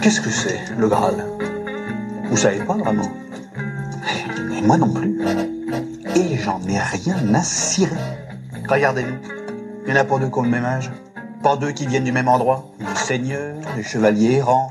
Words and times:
Qu'est-ce 0.00 0.20
que 0.20 0.28
c'est, 0.30 0.60
le 0.76 0.86
Graal? 0.86 1.24
Vous 2.24 2.36
savez 2.36 2.58
pas 2.58 2.74
vraiment? 2.74 3.10
Et 4.54 4.60
moi 4.60 4.76
non 4.76 4.92
plus. 4.92 5.18
Et 6.14 6.36
j'en 6.36 6.60
ai 6.68 6.78
rien 6.78 7.34
à 7.34 7.42
cirer. 7.42 7.96
Regardez-nous. 8.68 9.16
Il 9.86 9.94
y 9.94 9.96
en 9.96 10.00
a 10.00 10.04
pas 10.04 10.18
deux 10.18 10.28
qui 10.28 10.38
ont 10.38 10.42
le 10.42 10.50
même 10.50 10.64
âge. 10.64 10.92
Pas 11.42 11.56
deux 11.56 11.72
qui 11.72 11.86
viennent 11.86 12.04
du 12.04 12.12
même 12.12 12.28
endroit. 12.28 12.66
Des 12.78 12.94
seigneurs, 12.96 13.56
des 13.76 13.82
chevaliers 13.82 14.36
errants, 14.36 14.70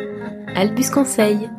Albus 0.55 0.89
Conseil. 0.91 1.49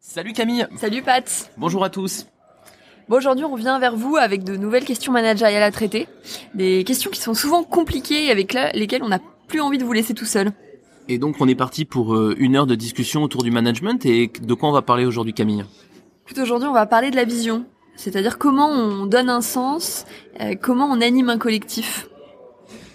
Salut 0.00 0.32
Camille, 0.32 0.66
Salut 0.76 1.02
Pat. 1.02 1.50
bonjour 1.56 1.84
à 1.84 1.90
tous. 1.90 2.26
Bon, 3.08 3.16
aujourd'hui, 3.16 3.44
on 3.44 3.52
revient 3.52 3.76
vers 3.80 3.96
vous 3.96 4.16
avec 4.16 4.44
de 4.44 4.56
nouvelles 4.56 4.84
questions 4.84 5.12
managériales 5.12 5.62
à 5.62 5.70
traiter. 5.70 6.06
Des 6.54 6.84
questions 6.84 7.10
qui 7.10 7.20
sont 7.20 7.34
souvent 7.34 7.62
compliquées 7.64 8.26
et 8.26 8.30
avec 8.30 8.54
lesquelles 8.74 9.02
on 9.02 9.08
n'a 9.08 9.20
plus 9.48 9.60
envie 9.60 9.78
de 9.78 9.84
vous 9.84 9.92
laisser 9.92 10.14
tout 10.14 10.24
seul. 10.24 10.52
Et 11.08 11.18
donc 11.18 11.36
on 11.40 11.48
est 11.48 11.54
parti 11.54 11.84
pour 11.84 12.14
euh, 12.14 12.34
une 12.38 12.56
heure 12.56 12.66
de 12.66 12.74
discussion 12.74 13.22
autour 13.22 13.42
du 13.42 13.50
management 13.50 14.04
et 14.06 14.30
de 14.40 14.54
quoi 14.54 14.68
on 14.68 14.72
va 14.72 14.82
parler 14.82 15.04
aujourd'hui 15.04 15.34
Camille? 15.34 15.64
Tout 16.26 16.38
aujourd'hui, 16.40 16.68
on 16.68 16.72
va 16.72 16.86
parler 16.86 17.10
de 17.10 17.16
la 17.16 17.24
vision. 17.24 17.64
C'est-à-dire 17.96 18.38
comment 18.38 18.68
on 18.68 19.06
donne 19.06 19.28
un 19.28 19.40
sens, 19.42 20.04
euh, 20.40 20.54
comment 20.60 20.86
on 20.86 21.00
anime 21.00 21.28
un 21.28 21.38
collectif. 21.38 22.08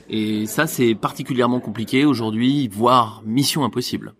Et 0.09 0.45
ça 0.45 0.67
c'est 0.67 0.95
particulièrement 0.95 1.59
compliqué 1.59 2.05
aujourd'hui, 2.05 2.67
voire 2.67 3.22
mission 3.25 3.63
impossible. 3.63 4.13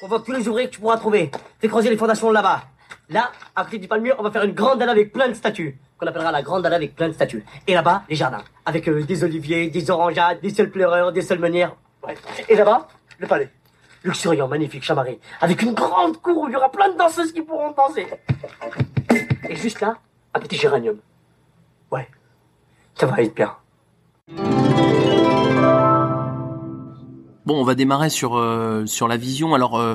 Convoque 0.00 0.24
tous 0.24 0.32
les 0.32 0.48
ouvriers 0.48 0.68
que 0.68 0.74
tu 0.74 0.80
pourras 0.80 0.96
trouver. 0.96 1.30
Fais 1.58 1.68
creuser 1.68 1.90
les 1.90 1.96
fondations 1.96 2.30
là-bas. 2.30 2.62
Là, 3.10 3.32
à 3.56 3.64
côté 3.64 3.78
du 3.78 3.88
palmier, 3.88 4.12
on 4.18 4.22
va 4.22 4.30
faire 4.30 4.44
une 4.44 4.52
grande 4.52 4.78
dalle 4.78 4.90
avec 4.90 5.12
plein 5.12 5.28
de 5.28 5.34
statues. 5.34 5.78
Qu'on 5.96 6.06
appellera 6.06 6.30
la 6.30 6.42
grande 6.42 6.62
dalle 6.62 6.74
avec 6.74 6.94
plein 6.94 7.08
de 7.08 7.14
statues. 7.14 7.44
Et 7.66 7.74
là-bas, 7.74 8.04
les 8.08 8.16
jardins. 8.16 8.44
Avec 8.66 8.86
euh, 8.86 9.02
des 9.02 9.24
oliviers, 9.24 9.70
des 9.70 9.90
orangeades, 9.90 10.40
des 10.40 10.50
seuls 10.50 10.70
pleureurs, 10.70 11.10
des 11.10 11.22
seuls 11.22 11.38
meunières. 11.38 11.74
Ouais. 12.06 12.14
Et 12.48 12.54
là-bas, 12.54 12.86
le 13.18 13.26
palais. 13.26 13.50
Luxuriant, 14.04 14.46
magnifique, 14.46 14.84
chamarré. 14.84 15.18
Avec 15.40 15.62
une 15.62 15.72
grande 15.72 16.18
cour 16.18 16.42
où 16.42 16.48
il 16.48 16.52
y 16.52 16.56
aura 16.56 16.70
plein 16.70 16.92
de 16.92 16.98
danseuses 16.98 17.32
qui 17.32 17.42
pourront 17.42 17.72
danser. 17.72 18.06
Et 19.48 19.56
juste 19.56 19.80
là, 19.80 19.96
un 20.34 20.40
petit 20.40 20.56
géranium. 20.56 20.98
Ouais. 21.90 22.08
Ça 22.94 23.06
va 23.06 23.22
être 23.22 23.34
bien. 23.34 23.56
Bon, 27.46 27.58
on 27.60 27.64
va 27.64 27.74
démarrer 27.74 28.10
sur 28.10 28.36
euh, 28.36 28.84
sur 28.84 29.08
la 29.08 29.16
vision. 29.16 29.54
Alors 29.54 29.78
euh, 29.78 29.94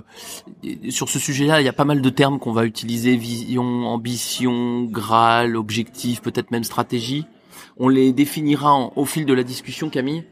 sur 0.89 1.07
ce 1.09 1.19
sujet-là, 1.19 1.61
il 1.61 1.65
y 1.65 1.69
a 1.69 1.73
pas 1.73 1.85
mal 1.85 2.01
de 2.01 2.09
termes 2.09 2.39
qu'on 2.39 2.51
va 2.51 2.65
utiliser 2.65 3.15
vision, 3.15 3.63
ambition, 3.87 4.83
Graal, 4.85 5.55
objectif, 5.55 6.21
peut-être 6.21 6.49
même 6.49 6.63
stratégie. 6.63 7.25
On 7.77 7.89
les 7.89 8.11
définira 8.11 8.73
en- 8.73 8.91
au 8.95 9.05
fil 9.05 9.25
de 9.25 9.33
la 9.33 9.43
discussion, 9.43 9.89
Camille. 9.89 10.23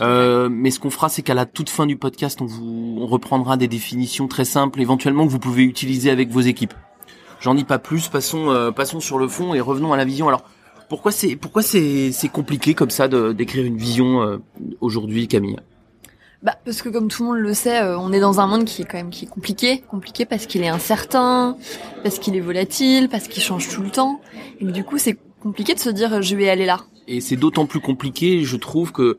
Euh, 0.00 0.48
mais 0.50 0.70
ce 0.70 0.80
qu'on 0.80 0.90
fera, 0.90 1.08
c'est 1.08 1.22
qu'à 1.22 1.34
la 1.34 1.46
toute 1.46 1.70
fin 1.70 1.86
du 1.86 1.96
podcast, 1.96 2.40
on 2.42 2.46
vous 2.46 2.96
on 3.00 3.06
reprendra 3.06 3.56
des 3.56 3.68
définitions 3.68 4.28
très 4.28 4.44
simples, 4.44 4.80
éventuellement 4.80 5.26
que 5.26 5.30
vous 5.32 5.38
pouvez 5.38 5.64
utiliser 5.64 6.10
avec 6.10 6.30
vos 6.30 6.40
équipes. 6.40 6.74
J'en 7.40 7.54
dis 7.54 7.64
pas 7.64 7.78
plus. 7.78 8.08
Passons 8.08 8.48
euh, 8.50 8.70
passons 8.70 9.00
sur 9.00 9.18
le 9.18 9.28
fond 9.28 9.52
et 9.52 9.60
revenons 9.60 9.92
à 9.92 9.96
la 9.98 10.04
vision. 10.06 10.28
Alors 10.28 10.44
pourquoi 10.92 11.10
c'est 11.10 11.36
pourquoi 11.36 11.62
c'est 11.62 12.12
c'est 12.12 12.28
compliqué 12.28 12.74
comme 12.74 12.90
ça 12.90 13.08
de 13.08 13.32
d'écrire 13.32 13.64
une 13.64 13.78
vision 13.78 14.20
euh, 14.20 14.36
aujourd'hui, 14.82 15.26
Camille? 15.26 15.56
Bah, 16.42 16.54
parce 16.66 16.82
que 16.82 16.90
comme 16.90 17.08
tout 17.08 17.22
le 17.22 17.28
monde 17.30 17.38
le 17.38 17.54
sait, 17.54 17.80
euh, 17.80 17.98
on 17.98 18.12
est 18.12 18.20
dans 18.20 18.40
un 18.40 18.46
monde 18.46 18.66
qui 18.66 18.82
est 18.82 18.84
quand 18.84 18.98
même 18.98 19.08
qui 19.08 19.24
est 19.24 19.28
compliqué, 19.28 19.82
compliqué 19.88 20.26
parce 20.26 20.44
qu'il 20.44 20.62
est 20.62 20.68
incertain, 20.68 21.56
parce 22.02 22.18
qu'il 22.18 22.36
est 22.36 22.40
volatile, 22.40 23.08
parce 23.08 23.26
qu'il 23.26 23.42
change 23.42 23.70
tout 23.70 23.80
le 23.80 23.88
temps, 23.88 24.20
et 24.60 24.66
que 24.66 24.70
du 24.70 24.84
coup 24.84 24.98
c'est 24.98 25.16
compliqué 25.42 25.72
de 25.72 25.78
se 25.78 25.88
dire 25.88 26.20
je 26.20 26.36
vais 26.36 26.50
aller 26.50 26.66
là. 26.66 26.80
Et 27.08 27.22
c'est 27.22 27.36
d'autant 27.36 27.64
plus 27.64 27.80
compliqué, 27.80 28.44
je 28.44 28.56
trouve 28.58 28.92
que 28.92 29.16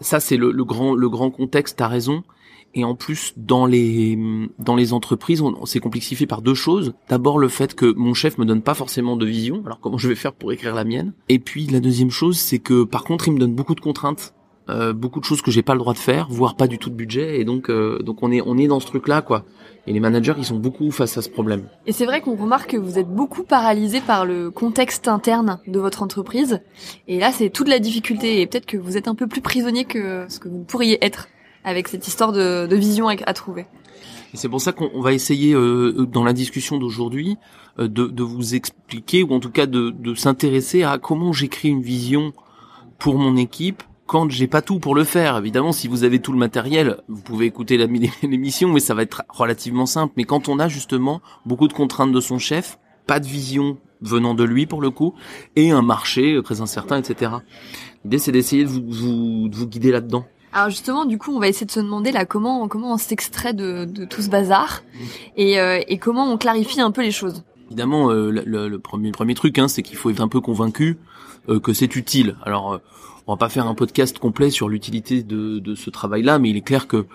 ça 0.00 0.20
c'est 0.20 0.38
le, 0.38 0.52
le 0.52 0.64
grand 0.64 0.94
le 0.94 1.10
grand 1.10 1.30
contexte. 1.30 1.76
T'as 1.76 1.88
raison. 1.88 2.24
Et 2.74 2.84
en 2.84 2.94
plus, 2.94 3.32
dans 3.36 3.66
les 3.66 4.18
dans 4.58 4.74
les 4.74 4.92
entreprises, 4.92 5.40
on, 5.40 5.64
s'est 5.64 5.80
complexifié 5.80 6.26
par 6.26 6.42
deux 6.42 6.54
choses. 6.54 6.94
D'abord, 7.08 7.38
le 7.38 7.48
fait 7.48 7.74
que 7.74 7.92
mon 7.94 8.14
chef 8.14 8.36
me 8.38 8.44
donne 8.44 8.62
pas 8.62 8.74
forcément 8.74 9.16
de 9.16 9.24
vision. 9.24 9.62
Alors 9.64 9.78
comment 9.80 9.98
je 9.98 10.08
vais 10.08 10.16
faire 10.16 10.32
pour 10.32 10.52
écrire 10.52 10.74
la 10.74 10.84
mienne? 10.84 11.12
Et 11.28 11.38
puis 11.38 11.66
la 11.66 11.80
deuxième 11.80 12.10
chose, 12.10 12.36
c'est 12.36 12.58
que 12.58 12.84
par 12.84 13.04
contre, 13.04 13.28
il 13.28 13.34
me 13.34 13.38
donne 13.38 13.54
beaucoup 13.54 13.76
de 13.76 13.80
contraintes, 13.80 14.34
euh, 14.68 14.92
beaucoup 14.92 15.20
de 15.20 15.24
choses 15.24 15.40
que 15.40 15.52
j'ai 15.52 15.62
pas 15.62 15.74
le 15.74 15.78
droit 15.78 15.92
de 15.92 15.98
faire, 15.98 16.26
voire 16.30 16.56
pas 16.56 16.66
du 16.66 16.78
tout 16.78 16.90
de 16.90 16.96
budget. 16.96 17.40
Et 17.40 17.44
donc 17.44 17.70
euh, 17.70 18.00
donc 18.00 18.22
on 18.22 18.32
est 18.32 18.40
on 18.44 18.58
est 18.58 18.66
dans 18.66 18.80
ce 18.80 18.86
truc 18.86 19.06
là 19.06 19.22
quoi. 19.22 19.44
Et 19.86 19.92
les 19.92 20.00
managers, 20.00 20.34
ils 20.38 20.44
sont 20.44 20.58
beaucoup 20.58 20.90
face 20.90 21.18
à 21.18 21.22
ce 21.22 21.28
problème. 21.28 21.68
Et 21.86 21.92
c'est 21.92 22.06
vrai 22.06 22.22
qu'on 22.22 22.36
remarque 22.36 22.70
que 22.70 22.76
vous 22.78 22.98
êtes 22.98 23.08
beaucoup 23.08 23.42
paralysé 23.42 24.00
par 24.00 24.24
le 24.24 24.50
contexte 24.50 25.08
interne 25.08 25.60
de 25.66 25.78
votre 25.78 26.02
entreprise. 26.02 26.62
Et 27.06 27.18
là, 27.18 27.32
c'est 27.32 27.50
toute 27.50 27.68
la 27.68 27.78
difficulté. 27.78 28.40
Et 28.40 28.46
peut-être 28.46 28.64
que 28.64 28.78
vous 28.78 28.96
êtes 28.96 29.08
un 29.08 29.14
peu 29.14 29.26
plus 29.26 29.42
prisonnier 29.42 29.84
que 29.84 30.24
ce 30.28 30.38
que 30.38 30.48
vous 30.48 30.64
pourriez 30.64 31.04
être 31.04 31.28
avec 31.64 31.88
cette 31.88 32.06
histoire 32.06 32.32
de, 32.32 32.66
de 32.66 32.76
vision 32.76 33.08
à, 33.08 33.14
à 33.26 33.32
trouver. 33.34 33.66
C'est 34.34 34.48
pour 34.48 34.60
ça 34.60 34.72
qu'on 34.72 34.90
on 34.94 35.00
va 35.00 35.12
essayer 35.12 35.54
euh, 35.54 36.06
dans 36.10 36.24
la 36.24 36.32
discussion 36.32 36.78
d'aujourd'hui 36.78 37.36
euh, 37.78 37.86
de, 37.88 38.06
de 38.06 38.22
vous 38.24 38.54
expliquer 38.56 39.22
ou 39.22 39.32
en 39.32 39.40
tout 39.40 39.50
cas 39.50 39.66
de, 39.66 39.90
de 39.90 40.14
s'intéresser 40.14 40.82
à 40.82 40.98
comment 40.98 41.32
j'écris 41.32 41.68
une 41.68 41.82
vision 41.82 42.32
pour 42.98 43.16
mon 43.16 43.36
équipe 43.36 43.82
quand 44.06 44.30
j'ai 44.30 44.46
pas 44.48 44.60
tout 44.60 44.80
pour 44.80 44.94
le 44.94 45.04
faire. 45.04 45.38
Évidemment, 45.38 45.72
si 45.72 45.86
vous 45.88 46.02
avez 46.04 46.18
tout 46.18 46.32
le 46.32 46.38
matériel, 46.38 46.98
vous 47.08 47.22
pouvez 47.22 47.46
écouter 47.46 47.76
l'émission, 48.22 48.72
mais 48.72 48.80
ça 48.80 48.94
va 48.94 49.02
être 49.02 49.22
relativement 49.28 49.86
simple. 49.86 50.12
Mais 50.16 50.24
quand 50.24 50.48
on 50.48 50.58
a 50.58 50.68
justement 50.68 51.20
beaucoup 51.46 51.68
de 51.68 51.72
contraintes 51.72 52.12
de 52.12 52.20
son 52.20 52.38
chef, 52.38 52.78
pas 53.06 53.20
de 53.20 53.26
vision 53.26 53.78
venant 54.00 54.34
de 54.34 54.44
lui 54.44 54.66
pour 54.66 54.82
le 54.82 54.90
coup, 54.90 55.14
et 55.56 55.70
un 55.70 55.80
marché 55.80 56.38
très 56.44 56.60
incertain, 56.60 56.98
etc. 56.98 57.32
L'idée, 58.04 58.18
c'est 58.18 58.32
d'essayer 58.32 58.64
de 58.64 58.68
vous, 58.68 58.82
vous- 58.88 59.48
de 59.48 59.56
vous 59.56 59.66
guider 59.66 59.90
là-dedans. 59.92 60.26
Alors 60.54 60.70
justement, 60.70 61.04
du 61.04 61.18
coup, 61.18 61.32
on 61.34 61.40
va 61.40 61.48
essayer 61.48 61.66
de 61.66 61.70
se 61.72 61.80
demander 61.80 62.12
là 62.12 62.24
comment 62.24 62.68
comment 62.68 62.92
on 62.94 62.96
s'extrait 62.96 63.52
de, 63.54 63.84
de 63.84 64.04
tout 64.04 64.22
ce 64.22 64.30
bazar 64.30 64.82
et, 65.36 65.58
euh, 65.58 65.80
et 65.88 65.98
comment 65.98 66.32
on 66.32 66.38
clarifie 66.38 66.80
un 66.80 66.92
peu 66.92 67.02
les 67.02 67.10
choses. 67.10 67.42
Évidemment, 67.66 68.10
euh, 68.10 68.30
le, 68.30 68.68
le- 68.68 68.78
premier 68.78 69.10
premier 69.10 69.34
truc, 69.34 69.58
hein, 69.58 69.66
c'est 69.66 69.82
qu'il 69.82 69.96
faut 69.96 70.10
être 70.10 70.20
un 70.20 70.28
peu 70.28 70.40
convaincu 70.40 70.96
euh, 71.48 71.58
que 71.58 71.72
c'est 71.72 71.96
utile. 71.96 72.36
Alors, 72.44 72.74
euh, 72.74 72.78
on 73.26 73.32
va 73.32 73.36
pas 73.36 73.48
faire 73.48 73.66
un 73.66 73.74
podcast 73.74 74.18
complet 74.20 74.50
sur 74.50 74.68
l'utilité 74.68 75.22
de, 75.24 75.58
de 75.58 75.74
ce 75.74 75.90
travail-là, 75.90 76.38
mais 76.38 76.50
il 76.50 76.56
est 76.56 76.60
clair 76.60 76.86
que 76.86 77.06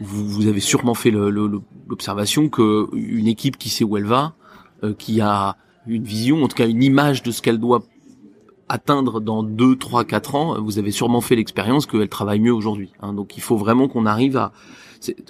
vous, 0.00 0.26
vous 0.26 0.46
avez 0.46 0.60
sûrement 0.60 0.94
fait 0.94 1.10
l'observation 1.10 2.48
que 2.48 2.86
une 2.94 3.26
équipe 3.26 3.58
qui 3.58 3.68
sait 3.68 3.84
où 3.84 3.96
elle 3.96 4.06
va, 4.06 4.34
euh, 4.84 4.94
qui 4.94 5.20
a 5.20 5.56
une 5.86 6.04
vision, 6.04 6.42
en 6.44 6.48
tout 6.48 6.56
cas 6.56 6.66
une 6.66 6.82
image 6.82 7.22
de 7.22 7.30
ce 7.30 7.42
qu'elle 7.42 7.58
doit 7.58 7.82
atteindre 8.68 9.20
dans 9.20 9.42
2, 9.42 9.76
3, 9.76 10.04
4 10.04 10.34
ans, 10.34 10.60
vous 10.60 10.78
avez 10.78 10.90
sûrement 10.90 11.20
fait 11.20 11.36
l'expérience 11.36 11.86
qu'elle 11.86 12.08
travaille 12.08 12.40
mieux 12.40 12.52
aujourd'hui. 12.52 12.92
hein. 13.00 13.12
Donc 13.12 13.36
il 13.36 13.42
faut 13.42 13.56
vraiment 13.56 13.88
qu'on 13.88 14.06
arrive 14.06 14.36
à... 14.36 14.52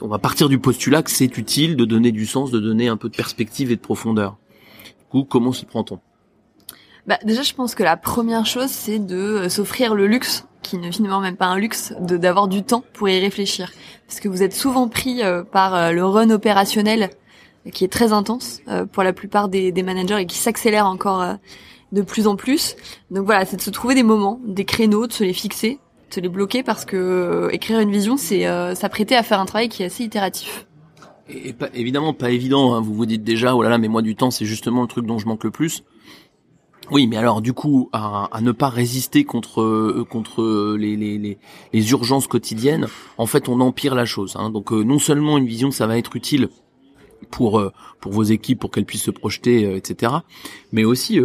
On 0.00 0.08
va 0.08 0.18
partir 0.18 0.48
du 0.48 0.58
postulat 0.58 1.02
que 1.02 1.10
c'est 1.10 1.36
utile 1.36 1.76
de 1.76 1.84
donner 1.84 2.12
du 2.12 2.24
sens, 2.24 2.50
de 2.50 2.60
donner 2.60 2.88
un 2.88 2.96
peu 2.96 3.08
de 3.08 3.16
perspective 3.16 3.70
et 3.70 3.76
de 3.76 3.80
profondeur. 3.80 4.36
Du 4.98 5.04
coup, 5.10 5.24
comment 5.24 5.52
s'y 5.52 5.66
prend-on? 5.66 5.98
Bah, 7.06 7.18
déjà, 7.24 7.42
je 7.42 7.52
pense 7.52 7.74
que 7.74 7.82
la 7.82 7.96
première 7.96 8.46
chose, 8.46 8.70
c'est 8.70 8.98
de 8.98 9.16
euh, 9.16 9.48
s'offrir 9.48 9.94
le 9.94 10.06
luxe, 10.06 10.46
qui 10.62 10.76
n'est 10.78 10.90
finalement 10.90 11.20
même 11.20 11.36
pas 11.36 11.46
un 11.46 11.58
luxe, 11.58 11.94
de 12.00 12.16
d'avoir 12.16 12.48
du 12.48 12.62
temps 12.64 12.84
pour 12.94 13.08
y 13.08 13.20
réfléchir. 13.20 13.70
Parce 14.08 14.18
que 14.18 14.28
vous 14.28 14.42
êtes 14.42 14.54
souvent 14.54 14.88
pris 14.88 15.22
euh, 15.22 15.44
par 15.44 15.74
euh, 15.74 15.92
le 15.92 16.04
run 16.04 16.30
opérationnel, 16.30 17.10
qui 17.72 17.84
est 17.84 17.92
très 17.92 18.12
intense 18.12 18.60
pour 18.92 19.02
la 19.02 19.12
plupart 19.12 19.48
des, 19.48 19.72
des 19.72 19.82
managers 19.82 20.20
et 20.20 20.26
qui 20.26 20.36
s'accélère 20.38 20.86
encore 20.86 21.36
de 21.96 22.02
plus 22.02 22.28
en 22.28 22.36
plus. 22.36 22.76
Donc 23.10 23.24
voilà, 23.24 23.44
c'est 23.44 23.56
de 23.56 23.62
se 23.62 23.70
trouver 23.70 23.94
des 23.94 24.04
moments, 24.04 24.40
des 24.46 24.64
créneaux, 24.64 25.06
de 25.06 25.12
se 25.12 25.24
les 25.24 25.32
fixer, 25.32 25.80
de 26.10 26.14
se 26.14 26.20
les 26.20 26.28
bloquer, 26.28 26.62
parce 26.62 26.84
que 26.84 26.96
euh, 26.96 27.48
écrire 27.50 27.80
une 27.80 27.90
vision, 27.90 28.16
c'est 28.16 28.46
euh, 28.46 28.74
s'apprêter 28.74 29.16
à 29.16 29.22
faire 29.22 29.40
un 29.40 29.46
travail 29.46 29.68
qui 29.68 29.82
est 29.82 29.86
assez 29.86 30.04
itératif. 30.04 30.66
Et 31.28 31.52
pas, 31.52 31.68
évidemment 31.74 32.12
pas 32.12 32.30
évident, 32.30 32.74
hein. 32.74 32.80
vous 32.80 32.94
vous 32.94 33.06
dites 33.06 33.24
déjà, 33.24 33.56
oh 33.56 33.62
là 33.62 33.68
là, 33.68 33.78
mais 33.78 33.88
moi 33.88 34.02
du 34.02 34.14
temps, 34.14 34.30
c'est 34.30 34.44
justement 34.44 34.82
le 34.82 34.88
truc 34.88 35.06
dont 35.06 35.18
je 35.18 35.26
manque 35.26 35.42
le 35.42 35.50
plus. 35.50 35.82
Oui, 36.92 37.08
mais 37.08 37.16
alors 37.16 37.42
du 37.42 37.52
coup, 37.52 37.88
à, 37.92 38.28
à 38.30 38.40
ne 38.40 38.52
pas 38.52 38.68
résister 38.68 39.24
contre 39.24 39.60
euh, 39.60 40.06
contre 40.08 40.76
les, 40.78 40.96
les, 40.96 41.18
les, 41.18 41.38
les, 41.72 41.90
urgences 41.90 42.28
quotidiennes, 42.28 42.86
en 43.18 43.26
fait, 43.26 43.48
on 43.48 43.58
empire 43.60 43.96
la 43.96 44.04
chose. 44.04 44.36
Hein. 44.36 44.50
Donc 44.50 44.72
euh, 44.72 44.84
non 44.84 45.00
seulement 45.00 45.36
une 45.36 45.46
vision, 45.46 45.72
ça 45.72 45.88
va 45.88 45.98
être 45.98 46.14
utile 46.14 46.48
pour 47.30 47.58
euh, 47.58 47.72
pour 48.00 48.12
vos 48.12 48.22
équipes, 48.22 48.60
pour 48.60 48.70
qu'elles 48.70 48.84
puissent 48.84 49.02
se 49.02 49.10
projeter, 49.10 49.76
etc. 49.76 50.12
Mais 50.72 50.84
aussi, 50.84 51.20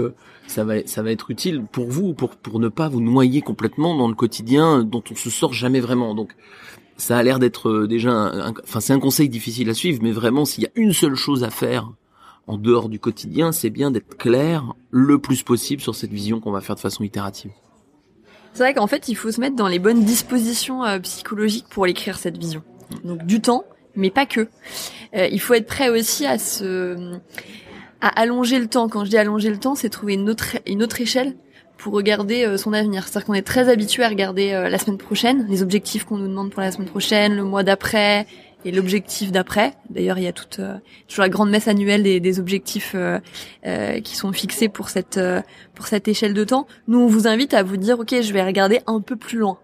ça 0.47 0.63
va 0.63 0.85
ça 0.85 1.03
va 1.03 1.11
être 1.11 1.31
utile 1.31 1.63
pour 1.71 1.89
vous, 1.89 2.13
pour 2.13 2.35
pour 2.35 2.59
ne 2.59 2.69
pas 2.69 2.89
vous 2.89 3.01
noyer 3.01 3.41
complètement 3.41 3.95
dans 3.97 4.07
le 4.07 4.15
quotidien 4.15 4.83
dont 4.83 5.03
on 5.11 5.15
se 5.15 5.29
sort 5.29 5.53
jamais 5.53 5.79
vraiment. 5.79 6.15
Donc 6.15 6.35
ça 6.97 7.17
a 7.17 7.23
l'air 7.23 7.39
d'être 7.39 7.85
déjà, 7.88 8.51
enfin 8.63 8.79
c'est 8.79 8.93
un 8.93 8.99
conseil 8.99 9.29
difficile 9.29 9.69
à 9.69 9.73
suivre, 9.73 9.99
mais 10.03 10.11
vraiment 10.11 10.45
s'il 10.45 10.63
y 10.63 10.67
a 10.67 10.71
une 10.75 10.93
seule 10.93 11.15
chose 11.15 11.43
à 11.43 11.49
faire 11.49 11.91
en 12.47 12.57
dehors 12.57 12.89
du 12.89 12.99
quotidien, 12.99 13.51
c'est 13.51 13.69
bien 13.69 13.91
d'être 13.91 14.17
clair 14.17 14.73
le 14.89 15.19
plus 15.19 15.43
possible 15.43 15.81
sur 15.81 15.95
cette 15.95 16.11
vision 16.11 16.39
qu'on 16.39 16.51
va 16.51 16.61
faire 16.61 16.75
de 16.75 16.81
façon 16.81 17.03
itérative. 17.03 17.51
C'est 18.53 18.63
vrai 18.63 18.73
qu'en 18.73 18.88
fait, 18.88 19.07
il 19.07 19.15
faut 19.15 19.31
se 19.31 19.39
mettre 19.39 19.55
dans 19.55 19.67
les 19.67 19.79
bonnes 19.79 20.03
dispositions 20.03 20.83
euh, 20.83 20.99
psychologiques 20.99 21.67
pour 21.69 21.85
l'écrire 21.85 22.17
cette 22.17 22.38
vision. 22.38 22.63
Donc 23.05 23.25
du 23.25 23.39
temps, 23.39 23.63
mais 23.95 24.09
pas 24.09 24.25
que. 24.25 24.47
Euh, 25.15 25.27
il 25.31 25.39
faut 25.39 25.53
être 25.53 25.67
prêt 25.67 25.89
aussi 25.89 26.25
à 26.25 26.38
se 26.38 27.17
à 28.01 28.07
allonger 28.19 28.59
le 28.59 28.67
temps. 28.67 28.89
Quand 28.89 29.05
je 29.05 29.09
dis 29.09 29.17
allonger 29.17 29.49
le 29.49 29.57
temps, 29.57 29.75
c'est 29.75 29.89
trouver 29.89 30.13
une 30.13 30.29
autre 30.29 30.57
une 30.65 30.83
autre 30.83 31.01
échelle 31.01 31.35
pour 31.77 31.93
regarder 31.93 32.45
euh, 32.45 32.57
son 32.57 32.73
avenir. 32.73 33.07
C'est-à-dire 33.07 33.27
qu'on 33.27 33.33
est 33.33 33.41
très 33.41 33.69
habitué 33.69 34.03
à 34.03 34.09
regarder 34.09 34.51
la 34.51 34.77
semaine 34.77 34.97
prochaine, 34.97 35.45
les 35.49 35.61
objectifs 35.61 36.05
qu'on 36.05 36.17
nous 36.17 36.27
demande 36.27 36.51
pour 36.51 36.61
la 36.61 36.71
semaine 36.71 36.88
prochaine, 36.88 37.35
le 37.35 37.43
mois 37.43 37.63
d'après, 37.63 38.25
et 38.65 38.71
l'objectif 38.71 39.31
d'après. 39.31 39.73
D'ailleurs, 39.89 40.17
il 40.17 40.23
y 40.23 40.27
a 40.27 40.33
toute 40.33 40.59
euh, 40.59 40.77
toujours 41.07 41.23
la 41.23 41.29
grande 41.29 41.49
messe 41.49 41.67
annuelle 41.67 42.03
des, 42.03 42.19
des 42.19 42.39
objectifs 42.39 42.93
euh, 42.95 43.19
euh, 43.65 43.99
qui 44.01 44.15
sont 44.15 44.31
fixés 44.31 44.69
pour 44.69 44.89
cette 44.89 45.19
pour 45.75 45.88
cette 45.88 46.07
échelle 46.07 46.33
de 46.33 46.43
temps. 46.43 46.67
Nous, 46.88 46.99
on 46.99 47.07
vous 47.07 47.27
invite 47.27 47.53
à 47.53 47.63
vous 47.63 47.77
dire, 47.77 47.99
ok, 47.99 48.21
je 48.21 48.33
vais 48.33 48.43
regarder 48.43 48.81
un 48.88 49.01
peu 49.01 49.15
plus 49.15 49.38
loin. 49.38 49.57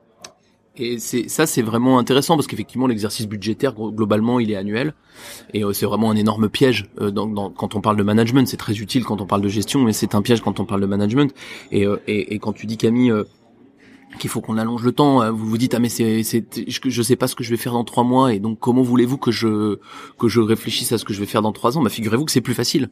Et 0.79 1.00
c'est 1.00 1.27
ça, 1.29 1.45
c'est 1.45 1.62
vraiment 1.62 2.00
intéressant 2.00 2.35
parce 2.35 2.47
qu'effectivement, 2.47 2.88
l'exercice 2.88 3.27
budgétaire 3.27 3.74
globalement, 3.74 4.39
il 4.39 4.51
est 4.51 4.56
annuel, 4.56 4.94
et 5.53 5.63
c'est 5.74 5.85
vraiment 5.85 6.12
un 6.12 6.15
énorme 6.15 6.50
piège. 6.50 6.89
dans, 7.00 7.50
quand 7.50 7.75
on 7.75 7.81
parle 7.81 7.97
de 7.97 8.03
management, 8.03 8.47
c'est 8.47 8.57
très 8.57 8.77
utile 8.77 9.03
quand 9.03 9.21
on 9.21 9.25
parle 9.25 9.41
de 9.41 9.47
gestion, 9.47 9.83
mais 9.83 9.94
c'est 9.94 10.15
un 10.15 10.21
piège 10.21 10.41
quand 10.41 10.59
on 10.59 10.65
parle 10.65 10.81
de 10.81 10.85
management. 10.85 11.33
Et, 11.71 11.85
et, 12.07 12.33
et 12.33 12.39
quand 12.39 12.53
tu 12.53 12.68
dis 12.68 12.77
Camille, 12.77 13.12
qu'il 14.18 14.29
faut 14.29 14.41
qu'on 14.41 14.57
allonge 14.57 14.83
le 14.83 14.91
temps. 14.91 15.21
Euh, 15.21 15.31
vous 15.31 15.47
vous 15.47 15.57
dites 15.57 15.74
ah 15.74 15.79
mais 15.79 15.89
c'est 15.89 16.24
c'est 16.24 16.45
je 16.68 17.01
sais 17.01 17.15
pas 17.15 17.27
ce 17.27 17.35
que 17.35 17.44
je 17.44 17.50
vais 17.50 17.57
faire 17.57 17.74
dans 17.74 17.83
trois 17.83 18.03
mois 18.03 18.33
et 18.33 18.39
donc 18.39 18.59
comment 18.59 18.81
voulez-vous 18.81 19.18
que 19.18 19.31
je 19.31 19.79
que 20.18 20.27
je 20.27 20.41
réfléchisse 20.41 20.91
à 20.91 20.97
ce 20.97 21.06
que 21.06 21.13
je 21.13 21.19
vais 21.19 21.25
faire 21.25 21.41
dans 21.41 21.51
trois 21.51 21.77
ans? 21.77 21.83
Bah 21.83 21.89
figurez-vous 21.89 22.25
que 22.25 22.31
c'est 22.31 22.41
plus 22.41 22.53
facile. 22.53 22.89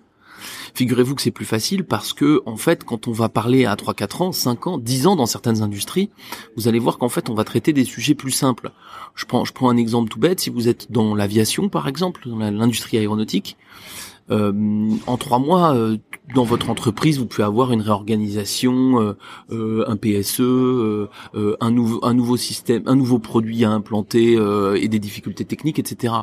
Figurez-vous 0.73 1.15
que 1.15 1.21
c'est 1.21 1.31
plus 1.31 1.45
facile 1.45 1.83
parce 1.83 2.13
que 2.13 2.41
en 2.45 2.57
fait 2.57 2.83
quand 2.83 3.07
on 3.07 3.11
va 3.11 3.29
parler 3.29 3.65
à 3.65 3.75
3 3.75 3.93
4 3.93 4.21
ans, 4.21 4.31
5 4.31 4.67
ans, 4.67 4.77
10 4.77 5.07
ans 5.07 5.15
dans 5.15 5.25
certaines 5.25 5.61
industries, 5.61 6.09
vous 6.55 6.67
allez 6.67 6.79
voir 6.79 6.97
qu'en 6.97 7.09
fait 7.09 7.29
on 7.29 7.33
va 7.33 7.43
traiter 7.43 7.73
des 7.73 7.85
sujets 7.85 8.15
plus 8.15 8.31
simples. 8.31 8.71
Je 9.15 9.25
prends 9.25 9.45
je 9.45 9.53
prends 9.53 9.69
un 9.69 9.77
exemple 9.77 10.09
tout 10.09 10.19
bête, 10.19 10.39
si 10.39 10.49
vous 10.49 10.67
êtes 10.67 10.91
dans 10.91 11.15
l'aviation 11.15 11.69
par 11.69 11.87
exemple, 11.87 12.27
dans 12.29 12.37
l'industrie 12.37 12.97
aéronautique, 12.97 13.57
euh, 14.31 14.89
en 15.05 15.17
trois 15.17 15.39
mois, 15.39 15.75
euh, 15.75 15.97
dans 16.33 16.44
votre 16.44 16.69
entreprise, 16.69 17.19
vous 17.19 17.25
pouvez 17.25 17.44
avoir 17.44 17.72
une 17.72 17.81
réorganisation, 17.81 19.16
euh, 19.51 19.86
un 19.88 19.95
PSE, 19.95 20.42
un 21.62 21.72
nouveau 21.72 22.00
un 22.04 22.13
nouveau 22.13 22.38
système, 22.38 22.83
un 22.86 22.95
nouveau 22.95 23.19
produit 23.19 23.63
à 23.63 23.72
implanter 23.72 24.33
et 24.33 24.88
des 24.88 25.00
difficultés 25.00 25.45
techniques, 25.45 25.80
etc. 25.80 26.13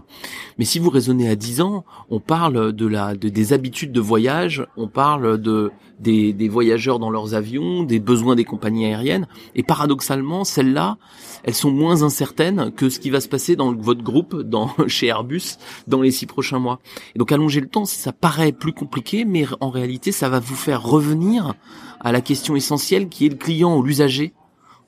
Mais 0.58 0.64
si 0.64 0.78
vous 0.78 0.90
raisonnez 0.90 1.28
à 1.28 1.36
10 1.36 1.60
ans, 1.60 1.84
on 2.10 2.20
parle 2.20 2.72
de 2.72 2.86
la 2.86 3.14
de, 3.14 3.28
des 3.28 3.52
habitudes 3.52 3.92
de 3.92 4.00
voyage, 4.00 4.66
on 4.76 4.88
parle 4.88 5.38
de 5.38 5.70
des, 6.02 6.32
des 6.32 6.48
voyageurs 6.48 6.98
dans 6.98 7.10
leurs 7.10 7.34
avions, 7.34 7.84
des 7.84 8.00
besoins 8.00 8.36
des 8.36 8.44
compagnies 8.44 8.86
aériennes, 8.86 9.26
et 9.54 9.62
paradoxalement, 9.62 10.44
celles-là, 10.44 10.98
elles 11.44 11.54
sont 11.54 11.70
moins 11.70 12.02
incertaines 12.02 12.72
que 12.72 12.88
ce 12.88 13.00
qui 13.00 13.10
va 13.10 13.20
se 13.20 13.28
passer 13.28 13.56
dans 13.56 13.72
votre 13.72 14.02
groupe, 14.02 14.40
dans 14.42 14.70
chez 14.88 15.06
Airbus, 15.06 15.56
dans 15.86 16.02
les 16.02 16.10
six 16.10 16.26
prochains 16.26 16.58
mois. 16.58 16.80
Et 17.14 17.18
donc 17.18 17.32
allonger 17.32 17.60
le 17.60 17.68
temps, 17.68 17.84
ça 17.84 18.12
paraît 18.12 18.52
plus 18.52 18.72
compliqué, 18.72 19.24
mais 19.24 19.46
en 19.60 19.70
réalité, 19.70 20.12
ça 20.12 20.28
va 20.28 20.40
vous 20.40 20.56
faire 20.56 20.82
revenir 20.82 21.54
à 22.00 22.12
la 22.12 22.20
question 22.20 22.56
essentielle 22.56 23.08
qui 23.08 23.26
est 23.26 23.30
le 23.30 23.36
client 23.36 23.76
ou 23.76 23.82
l'usager 23.82 24.34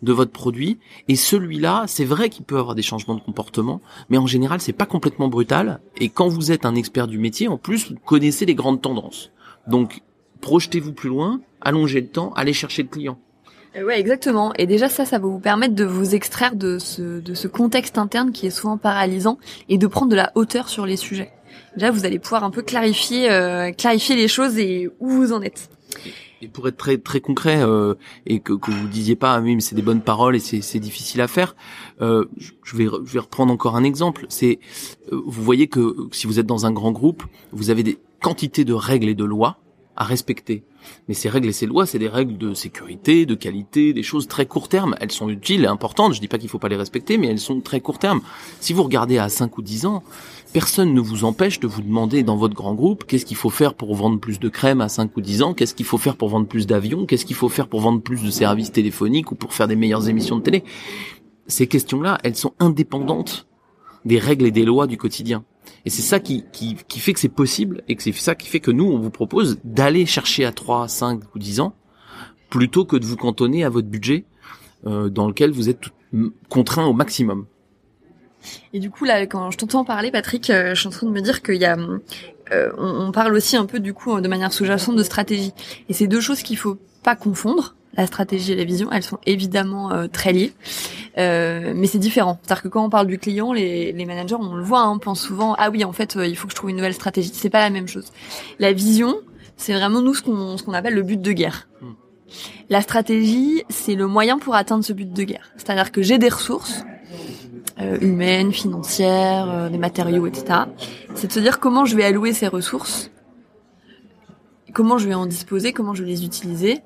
de 0.03 0.13
votre 0.13 0.33
produit. 0.33 0.79
Et 1.09 1.17
celui-là, 1.17 1.85
c'est 1.87 2.05
vrai 2.05 2.29
qu'il 2.29 2.45
peut 2.45 2.59
avoir 2.59 2.75
des 2.75 2.83
changements 2.83 3.15
de 3.15 3.21
comportement, 3.21 3.81
mais 4.11 4.19
en 4.19 4.27
général, 4.27 4.61
c'est 4.61 4.73
pas 4.73 4.87
complètement 4.87 5.29
brutal. 5.29 5.81
Et 5.97 6.09
quand 6.09 6.29
vous 6.29 6.53
êtes 6.53 6.67
un 6.67 6.75
expert 6.75 7.07
du 7.07 7.19
métier, 7.19 7.49
en 7.49 7.57
plus, 7.57 7.91
vous 7.91 7.97
connaissez 8.05 8.45
les 8.45 8.55
grandes 8.55 8.83
tendances. 8.83 9.31
Donc, 9.67 10.03
projetez-vous 10.45 10.93
plus 10.93 11.09
loin, 11.09 11.41
allongez 11.63 12.03
le 12.03 12.09
temps, 12.09 12.35
allez 12.37 12.53
chercher 12.53 12.83
le 12.83 12.89
client. 12.89 13.19
Euh, 13.77 13.83
ouais, 13.83 13.99
exactement. 13.99 14.53
Et 14.59 14.67
déjà 14.67 14.91
ça, 14.91 15.07
ça 15.07 15.19
va 15.19 15.27
vous 15.27 15.39
permettre 15.39 15.75
de 15.75 15.87
vous 15.87 16.15
extraire 16.15 16.55
de 16.55 16.79
ce, 16.79 17.21
de 17.21 17.33
ce 17.33 17.49
contexte 17.49 17.97
interne 17.97 18.31
qui 18.31 18.47
est 18.47 18.51
souvent 18.51 18.77
paralysant 18.77 19.39
et 19.71 19.79
de 19.79 19.87
prendre 19.87 20.11
de 20.11 20.17
la 20.17 20.33
hauteur 20.35 20.69
sur 20.69 20.85
les 20.85 20.99
sujets. 20.99 21.33
Déjà, 21.77 21.91
vous 21.91 22.05
allez 22.05 22.19
pouvoir 22.19 22.45
un 22.45 22.51
peu 22.51 22.61
clarifier, 22.61 23.31
euh, 23.31 23.73
clarifier 23.73 24.17
les 24.17 24.29
choses 24.29 24.59
et 24.59 24.91
où 25.01 25.09
vous 25.09 25.33
en 25.33 25.41
êtes. 25.41 25.71
Et 26.43 26.49
pour 26.49 26.69
être 26.69 26.77
très 26.77 26.99
très 26.99 27.21
concret 27.23 27.63
euh, 27.63 27.95
et 28.27 28.41
que, 28.41 28.53
que 28.53 28.71
vous 28.71 28.87
disiez 28.87 29.17
pas, 29.17 29.33
ah 29.33 29.41
oui, 29.41 29.55
mais 29.55 29.63
c'est 29.63 29.75
des 29.75 29.81
bonnes 29.81 30.03
paroles 30.03 30.37
et 30.37 30.41
c'est 30.41 30.79
difficile 30.79 31.23
à 31.23 31.27
faire. 31.27 31.57
Euh, 32.03 32.27
je 32.37 32.77
vais 32.77 32.85
je 32.85 33.13
vais 33.15 33.21
reprendre 33.21 33.51
encore 33.51 33.77
un 33.77 33.85
exemple. 33.85 34.27
C'est 34.29 34.59
euh, 35.11 35.23
vous 35.25 35.43
voyez 35.43 35.69
que 35.69 35.97
si 36.13 36.27
vous 36.27 36.39
êtes 36.39 36.45
dans 36.45 36.67
un 36.67 36.73
grand 36.73 36.93
groupe, 36.93 37.23
vous 37.53 37.71
avez 37.71 37.83
des 37.83 37.99
quantités 38.21 38.67
de 38.67 38.75
règles 38.75 39.09
et 39.09 39.15
de 39.15 39.25
lois 39.25 39.64
à 39.97 40.05
respecter. 40.05 40.65
Mais 41.09 41.15
ces 41.15 41.29
règles 41.29 41.49
et 41.49 41.53
ces 41.53 41.67
lois, 41.67 41.87
c'est 41.87 41.99
des 41.99 42.09
règles 42.09 42.37
de 42.37 42.55
sécurité, 42.55 43.27
de 43.27 43.35
qualité, 43.35 43.93
des 43.93 44.03
choses 44.03 44.29
très 44.29 44.47
court 44.47 44.69
terme. 44.69 44.95
Elles 45.01 45.13
sont 45.13 45.29
utiles 45.29 45.65
et 45.65 45.67
importantes. 45.67 46.15
Je 46.15 46.21
dis 46.21 46.29
pas 46.29 46.39
qu'il 46.39 46.49
faut 46.49 46.59
pas 46.59 46.69
les 46.69 46.77
respecter, 46.77 47.19
mais 47.19 47.29
elles 47.29 47.41
sont 47.41 47.61
très 47.61 47.81
court 47.81 47.99
terme. 47.99 48.21
Si 48.61 48.73
vous 48.73 48.83
regardez 48.83 49.19
à 49.19 49.29
5 49.29 49.57
ou 49.57 49.63
10 49.63 49.87
ans, 49.87 50.03
personne 50.53 50.95
ne 50.95 51.01
vous 51.01 51.25
empêche 51.25 51.61
de 51.61 51.67
vous 51.67 51.83
demander 51.83 52.23
dans 52.23 52.37
votre 52.37 52.55
grand 52.55 52.75
groupe 52.75 53.05
qu'est-ce 53.05 53.27
qu'il 53.27 53.37
faut 53.37 53.51
faire 53.51 53.75
pour 53.75 53.95
vendre 53.95 54.19
plus 54.21 54.39
de 54.39 54.49
crème 54.49 54.81
à 54.81 54.89
5 54.89 55.17
ou 55.17 55.21
10 55.21 55.43
ans, 55.43 55.55
qu'est-ce 55.55 55.75
qu'il 55.75 55.87
faut 55.87 55.99
faire 55.99 56.17
pour 56.17 56.29
vendre 56.29 56.47
plus 56.47 56.67
d'avions, 56.67 57.07
qu'est-ce 57.07 57.25
qu'il 57.25 57.37
faut 57.37 57.49
faire 57.49 57.69
pour 57.69 57.81
vendre 57.81 58.01
plus 58.01 58.23
de 58.23 58.31
services 58.31 58.73
téléphoniques 58.73 59.33
ou 59.33 59.35
pour 59.35 59.53
faire 59.53 59.69
des 59.69 59.77
meilleures 59.77 60.09
émissions 60.09 60.37
de 60.37 60.43
télé? 60.43 60.65
Ces 61.47 61.67
questions-là, 61.67 62.19
elles 62.23 62.37
sont 62.37 62.55
indépendantes 62.59 63.47
des 64.05 64.19
règles 64.19 64.47
et 64.47 64.51
des 64.51 64.65
lois 64.65 64.87
du 64.87 64.97
quotidien. 64.97 65.45
Et 65.85 65.91
c'est 65.91 66.03
ça 66.03 66.19
qui, 66.19 66.45
qui, 66.53 66.99
fait 66.99 67.13
que 67.13 67.21
c'est 67.21 67.29
possible 67.29 67.83
et 67.89 67.97
que 67.97 68.03
c'est 68.03 68.13
ça 68.13 68.35
qui 68.35 68.49
fait 68.49 68.61
que 68.61 68.71
nous, 68.71 68.87
on 68.87 68.99
vous 68.99 69.11
propose 69.11 69.59
d'aller 69.65 70.07
chercher 70.07 70.47
à 70.47 70.53
3, 70.53 70.89
5 70.89 71.21
ou 71.35 71.39
10 71.39 71.61
ans 71.61 71.75
plutôt 72.49 72.85
que 72.85 72.97
de 72.97 73.05
vous 73.05 73.17
cantonner 73.17 73.65
à 73.65 73.69
votre 73.69 73.89
budget 73.89 74.25
euh, 74.87 75.11
dans 75.11 75.27
lequel 75.27 75.51
vous 75.51 75.69
êtes 75.69 75.81
contraint 76.49 76.87
au 76.87 76.95
maximum. 76.95 77.47
Et 78.73 78.81
du 78.81 78.91
coup, 78.91 79.05
là, 79.05 79.27
quand 79.27 79.51
je 79.51 79.59
t'entends 79.59 79.85
parler, 79.85 80.11
Patrick, 80.11 80.49
euh, 80.51 80.75
je 80.75 80.81
suis 80.81 80.89
en 80.89 80.91
train 80.91 81.07
de 81.07 81.13
me 81.13 81.21
dire 81.21 81.43
qu'il 81.43 81.57
y 81.57 81.65
a, 81.65 81.77
euh, 81.77 82.71
on, 82.79 83.07
on, 83.07 83.13
parle 83.13 83.35
aussi 83.35 83.57
un 83.57 83.67
peu 83.67 83.81
du 83.81 83.93
coup 83.93 84.21
de 84.21 84.29
manière 84.29 84.53
sous-jacente 84.53 84.97
de 84.97 85.03
stratégie. 85.03 85.53
Et 85.89 85.93
c'est 85.93 86.07
deux 86.07 86.21
choses 86.21 86.43
qu'il 86.43 86.57
faut 86.57 86.79
pas 87.03 87.17
confondre 87.17 87.75
la 87.97 88.07
stratégie 88.07 88.53
et 88.53 88.57
la 88.57 88.65
vision, 88.65 88.91
elles 88.93 89.03
sont 89.03 89.19
évidemment 89.27 89.93
euh, 89.93 90.07
très 90.09 90.33
liées, 90.33 90.53
euh, 91.19 91.73
mais 91.75 91.87
c'est 91.87 91.99
différent. 91.99 92.39
C'est-à-dire 92.43 92.63
que 92.63 92.69
quand 92.69 92.85
on 92.85 92.91
parle 92.91 93.07
du 93.07 93.19
client, 93.19 93.53
les, 93.53 93.93
les 93.93 94.05
managers, 94.05 94.35
on 94.35 94.55
le 94.55 94.63
voit, 94.63 94.81
hein, 94.81 94.93
on 94.95 94.99
pense 94.99 95.21
souvent 95.21 95.55
ah 95.59 95.71
oui, 95.71 95.85
en 95.85 95.93
fait, 95.93 96.17
euh, 96.17 96.27
il 96.27 96.37
faut 96.37 96.47
que 96.47 96.53
je 96.53 96.57
trouve 96.57 96.71
une 96.71 96.77
nouvelle 96.77 96.95
stratégie. 96.95 97.31
C'est 97.33 97.51
pas 97.51 97.61
la 97.61 97.71
même 97.71 97.89
chose. 97.89 98.13
La 98.59 98.73
vision, 98.73 99.17
c'est 99.57 99.73
vraiment 99.73 100.01
nous 100.01 100.15
ce 100.15 100.23
qu'on 100.23 100.57
ce 100.57 100.63
qu'on 100.63 100.75
appelle 100.75 100.95
le 100.95 101.03
but 101.03 101.21
de 101.21 101.33
guerre. 101.33 101.69
Hmm. 101.81 101.93
La 102.69 102.81
stratégie, 102.81 103.63
c'est 103.69 103.95
le 103.95 104.07
moyen 104.07 104.39
pour 104.39 104.55
atteindre 104.55 104.85
ce 104.85 104.93
but 104.93 105.13
de 105.13 105.23
guerre. 105.23 105.51
C'est-à-dire 105.57 105.93
que 105.93 106.03
j'ai 106.03 106.19
des 106.19 106.29
ressources 106.29 106.85
humaines, 108.01 108.53
financières, 108.53 109.69
des 109.69 109.79
matériaux, 109.79 110.27
etc. 110.27 110.61
C'est 111.15 111.27
de 111.27 111.33
se 111.33 111.41
dire 111.41 111.59
comment 111.59 111.85
je 111.85 111.97
vais 111.97 112.05
allouer 112.05 112.33
ces 112.33 112.47
ressources, 112.47 113.11
comment 114.73 114.97
je 114.97 115.09
vais 115.09 115.15
en 115.15 115.27
disposer, 115.27 115.73
comment 115.73 115.93
je 115.93 116.05
vais 116.05 116.11
les 116.11 116.25
utiliser 116.25 116.83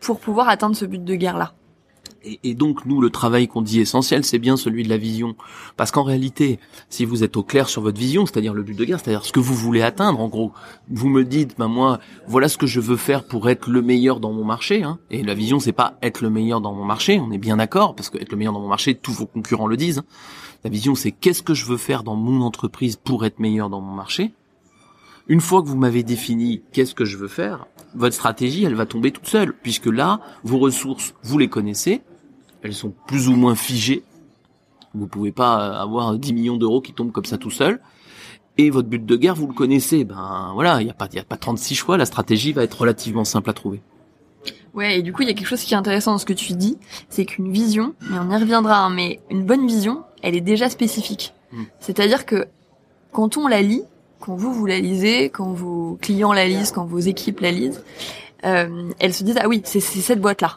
pour 0.00 0.20
pouvoir 0.20 0.48
atteindre 0.48 0.76
ce 0.76 0.84
but 0.84 1.02
de 1.02 1.14
guerre-là. 1.14 1.54
Et, 2.24 2.54
donc 2.54 2.84
nous, 2.84 3.00
le 3.00 3.10
travail 3.10 3.48
qu'on 3.48 3.62
dit 3.62 3.80
essentiel, 3.80 4.24
c'est 4.24 4.38
bien 4.38 4.56
celui 4.56 4.82
de 4.82 4.88
la 4.88 4.96
vision. 4.96 5.36
Parce 5.76 5.90
qu'en 5.90 6.02
réalité, 6.02 6.58
si 6.90 7.04
vous 7.04 7.22
êtes 7.22 7.36
au 7.36 7.42
clair 7.42 7.68
sur 7.68 7.82
votre 7.82 7.98
vision, 7.98 8.26
c'est-à-dire 8.26 8.54
le 8.54 8.62
but 8.62 8.76
de 8.76 8.84
guerre, 8.84 9.00
c'est-à-dire 9.00 9.24
ce 9.24 9.32
que 9.32 9.40
vous 9.40 9.54
voulez 9.54 9.82
atteindre, 9.82 10.20
en 10.20 10.28
gros, 10.28 10.52
vous 10.90 11.08
me 11.08 11.24
dites, 11.24 11.56
ben 11.58 11.68
moi, 11.68 12.00
voilà 12.26 12.48
ce 12.48 12.58
que 12.58 12.66
je 12.66 12.80
veux 12.80 12.96
faire 12.96 13.24
pour 13.24 13.48
être 13.48 13.68
le 13.68 13.82
meilleur 13.82 14.20
dans 14.20 14.32
mon 14.32 14.44
marché. 14.44 14.82
Hein. 14.82 14.98
Et 15.10 15.22
la 15.22 15.34
vision, 15.34 15.60
c'est 15.60 15.72
pas 15.72 15.96
être 16.02 16.20
le 16.20 16.30
meilleur 16.30 16.60
dans 16.60 16.74
mon 16.74 16.84
marché, 16.84 17.20
on 17.20 17.30
est 17.30 17.38
bien 17.38 17.56
d'accord, 17.56 17.94
parce 17.94 18.10
que 18.10 18.18
être 18.18 18.32
le 18.32 18.38
meilleur 18.38 18.52
dans 18.52 18.60
mon 18.60 18.68
marché, 18.68 18.94
tous 18.94 19.12
vos 19.12 19.26
concurrents 19.26 19.66
le 19.68 19.76
disent. 19.76 20.02
La 20.64 20.70
vision, 20.70 20.96
c'est 20.96 21.12
qu'est-ce 21.12 21.42
que 21.42 21.54
je 21.54 21.66
veux 21.66 21.76
faire 21.76 22.02
dans 22.02 22.16
mon 22.16 22.42
entreprise 22.42 22.96
pour 22.96 23.24
être 23.24 23.38
meilleur 23.38 23.70
dans 23.70 23.80
mon 23.80 23.94
marché. 23.94 24.32
Une 25.28 25.40
fois 25.42 25.62
que 25.62 25.68
vous 25.68 25.76
m'avez 25.76 26.02
défini 26.02 26.62
qu'est-ce 26.72 26.94
que 26.94 27.04
je 27.04 27.18
veux 27.18 27.28
faire, 27.28 27.66
votre 27.94 28.14
stratégie, 28.14 28.64
elle 28.64 28.74
va 28.74 28.86
tomber 28.86 29.10
toute 29.10 29.26
seule, 29.26 29.52
puisque 29.52 29.86
là, 29.86 30.20
vos 30.42 30.58
ressources, 30.58 31.14
vous 31.22 31.36
les 31.36 31.48
connaissez, 31.48 32.00
elles 32.62 32.74
sont 32.74 32.94
plus 33.06 33.28
ou 33.28 33.36
moins 33.36 33.54
figées. 33.54 34.02
Vous 34.94 35.06
pouvez 35.06 35.32
pas 35.32 35.80
avoir 35.80 36.18
10 36.18 36.32
millions 36.32 36.56
d'euros 36.56 36.80
qui 36.80 36.94
tombent 36.94 37.12
comme 37.12 37.26
ça 37.26 37.36
tout 37.36 37.50
seul. 37.50 37.80
Et 38.56 38.70
votre 38.70 38.88
but 38.88 39.04
de 39.04 39.16
guerre, 39.16 39.34
vous 39.34 39.46
le 39.46 39.52
connaissez. 39.52 40.04
Ben 40.04 40.50
voilà, 40.54 40.80
il 40.80 40.86
n'y 40.86 40.90
a 40.90 40.94
pas, 40.94 41.08
y 41.12 41.18
a 41.18 41.24
pas 41.24 41.36
36 41.36 41.74
choix. 41.74 41.96
La 41.96 42.06
stratégie 42.06 42.52
va 42.52 42.64
être 42.64 42.80
relativement 42.80 43.24
simple 43.24 43.50
à 43.50 43.52
trouver. 43.52 43.82
Ouais, 44.74 44.98
et 44.98 45.02
du 45.02 45.12
coup, 45.12 45.22
il 45.22 45.28
y 45.28 45.30
a 45.30 45.34
quelque 45.34 45.46
chose 45.46 45.62
qui 45.62 45.74
est 45.74 45.76
intéressant 45.76 46.12
dans 46.12 46.18
ce 46.18 46.26
que 46.26 46.32
tu 46.32 46.54
dis, 46.54 46.78
c'est 47.08 47.24
qu'une 47.24 47.52
vision, 47.52 47.94
mais 48.10 48.18
on 48.18 48.30
y 48.30 48.36
reviendra, 48.36 48.84
hein, 48.84 48.90
mais 48.90 49.20
une 49.30 49.44
bonne 49.44 49.66
vision, 49.66 50.04
elle 50.22 50.36
est 50.36 50.40
déjà 50.40 50.70
spécifique. 50.70 51.34
Mm. 51.52 51.62
C'est-à-dire 51.80 52.26
que 52.26 52.46
quand 53.12 53.36
on 53.36 53.46
la 53.46 53.62
lit, 53.62 53.82
quand 54.20 54.36
vous 54.36 54.52
vous 54.52 54.66
la 54.66 54.78
lisez, 54.78 55.30
quand 55.30 55.52
vos 55.52 55.98
clients 56.00 56.32
la 56.32 56.46
lisent, 56.46 56.72
quand 56.72 56.84
vos 56.84 56.98
équipes 56.98 57.40
la 57.40 57.50
lisent, 57.50 57.82
euh, 58.44 58.90
elles 58.98 59.14
se 59.14 59.24
disent 59.24 59.38
ah 59.40 59.48
oui, 59.48 59.62
c'est 59.64 59.80
cette 59.80 60.20
boîte 60.20 60.42
là. 60.42 60.56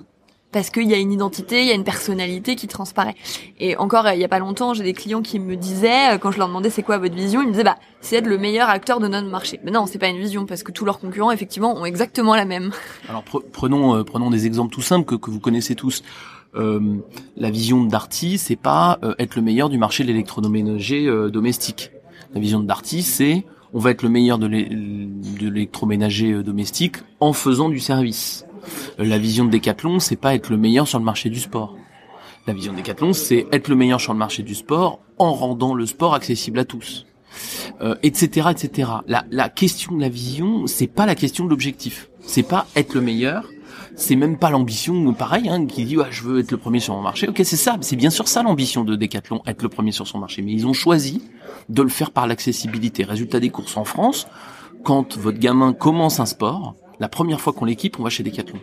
Parce 0.51 0.69
qu'il 0.69 0.89
y 0.89 0.93
a 0.93 0.97
une 0.97 1.13
identité, 1.13 1.61
il 1.61 1.67
y 1.67 1.71
a 1.71 1.75
une 1.75 1.85
personnalité 1.85 2.57
qui 2.57 2.67
transparaît. 2.67 3.15
Et 3.57 3.77
encore, 3.77 4.05
il 4.09 4.19
y 4.19 4.25
a 4.25 4.27
pas 4.27 4.39
longtemps, 4.39 4.73
j'ai 4.73 4.83
des 4.83 4.91
clients 4.91 5.21
qui 5.21 5.39
me 5.39 5.55
disaient, 5.55 6.15
euh, 6.15 6.17
quand 6.17 6.31
je 6.31 6.39
leur 6.39 6.49
demandais 6.49 6.69
c'est 6.69 6.83
quoi 6.83 6.97
votre 6.97 7.15
vision, 7.15 7.41
ils 7.41 7.47
me 7.47 7.51
disaient 7.51 7.63
bah 7.63 7.77
c'est 8.01 8.17
être 8.17 8.27
le 8.27 8.37
meilleur 8.37 8.67
acteur 8.69 8.99
de 8.99 9.07
notre 9.07 9.29
marché. 9.29 9.61
Mais 9.63 9.71
non, 9.71 9.85
c'est 9.85 9.97
pas 9.97 10.09
une 10.09 10.19
vision 10.19 10.45
parce 10.45 10.63
que 10.63 10.73
tous 10.73 10.83
leurs 10.83 10.99
concurrents 10.99 11.31
effectivement 11.31 11.73
ont 11.77 11.85
exactement 11.85 12.35
la 12.35 12.43
même. 12.43 12.71
Alors 13.07 13.23
pre- 13.23 13.43
prenons 13.49 13.95
euh, 13.95 14.03
prenons 14.03 14.29
des 14.29 14.45
exemples 14.45 14.73
tout 14.73 14.81
simples 14.81 15.05
que, 15.05 15.15
que 15.15 15.31
vous 15.31 15.39
connaissez 15.39 15.75
tous. 15.75 16.03
Euh, 16.53 16.97
la 17.37 17.49
vision 17.49 17.85
Darty, 17.85 18.37
c'est 18.37 18.57
pas 18.57 18.99
euh, 19.03 19.15
être 19.19 19.37
le 19.37 19.41
meilleur 19.41 19.69
du 19.69 19.77
marché 19.77 20.03
de 20.03 20.09
l'électroménager 20.09 21.07
euh, 21.07 21.29
domestique. 21.29 21.91
La 22.33 22.39
vision 22.39 22.59
de 22.59 22.65
Darty, 22.67 23.01
c'est 23.03 23.45
on 23.73 23.79
va 23.79 23.91
être 23.91 24.03
le 24.03 24.09
meilleur 24.09 24.37
de 24.37 24.47
l'é- 24.47 24.67
de 24.69 25.49
l'électroménager 25.49 26.31
euh, 26.33 26.43
domestique 26.43 26.97
en 27.19 27.33
faisant 27.33 27.69
du 27.69 27.79
service. 27.79 28.45
Euh, 28.99 29.05
La 29.05 29.17
vision 29.17 29.45
de 29.45 29.51
Decathlon, 29.51 29.99
c'est 29.99 30.15
pas 30.17 30.35
être 30.35 30.49
le 30.49 30.57
meilleur 30.57 30.87
sur 30.87 30.99
le 30.99 31.05
marché 31.05 31.29
du 31.29 31.39
sport. 31.39 31.75
La 32.47 32.53
vision 32.53 32.73
de 32.73 32.77
Decathlon, 32.77 33.13
c'est 33.13 33.47
être 33.51 33.67
le 33.67 33.75
meilleur 33.75 34.01
sur 34.01 34.13
le 34.13 34.19
marché 34.19 34.43
du 34.43 34.55
sport 34.55 34.99
en 35.17 35.33
rendant 35.33 35.73
le 35.73 35.85
sport 35.85 36.13
accessible 36.15 36.59
à 36.59 36.65
tous, 36.65 37.05
euh, 37.81 37.95
etc., 38.03 38.47
etc. 38.51 38.89
La, 39.07 39.25
la 39.31 39.47
question 39.49 39.95
de 39.95 40.01
la 40.01 40.09
vision, 40.09 40.65
c'est 40.67 40.87
pas 40.87 41.05
la 41.05 41.15
question 41.15 41.45
de 41.45 41.49
l'objectif. 41.49 42.09
C'est 42.21 42.43
pas 42.43 42.65
être 42.75 42.93
le 42.95 43.01
meilleur. 43.01 43.47
C'est 44.01 44.15
même 44.15 44.35
pas 44.35 44.49
l'ambition, 44.49 45.13
pareil, 45.13 45.47
hein, 45.47 45.67
qui 45.67 45.85
dit 45.85 45.95
ouais, 45.95 46.07
je 46.09 46.23
veux 46.23 46.39
être 46.39 46.49
le 46.49 46.57
premier 46.57 46.79
sur 46.79 46.95
mon 46.95 47.03
marché. 47.03 47.27
Ok, 47.27 47.39
c'est 47.43 47.55
ça, 47.55 47.77
c'est 47.81 47.95
bien 47.95 48.09
sûr 48.09 48.27
ça 48.27 48.41
l'ambition 48.41 48.83
de 48.83 48.95
Decathlon, 48.95 49.43
être 49.45 49.61
le 49.61 49.69
premier 49.69 49.91
sur 49.91 50.07
son 50.07 50.17
marché. 50.17 50.41
Mais 50.41 50.53
ils 50.53 50.65
ont 50.65 50.73
choisi 50.73 51.21
de 51.69 51.83
le 51.83 51.87
faire 51.87 52.09
par 52.09 52.25
l'accessibilité. 52.25 53.03
Résultat 53.03 53.39
des 53.39 53.51
courses 53.51 53.77
en 53.77 53.83
France, 53.85 54.25
quand 54.83 55.19
votre 55.19 55.37
gamin 55.37 55.71
commence 55.71 56.19
un 56.19 56.25
sport, 56.25 56.73
la 56.99 57.09
première 57.09 57.39
fois 57.39 57.53
qu'on 57.53 57.65
l'équipe, 57.65 57.99
on 57.99 58.03
va 58.03 58.09
chez 58.09 58.23
Decathlon. 58.23 58.57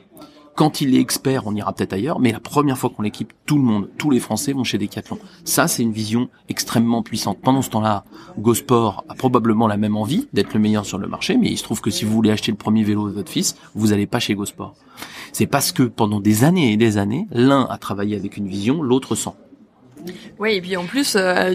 Quand 0.56 0.80
il 0.80 0.92
est 0.96 0.98
expert, 0.98 1.46
on 1.46 1.54
ira 1.54 1.72
peut-être 1.72 1.92
ailleurs, 1.92 2.18
mais 2.18 2.32
la 2.32 2.40
première 2.40 2.76
fois 2.76 2.90
qu'on 2.90 3.02
l'équipe, 3.02 3.32
tout 3.46 3.58
le 3.58 3.62
monde, 3.62 3.88
tous 3.96 4.10
les 4.10 4.18
Français 4.18 4.52
vont 4.52 4.64
chez 4.64 4.76
Decathlon. 4.76 5.20
Ça, 5.44 5.68
c'est 5.68 5.84
une 5.84 5.92
vision 5.92 6.30
extrêmement 6.48 7.04
puissante. 7.04 7.38
Pendant 7.40 7.62
ce 7.62 7.70
temps-là, 7.70 8.02
GoSport 8.40 9.04
a 9.08 9.14
probablement 9.14 9.68
la 9.68 9.76
même 9.76 9.96
envie 9.96 10.26
d'être 10.32 10.54
le 10.54 10.58
meilleur 10.58 10.84
sur 10.84 10.98
le 10.98 11.06
marché, 11.06 11.36
mais 11.36 11.48
il 11.48 11.58
se 11.58 11.62
trouve 11.62 11.80
que 11.80 11.90
si 11.90 12.04
vous 12.04 12.10
voulez 12.10 12.32
acheter 12.32 12.50
le 12.50 12.56
premier 12.56 12.82
vélo 12.82 13.08
de 13.08 13.14
votre 13.14 13.30
fils, 13.30 13.54
vous 13.76 13.88
n'allez 13.90 14.08
pas 14.08 14.18
chez 14.18 14.34
GoSport. 14.34 14.74
C'est 15.32 15.46
parce 15.46 15.72
que 15.72 15.82
pendant 15.82 16.20
des 16.20 16.44
années 16.44 16.72
et 16.72 16.76
des 16.76 16.98
années, 16.98 17.26
l'un 17.30 17.64
a 17.64 17.78
travaillé 17.78 18.16
avec 18.16 18.36
une 18.36 18.48
vision, 18.48 18.82
l'autre 18.82 19.14
sans. 19.14 19.36
Ouais, 20.38 20.56
et 20.56 20.60
puis 20.60 20.76
en 20.76 20.84
plus, 20.84 21.16
euh, 21.16 21.54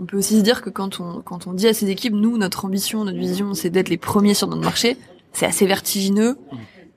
on 0.00 0.04
peut 0.04 0.18
aussi 0.18 0.38
se 0.38 0.42
dire 0.42 0.62
que 0.62 0.70
quand 0.70 1.00
on 1.00 1.22
quand 1.22 1.46
on 1.46 1.52
dit 1.52 1.68
à 1.68 1.74
ces 1.74 1.90
équipes, 1.90 2.14
nous, 2.14 2.36
notre 2.36 2.64
ambition, 2.64 3.04
notre 3.04 3.18
vision, 3.18 3.54
c'est 3.54 3.70
d'être 3.70 3.88
les 3.88 3.96
premiers 3.96 4.34
sur 4.34 4.48
notre 4.48 4.62
marché, 4.62 4.96
c'est 5.32 5.46
assez 5.46 5.66
vertigineux. 5.66 6.36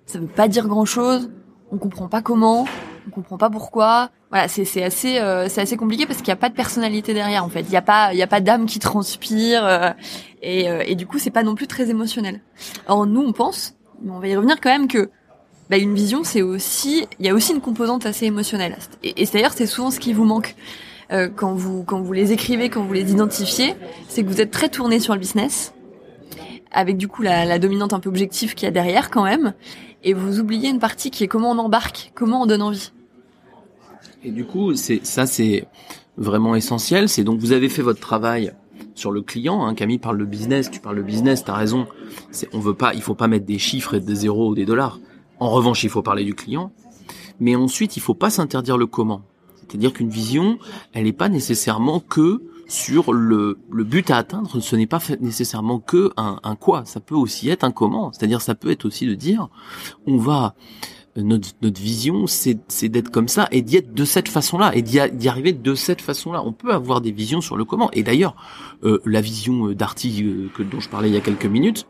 Ça 0.06 0.20
veut 0.20 0.28
pas 0.28 0.48
dire 0.48 0.68
grand 0.68 0.86
chose. 0.86 1.30
On 1.72 1.78
comprend 1.78 2.08
pas 2.08 2.22
comment, 2.22 2.66
on 3.08 3.12
comprend 3.12 3.38
pas 3.38 3.50
pourquoi. 3.50 4.10
Voilà, 4.32 4.48
c'est 4.48 4.66
c'est 4.66 4.84
assez 4.84 5.20
euh, 5.20 5.48
c'est 5.50 5.62
assez 5.62 5.78
compliqué 5.78 6.06
parce 6.06 6.20
qu'il 6.20 6.28
y 6.28 6.32
a 6.32 6.36
pas 6.36 6.50
de 6.50 6.54
personnalité 6.54 7.14
derrière 7.14 7.44
en 7.44 7.50
fait. 7.50 7.62
Il 7.62 7.72
y 7.72 7.78
a 7.78 7.82
pas 7.82 8.14
il 8.14 8.18
y 8.18 8.24
a 8.24 8.28
pas 8.28 8.42
d'âme 8.42 8.66
qui 8.66 8.80
transpire 8.80 9.66
euh, 9.66 9.92
et 10.42 10.70
euh, 10.70 10.84
et 10.86 10.96
du 10.96 11.08
coup 11.08 11.20
c'est 11.20 11.32
pas 11.32 11.44
non 11.44 11.56
plus 11.56 11.68
très 11.68 11.90
émotionnel. 11.90 12.42
Alors 12.86 13.06
nous 13.06 13.22
on 13.22 13.34
pense, 13.34 13.76
mais 14.02 14.12
on 14.12 14.20
va 14.20 14.28
y 14.28 14.36
revenir 14.36 14.60
quand 14.62 14.70
même 14.70 14.88
que 14.88 15.10
bah, 15.70 15.78
une 15.78 15.94
vision 15.94 16.24
c'est 16.24 16.42
aussi 16.42 17.06
il 17.20 17.26
y 17.26 17.30
a 17.30 17.34
aussi 17.34 17.54
une 17.54 17.62
composante 17.62 18.06
assez 18.06 18.26
émotionnelle. 18.26 18.78
Et, 19.04 19.26
d'ailleurs 19.26 19.54
c'est 19.54 19.68
souvent 19.68 19.92
ce 19.92 20.00
qui 20.00 20.14
vous 20.14 20.26
manque 20.26 20.56
euh, 21.12 21.30
quand 21.34 21.54
vous 21.54 21.84
quand 21.84 22.02
vous 22.02 22.14
les 22.14 22.32
écrivez, 22.32 22.70
quand 22.70 22.84
vous 22.84 22.94
les 22.94 23.12
identifiez, 23.12 23.76
c'est 24.08 24.24
que 24.24 24.28
vous 24.28 24.42
êtes 24.42 24.52
très 24.52 24.70
tourné 24.70 25.00
sur 25.00 25.14
le 25.14 25.20
business, 25.20 25.74
avec 26.72 26.98
du 26.98 27.08
coup 27.08 27.22
la, 27.22 27.46
la 27.46 27.60
dominante 27.60 27.94
un 27.94 28.00
peu 28.00 28.10
objective 28.10 28.54
qu'il 28.54 28.66
y 28.66 28.68
a 28.68 28.72
derrière 28.72 29.10
quand 29.10 29.24
même, 29.24 29.54
et 30.04 30.14
vous 30.14 30.40
oubliez 30.40 30.70
une 30.70 30.80
partie 30.80 31.12
qui 31.12 31.24
est 31.24 31.28
comment 31.28 31.52
on 31.52 31.58
embarque, 31.58 32.12
comment 32.16 32.44
on 32.44 32.46
donne 32.46 32.62
envie. 32.62 32.92
Et 34.24 34.32
du 34.32 34.46
coup, 34.46 34.76
c'est 34.76 35.06
ça, 35.06 35.26
c'est 35.26 35.68
vraiment 36.18 36.56
essentiel. 36.56 37.10
C'est 37.10 37.24
donc 37.24 37.40
vous 37.40 37.52
avez 37.52 37.70
fait 37.70 37.82
votre 37.82 38.00
travail 38.00 38.54
sur 38.96 39.12
le 39.12 39.22
client. 39.22 39.66
Hein. 39.66 39.74
Camille 39.76 40.00
parle 40.00 40.18
de 40.18 40.26
business, 40.26 40.70
tu 40.70 40.80
parles 40.80 40.98
de 40.98 41.04
business, 41.04 41.44
t'as 41.44 41.54
raison. 41.54 41.88
On 42.54 42.60
veut 42.60 42.74
pas, 42.74 42.94
il 42.94 43.02
faut 43.02 43.16
pas 43.16 43.28
mettre 43.28 43.46
des 43.46 43.60
chiffres 43.60 43.96
et 43.96 44.00
des 44.00 44.16
zéros 44.16 44.50
ou 44.50 44.56
des 44.56 44.66
dollars. 44.66 45.00
En 45.40 45.50
revanche, 45.50 45.84
il 45.84 45.90
faut 45.90 46.02
parler 46.02 46.26
du 46.26 46.36
client. 46.36 46.72
Mais 47.40 47.56
ensuite, 47.56 47.96
il 47.98 48.02
faut 48.02 48.14
pas 48.14 48.30
s'interdire 48.30 48.78
le 48.78 48.86
comment. 48.86 49.22
C'est-à-dire 49.56 49.94
qu'une 49.94 50.10
vision, 50.10 50.58
elle 50.94 51.04
n'est 51.04 51.14
pas 51.14 51.30
nécessairement 51.30 52.00
que 52.00 52.44
sur 52.68 53.14
le, 53.14 53.58
le 53.72 53.84
but 53.84 54.10
à 54.12 54.18
atteindre, 54.18 54.60
ce 54.60 54.76
n'est 54.76 54.88
pas 54.88 55.00
nécessairement 55.20 55.80
que 55.80 56.12
un, 56.18 56.56
quoi, 56.56 56.86
ça 56.86 57.00
peut 57.00 57.16
aussi 57.16 57.50
être 57.50 57.64
un 57.64 57.72
comment. 57.72 58.12
C'est-à-dire 58.12 58.42
ça 58.42 58.56
peut 58.56 58.70
être 58.72 58.86
aussi 58.86 59.06
de 59.06 59.16
dire, 59.16 59.50
on 60.06 60.18
va 60.18 60.56
notre, 61.16 61.50
notre 61.62 61.82
vision, 61.82 62.26
c'est 62.28 62.90
d'être 62.90 63.10
comme 63.10 63.28
ça 63.28 63.48
et 63.52 63.62
d'y 63.62 63.78
être 63.78 63.94
de 63.94 64.06
cette 64.06 64.28
façon-là 64.28 64.76
et 64.76 64.82
d'y 64.82 65.28
arriver 65.28 65.54
de 65.54 65.76
cette 65.76 66.02
façon-là. 66.02 66.44
On 66.46 66.54
peut 66.54 66.72
avoir 66.72 67.02
des 67.02 67.12
visions 67.12 67.42
sur 67.42 67.58
le 67.58 67.66
comment. 67.66 67.90
Et 67.92 68.04
d'ailleurs, 68.04 68.36
euh, 68.84 69.02
la 69.06 69.22
vision 69.22 69.68
euh, 69.68 69.76
d'Arty 69.76 70.24
euh, 70.24 70.50
que 70.56 70.64
dont 70.64 70.80
je 70.80 70.90
parlais 70.90 71.10
il 71.10 71.14
y 71.14 71.18
a 71.18 71.22
quelques 71.22 71.46
minutes, 71.46 71.88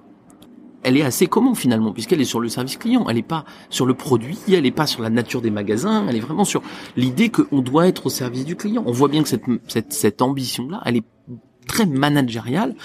elle 0.83 0.98
est 0.98 1.03
assez 1.03 1.27
comment 1.27 1.55
finalement, 1.55 1.91
puisqu'elle 1.91 2.21
est 2.21 2.25
sur 2.25 2.39
le 2.39 2.50
service 2.50 2.77
client. 2.77 3.05
Elle 3.09 3.15
n'est 3.15 3.21
pas 3.21 3.45
sur 3.69 3.86
le 3.86 3.93
produit, 3.93 4.38
elle 4.51 4.63
n'est 4.63 4.71
pas 4.71 4.88
sur 4.88 5.01
la 5.01 5.09
nature 5.09 5.41
des 5.41 5.51
magasins. 5.51 6.05
Elle 6.07 6.15
est 6.15 6.21
vraiment 6.21 6.45
sur 6.45 6.62
l'idée 6.95 7.29
qu'on 7.29 7.62
doit 7.62 7.88
être 7.88 8.07
au 8.07 8.09
service 8.09 8.45
du 8.45 8.55
client. 8.55 8.83
On 8.86 8.91
voit 8.91 9.07
bien 9.07 9.24
que 9.24 9.29
cette 9.29 9.43
cette, 9.67 9.93
cette 9.93 10.21
ambition-là, 10.21 10.81
elle 10.86 10.98
est 10.98 11.05
très 11.67 11.86
managériale. 11.86 12.75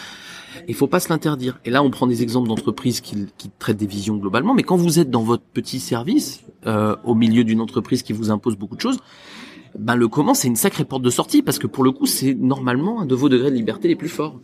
Il 0.68 0.74
faut 0.74 0.86
pas 0.86 1.00
se 1.00 1.08
l'interdire. 1.08 1.58
Et 1.64 1.70
là, 1.70 1.82
on 1.82 1.90
prend 1.90 2.06
des 2.06 2.22
exemples 2.22 2.48
d'entreprises 2.48 3.00
qui, 3.00 3.26
qui 3.36 3.50
traitent 3.58 3.76
des 3.76 3.86
visions 3.86 4.16
globalement. 4.16 4.54
Mais 4.54 4.62
quand 4.62 4.76
vous 4.76 4.98
êtes 5.00 5.10
dans 5.10 5.22
votre 5.22 5.42
petit 5.42 5.80
service, 5.80 6.44
euh, 6.66 6.96
au 7.04 7.14
milieu 7.14 7.44
d'une 7.44 7.60
entreprise 7.60 8.02
qui 8.02 8.12
vous 8.12 8.30
impose 8.30 8.56
beaucoup 8.56 8.76
de 8.76 8.80
choses, 8.80 8.98
ben 9.78 9.96
le 9.96 10.06
comment, 10.06 10.34
c'est 10.34 10.48
une 10.48 10.56
sacrée 10.56 10.84
porte 10.84 11.02
de 11.02 11.10
sortie 11.10 11.42
parce 11.42 11.58
que 11.58 11.66
pour 11.66 11.82
le 11.82 11.90
coup, 11.90 12.06
c'est 12.06 12.34
normalement 12.34 13.00
un 13.00 13.06
de 13.06 13.14
vos 13.14 13.28
degrés 13.28 13.50
de 13.50 13.56
liberté 13.56 13.88
les 13.88 13.96
plus 13.96 14.08
forts. 14.08 14.40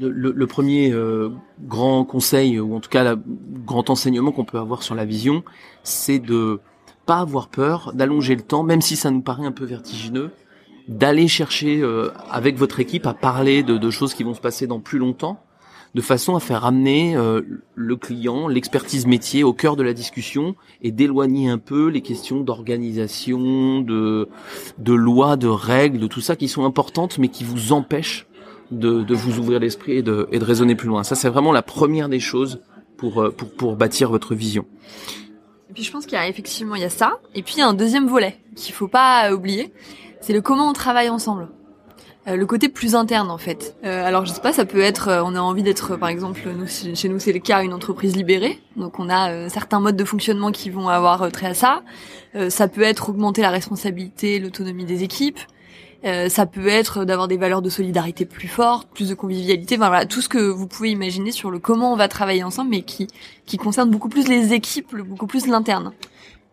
Le, 0.00 0.46
premier 0.46 0.92
euh, 0.92 1.30
grand 1.60 2.04
conseil, 2.04 2.60
ou 2.60 2.76
en 2.76 2.80
tout 2.80 2.90
cas 2.90 3.14
le 3.14 3.20
grand 3.66 3.90
enseignement 3.90 4.30
qu'on 4.30 4.44
peut 4.44 4.58
avoir 4.58 4.82
sur 4.82 4.94
la 4.94 5.04
vision, 5.04 5.42
c'est 5.82 6.20
de 6.20 6.60
pas 7.04 7.20
avoir 7.20 7.48
peur, 7.48 7.92
d'allonger 7.94 8.36
le 8.36 8.42
temps, 8.42 8.62
même 8.62 8.82
si 8.82 8.94
ça 8.94 9.10
nous 9.10 9.22
paraît 9.22 9.46
un 9.46 9.52
peu 9.52 9.64
vertigineux, 9.64 10.30
d'aller 10.88 11.26
chercher 11.26 11.80
euh, 11.80 12.10
avec 12.30 12.56
votre 12.56 12.80
équipe 12.80 13.06
à 13.06 13.14
parler 13.14 13.62
de, 13.62 13.90
choses 13.90 14.14
qui 14.14 14.24
vont 14.24 14.34
se 14.34 14.40
passer 14.40 14.66
dans 14.66 14.80
plus 14.80 14.98
longtemps, 14.98 15.40
de 15.94 16.00
façon 16.00 16.36
à 16.36 16.40
faire 16.40 16.64
amener 16.64 17.16
euh, 17.16 17.40
le 17.74 17.96
client, 17.96 18.46
l'expertise 18.46 19.06
métier 19.06 19.42
au 19.42 19.52
cœur 19.52 19.76
de 19.76 19.82
la 19.82 19.94
discussion 19.94 20.54
et 20.82 20.92
d'éloigner 20.92 21.48
un 21.48 21.58
peu 21.58 21.88
les 21.88 22.02
questions 22.02 22.40
d'organisation, 22.40 23.80
de, 23.80 24.28
de 24.78 24.92
lois, 24.92 25.36
de 25.36 25.48
règles, 25.48 25.98
de 25.98 26.06
tout 26.06 26.20
ça 26.20 26.36
qui 26.36 26.48
sont 26.48 26.64
importantes 26.64 27.18
mais 27.18 27.28
qui 27.28 27.44
vous 27.44 27.72
empêchent 27.72 28.26
de, 28.70 29.02
de 29.02 29.14
vous 29.14 29.38
ouvrir 29.38 29.60
l'esprit 29.60 29.92
et 29.92 30.02
de, 30.02 30.28
et 30.32 30.38
de 30.38 30.44
raisonner 30.44 30.74
plus 30.74 30.88
loin. 30.88 31.04
Ça, 31.04 31.14
c'est 31.14 31.28
vraiment 31.28 31.52
la 31.52 31.62
première 31.62 32.08
des 32.08 32.20
choses 32.20 32.60
pour, 32.96 33.22
euh, 33.22 33.30
pour, 33.30 33.50
pour 33.50 33.76
bâtir 33.76 34.10
votre 34.10 34.34
vision. 34.34 34.66
Et 35.70 35.74
puis 35.74 35.82
je 35.82 35.92
pense 35.92 36.06
qu'il 36.06 36.14
y 36.14 36.20
a 36.20 36.28
effectivement 36.28 36.74
il 36.74 36.82
y 36.82 36.84
a 36.84 36.90
ça, 36.90 37.18
et 37.34 37.42
puis 37.42 37.54
il 37.56 37.60
y 37.60 37.62
a 37.62 37.68
un 37.68 37.74
deuxième 37.74 38.06
volet 38.06 38.38
qu'il 38.56 38.74
faut 38.74 38.88
pas 38.88 39.28
euh, 39.28 39.34
oublier, 39.34 39.72
c'est 40.20 40.32
le 40.32 40.40
comment 40.40 40.68
on 40.68 40.72
travaille 40.72 41.08
ensemble. 41.08 41.48
Euh, 42.26 42.36
le 42.36 42.46
côté 42.46 42.68
plus 42.68 42.94
interne 42.94 43.30
en 43.30 43.38
fait. 43.38 43.76
Euh, 43.84 44.04
alors 44.04 44.26
je 44.26 44.32
sais 44.32 44.40
pas, 44.40 44.52
ça 44.52 44.64
peut 44.64 44.80
être, 44.80 45.08
euh, 45.08 45.22
on 45.24 45.34
a 45.34 45.40
envie 45.40 45.62
d'être, 45.62 45.96
par 45.96 46.08
exemple, 46.08 46.40
nous, 46.56 46.66
chez 46.66 47.08
nous 47.08 47.18
c'est 47.18 47.32
le 47.32 47.38
cas, 47.38 47.62
une 47.62 47.72
entreprise 47.72 48.16
libérée, 48.16 48.60
donc 48.76 48.98
on 48.98 49.08
a 49.08 49.48
certains 49.48 49.80
modes 49.80 49.96
de 49.96 50.04
fonctionnement 50.04 50.50
qui 50.52 50.68
vont 50.68 50.88
avoir 50.88 51.30
trait 51.32 51.46
à 51.46 51.54
ça. 51.54 51.82
Ça 52.50 52.68
peut 52.68 52.82
être 52.82 53.08
augmenter 53.08 53.40
la 53.40 53.50
responsabilité, 53.50 54.38
l'autonomie 54.38 54.84
des 54.84 55.02
équipes. 55.02 55.38
Euh, 56.04 56.28
ça 56.28 56.46
peut 56.46 56.68
être 56.68 57.04
d'avoir 57.04 57.26
des 57.26 57.36
valeurs 57.36 57.60
de 57.60 57.68
solidarité 57.70 58.24
plus 58.24 58.46
fortes, 58.46 58.88
plus 58.94 59.08
de 59.08 59.14
convivialité, 59.14 59.76
voilà, 59.76 60.06
tout 60.06 60.20
ce 60.20 60.28
que 60.28 60.38
vous 60.38 60.68
pouvez 60.68 60.90
imaginer 60.90 61.32
sur 61.32 61.50
le 61.50 61.58
comment 61.58 61.92
on 61.92 61.96
va 61.96 62.06
travailler 62.06 62.44
ensemble, 62.44 62.70
mais 62.70 62.82
qui 62.82 63.08
qui 63.46 63.56
concerne 63.56 63.90
beaucoup 63.90 64.08
plus 64.08 64.28
les 64.28 64.52
équipes, 64.52 64.94
beaucoup 64.96 65.26
plus 65.26 65.46
l'interne. 65.48 65.90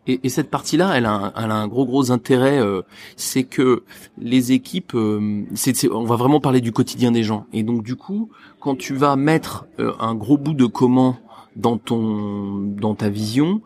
Et, 0.08 0.20
et 0.24 0.30
cette 0.30 0.50
partie-là, 0.50 0.94
elle 0.96 1.06
elle 1.06 1.52
a 1.52 1.56
un 1.56 1.68
gros 1.68 1.86
gros 1.86 2.12
intérêt, 2.12 2.60
euh, 2.60 2.82
c'est 3.18 3.44
que 3.44 3.84
les 4.18 4.52
équipes, 4.52 4.94
euh, 4.96 5.44
c'est, 5.54 5.76
c'est- 5.76 5.92
on 5.92 6.06
va 6.06 6.16
vraiment 6.16 6.40
parler 6.40 6.62
du 6.62 6.72
quotidien 6.72 7.12
des 7.12 7.24
gens. 7.24 7.46
Et 7.54 7.62
donc 7.64 7.84
du 7.84 7.96
coup, 7.96 8.30
quand 8.60 8.76
tu 8.76 8.96
vas 8.96 9.16
mettre 9.16 9.66
euh, 9.80 9.94
un 10.00 10.16
gros 10.16 10.38
bout 10.40 10.54
de 10.56 10.66
comment 10.66 11.18
dans 11.56 11.78
ton 11.78 12.62
dans 12.80 12.96
ta 12.96 13.10
vision, 13.10 13.62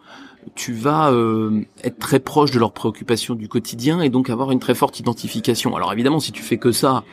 tu 0.55 0.73
vas 0.73 1.11
euh, 1.11 1.61
être 1.83 1.99
très 1.99 2.19
proche 2.19 2.51
de 2.51 2.59
leurs 2.59 2.71
préoccupations 2.71 3.35
du 3.35 3.47
quotidien 3.47 4.01
et 4.01 4.09
donc 4.09 4.29
avoir 4.29 4.51
une 4.51 4.59
très 4.59 4.75
forte 4.75 4.99
identification. 4.99 5.75
Alors 5.75 5.91
évidemment, 5.93 6.19
si 6.19 6.31
tu 6.31 6.43
fais 6.43 6.57
que 6.57 6.71
ça, 6.71 7.03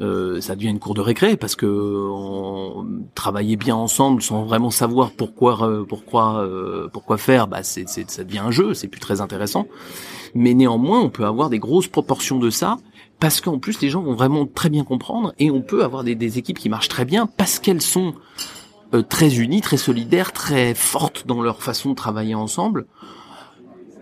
euh, 0.00 0.40
ça 0.40 0.54
devient 0.54 0.68
une 0.68 0.78
cour 0.78 0.94
de 0.94 1.00
récré 1.00 1.36
parce 1.36 1.56
que 1.56 1.66
on 1.66 2.86
travailler 3.16 3.56
bien 3.56 3.74
ensemble 3.74 4.22
sans 4.22 4.44
vraiment 4.44 4.70
savoir 4.70 5.10
pourquoi 5.10 5.58
euh, 5.62 5.84
pourquoi 5.84 6.40
euh, 6.44 6.88
pourquoi 6.92 7.18
faire 7.18 7.48
bah 7.48 7.64
c'est 7.64 7.88
c'est 7.88 8.08
ça 8.08 8.22
devient 8.22 8.38
un 8.38 8.52
jeu 8.52 8.74
c'est 8.74 8.86
plus 8.86 9.00
très 9.00 9.20
intéressant 9.20 9.66
mais 10.36 10.54
néanmoins 10.54 11.00
on 11.00 11.10
peut 11.10 11.24
avoir 11.24 11.50
des 11.50 11.58
grosses 11.58 11.88
proportions 11.88 12.38
de 12.38 12.48
ça 12.48 12.76
parce 13.18 13.40
qu'en 13.40 13.58
plus 13.58 13.80
les 13.80 13.90
gens 13.90 14.00
vont 14.02 14.14
vraiment 14.14 14.46
très 14.46 14.70
bien 14.70 14.84
comprendre 14.84 15.34
et 15.40 15.50
on 15.50 15.62
peut 15.62 15.82
avoir 15.82 16.04
des, 16.04 16.38
équipes 16.38 16.58
qui 16.58 16.68
marchent 16.68 16.88
très 16.88 17.04
bien 17.04 17.26
parce 17.26 17.58
qu'elles 17.58 17.82
sont 17.82 18.14
euh, 18.14 18.57
très 19.08 19.36
unies 19.36 19.60
très 19.60 19.76
solidaires 19.76 20.32
très 20.32 20.74
fortes 20.74 21.26
dans 21.26 21.42
leur 21.42 21.62
façon 21.62 21.90
de 21.90 21.94
travailler 21.94 22.34
ensemble 22.34 22.86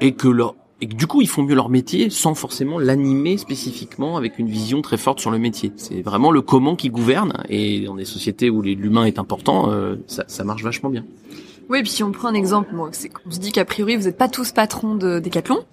et 0.00 0.14
que 0.14 0.28
leur 0.28 0.55
et 0.81 0.88
que 0.88 0.95
du 0.95 1.07
coup 1.07 1.23
ils 1.23 1.28
font 1.28 1.43
mieux 1.43 1.55
leur 1.55 1.69
métier 1.69 2.11
sans 2.11 2.35
forcément 2.35 2.78
l'animer 2.78 3.38
spécifiquement 3.38 4.16
avec 4.16 4.38
une 4.38 4.49
vision 4.49 4.83
très 4.83 4.99
forte 4.99 5.21
sur 5.21 5.31
le 5.31 5.38
métier. 5.38 5.73
C'est 5.76 6.02
vraiment 6.02 6.31
le 6.31 6.43
comment 6.43 6.76
qui 6.76 6.90
gouverne 6.90 7.43
et 7.49 7.81
dans 7.81 7.95
des 7.95 8.05
sociétés 8.05 8.50
où 8.50 8.62
l'humain 8.62 9.05
est 9.05 9.19
important, 9.19 9.71
euh, 9.71 9.97
ça, 10.07 10.25
ça, 10.28 10.45
marche 10.45 10.62
vachement 10.62 10.90
bien. 10.90 11.05
Oui, 11.69 11.78
et 11.78 11.83
puis 11.83 11.90
si 11.90 12.02
on 12.05 12.12
prend 12.12 12.28
un 12.28 12.35
exemple, 12.35 12.75
bon, 12.75 12.88
c'est 12.93 13.09
qu'on 13.09 13.31
se 13.31 13.38
dit 13.38 13.52
qu'a 13.52 13.64
priori 13.64 13.97
vous 13.97 14.05
n'êtes 14.05 14.19
pas 14.19 14.28
tous 14.28 14.52
patrons 14.52 14.95
de 14.95 15.19
Decathlon, 15.19 15.64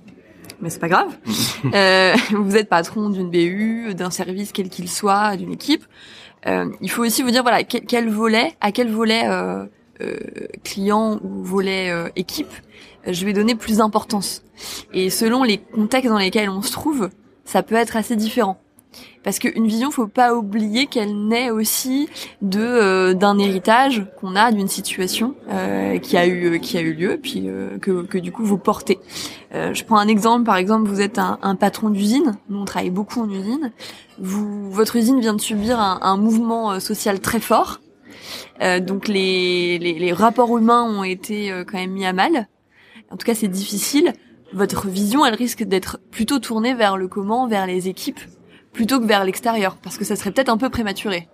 mais 0.61 0.69
c'est 0.69 0.79
pas 0.79 0.89
grave. 0.89 1.09
euh, 1.73 2.15
vous 2.31 2.55
êtes 2.55 2.69
patron 2.69 3.09
d'une 3.09 3.29
BU, 3.29 3.93
d'un 3.95 4.09
service 4.09 4.51
quel 4.53 4.69
qu'il 4.69 4.89
soit, 4.89 5.35
d'une 5.35 5.51
équipe. 5.51 5.83
Euh, 6.47 6.69
il 6.81 6.89
faut 6.89 7.03
aussi 7.03 7.23
vous 7.23 7.31
dire 7.31 7.41
voilà 7.41 7.63
quel, 7.63 8.09
volet, 8.09 8.53
à 8.59 8.71
quel 8.71 8.89
volet 8.89 9.27
euh, 9.27 9.65
euh 10.01 10.17
client 10.63 11.19
ou 11.23 11.43
volet 11.43 11.91
équipe 12.15 12.53
je 13.07 13.25
vais 13.25 13.33
donner 13.33 13.55
plus 13.55 13.77
d'importance. 13.77 14.43
Et 14.93 15.09
selon 15.09 15.43
les 15.43 15.57
contextes 15.57 16.09
dans 16.09 16.17
lesquels 16.17 16.49
on 16.49 16.61
se 16.61 16.71
trouve, 16.71 17.09
ça 17.43 17.63
peut 17.63 17.75
être 17.75 17.97
assez 17.97 18.15
différent. 18.15 18.62
Parce 19.23 19.39
qu'une 19.39 19.67
vision, 19.67 19.89
faut 19.89 20.07
pas 20.07 20.35
oublier 20.35 20.87
qu'elle 20.87 21.27
naît 21.27 21.49
aussi 21.49 22.09
de 22.41 22.59
euh, 22.59 23.13
d'un 23.13 23.39
héritage 23.39 24.05
qu'on 24.19 24.35
a 24.35 24.51
d'une 24.51 24.67
situation 24.67 25.35
euh, 25.49 25.97
qui 25.97 26.17
a 26.17 26.27
eu 26.27 26.59
qui 26.59 26.77
a 26.77 26.81
eu 26.81 26.93
lieu, 26.93 27.17
puis 27.21 27.43
euh, 27.45 27.77
que, 27.79 28.03
que 28.03 28.17
du 28.17 28.31
coup 28.33 28.43
vous 28.43 28.57
portez. 28.57 28.99
Euh, 29.53 29.73
je 29.73 29.85
prends 29.85 29.97
un 29.97 30.09
exemple, 30.09 30.43
par 30.43 30.57
exemple, 30.57 30.89
vous 30.89 30.99
êtes 30.99 31.19
un, 31.19 31.39
un 31.41 31.55
patron 31.55 31.89
d'usine, 31.89 32.37
nous 32.49 32.59
on 32.59 32.65
travaille 32.65 32.89
beaucoup 32.89 33.21
en 33.21 33.29
usine. 33.29 33.71
Vous, 34.19 34.69
votre 34.69 34.97
usine 34.97 35.19
vient 35.21 35.33
de 35.33 35.41
subir 35.41 35.79
un, 35.79 35.99
un 36.01 36.17
mouvement 36.17 36.79
social 36.79 37.19
très 37.19 37.39
fort, 37.39 37.79
donc 38.81 39.07
les, 39.07 39.79
les, 39.79 39.97
les 39.99 40.13
rapports 40.13 40.57
humains 40.57 40.83
ont 40.83 41.03
été 41.03 41.51
quand 41.67 41.77
même 41.77 41.91
mis 41.91 42.05
à 42.05 42.13
mal. 42.13 42.47
En 43.09 43.17
tout 43.17 43.25
cas 43.25 43.35
c'est 43.35 43.47
difficile, 43.47 44.13
votre 44.53 44.87
vision 44.87 45.25
elle 45.25 45.35
risque 45.35 45.63
d'être 45.63 45.99
plutôt 46.11 46.39
tournée 46.39 46.73
vers 46.73 46.97
le 46.97 47.07
comment, 47.07 47.47
vers 47.47 47.65
les 47.65 47.87
équipes, 47.87 48.19
plutôt 48.73 48.99
que 48.99 49.05
vers 49.05 49.23
l'extérieur, 49.23 49.77
parce 49.81 49.97
que 49.97 50.03
ça 50.03 50.15
serait 50.15 50.31
peut-être 50.31 50.49
un 50.49 50.57
peu 50.57 50.69
prématuré. 50.69 51.27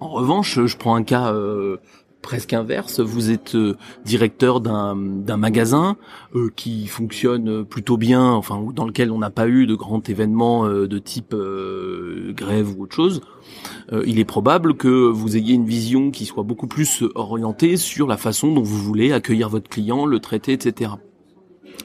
En 0.00 0.08
revanche, 0.08 0.64
je 0.64 0.76
prends 0.76 0.94
un 0.94 1.02
cas 1.02 1.32
euh, 1.32 1.76
presque 2.22 2.52
inverse. 2.52 3.00
Vous 3.00 3.30
êtes 3.30 3.54
euh, 3.54 3.76
directeur 4.04 4.60
d'un 4.60 4.94
magasin 5.36 5.96
euh, 6.34 6.50
qui 6.56 6.86
fonctionne 6.86 7.64
plutôt 7.64 7.96
bien, 7.96 8.32
enfin 8.32 8.60
dans 8.74 8.86
lequel 8.86 9.12
on 9.12 9.18
n'a 9.18 9.30
pas 9.30 9.46
eu 9.46 9.66
de 9.66 9.74
grand 9.74 10.08
événement 10.08 10.66
de 10.66 10.98
type 10.98 11.34
grève 12.30 12.76
ou 12.76 12.84
autre 12.84 12.96
chose. 12.96 13.20
il 14.04 14.18
est 14.18 14.24
probable 14.24 14.74
que 14.74 14.88
vous 15.08 15.36
ayez 15.36 15.54
une 15.54 15.66
vision 15.66 16.10
qui 16.10 16.26
soit 16.26 16.42
beaucoup 16.42 16.66
plus 16.66 17.04
orientée 17.14 17.76
sur 17.76 18.06
la 18.06 18.16
façon 18.16 18.52
dont 18.52 18.62
vous 18.62 18.78
voulez 18.78 19.12
accueillir 19.12 19.48
votre 19.48 19.68
client, 19.68 20.06
le 20.06 20.18
traiter, 20.18 20.52
etc 20.52 20.92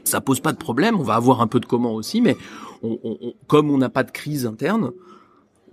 ça 0.04 0.22
pose 0.22 0.40
pas 0.40 0.52
de 0.52 0.58
problème. 0.58 1.00
On 1.00 1.04
va 1.04 1.16
avoir 1.16 1.42
un 1.42 1.48
peu 1.48 1.60
de 1.60 1.66
comment 1.66 1.94
aussi, 1.94 2.22
mais 2.22 2.36
on, 2.84 3.00
on, 3.04 3.34
comme 3.48 3.70
on 3.70 3.78
n'a 3.78 3.90
pas 3.90 4.04
de 4.04 4.12
crise 4.12 4.46
interne, 4.46 4.92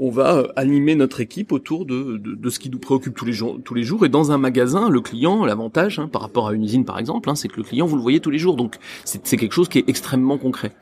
on 0.01 0.11
va 0.11 0.37
euh, 0.37 0.49
animer 0.55 0.95
notre 0.95 1.21
équipe 1.21 1.51
autour 1.51 1.85
de, 1.85 2.17
de, 2.19 2.35
de, 2.35 2.51
ce 2.51 2.59
qui 2.59 2.71
nous 2.71 2.79
préoccupe 2.79 3.17
tous 3.17 3.25
les 3.25 3.33
jours. 3.33 3.59
Tous 3.65 3.75
les 3.75 3.83
jours. 3.83 4.05
Et 4.07 4.09
dans 4.09 4.31
un 4.31 4.39
magasin, 4.39 4.89
le 4.89 5.01
client, 5.01 5.45
l'avantage 5.45 5.99
hein, 5.99 6.07
par 6.07 6.23
rapport 6.23 6.49
à 6.49 6.53
une 6.55 6.63
usine 6.63 6.85
par 6.85 6.99
exemple, 6.99 7.29
hein, 7.29 7.35
c'est 7.35 7.49
que 7.49 7.57
le 7.57 7.65
client 7.65 7.87
vous 7.87 7.97
le 7.97 8.03
voyez 8.03 8.21
tous 8.21 8.31
les 8.31 8.39
jours. 8.39 8.57
Donc 8.57 8.77
c'est 9.05 9.37
quelque 9.37 9.53
chose 9.53 9.69
qui 9.69 9.79
est 9.79 9.89
extrêmement 9.89 10.39
concret. 10.39 10.73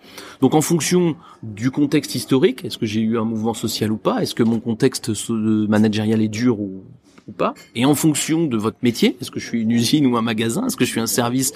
Donc 0.40 0.54
en 0.54 0.60
fonction 0.60 1.16
du 1.42 1.70
contexte 1.70 2.14
historique, 2.14 2.64
est-ce 2.64 2.78
que 2.78 2.86
j'ai 2.86 3.00
eu 3.00 3.18
un 3.18 3.24
mouvement 3.24 3.54
social 3.54 3.90
ou 3.90 3.96
pas? 3.96 4.22
Est-ce 4.22 4.34
que 4.34 4.42
mon 4.42 4.60
contexte 4.60 5.10
managérial 5.30 6.20
est 6.20 6.28
dur 6.28 6.60
ou, 6.60 6.84
ou 7.26 7.32
pas? 7.32 7.54
Et 7.74 7.86
en 7.86 7.94
fonction 7.94 8.46
de 8.46 8.56
votre 8.58 8.78
métier, 8.82 9.16
est-ce 9.20 9.30
que 9.30 9.40
je 9.40 9.46
suis 9.46 9.62
une 9.62 9.70
usine 9.70 10.06
ou 10.06 10.16
un 10.18 10.22
magasin? 10.22 10.66
Est-ce 10.66 10.76
que 10.76 10.84
je 10.84 10.90
suis 10.90 11.00
un 11.00 11.06
service 11.06 11.54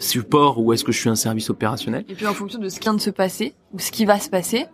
support 0.00 0.58
ou 0.58 0.72
est-ce 0.72 0.82
que 0.82 0.92
je 0.92 0.98
suis 0.98 1.08
un 1.08 1.14
service 1.14 1.50
opérationnel 1.50 2.04
Et 2.08 2.14
puis 2.14 2.26
en 2.26 2.34
fonction 2.34 2.58
de 2.58 2.68
ce 2.68 2.80
qui 2.80 2.84
vient 2.84 2.94
de 2.94 3.00
se 3.00 3.10
passer 3.10 3.54
ou 3.72 3.78
ce 3.78 3.92
qui 3.92 4.04
va 4.04 4.18
se 4.18 4.30
passer. 4.30 4.66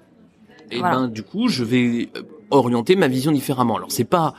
Et 0.70 0.80
ben 0.80 1.08
du 1.08 1.22
coup, 1.22 1.48
je 1.48 1.62
vais 1.62 2.08
euh, 2.16 2.22
orienter 2.50 2.96
ma 2.96 3.08
vision 3.08 3.32
différemment. 3.32 3.76
Alors 3.76 3.92
c'est 3.92 4.04
pas 4.04 4.34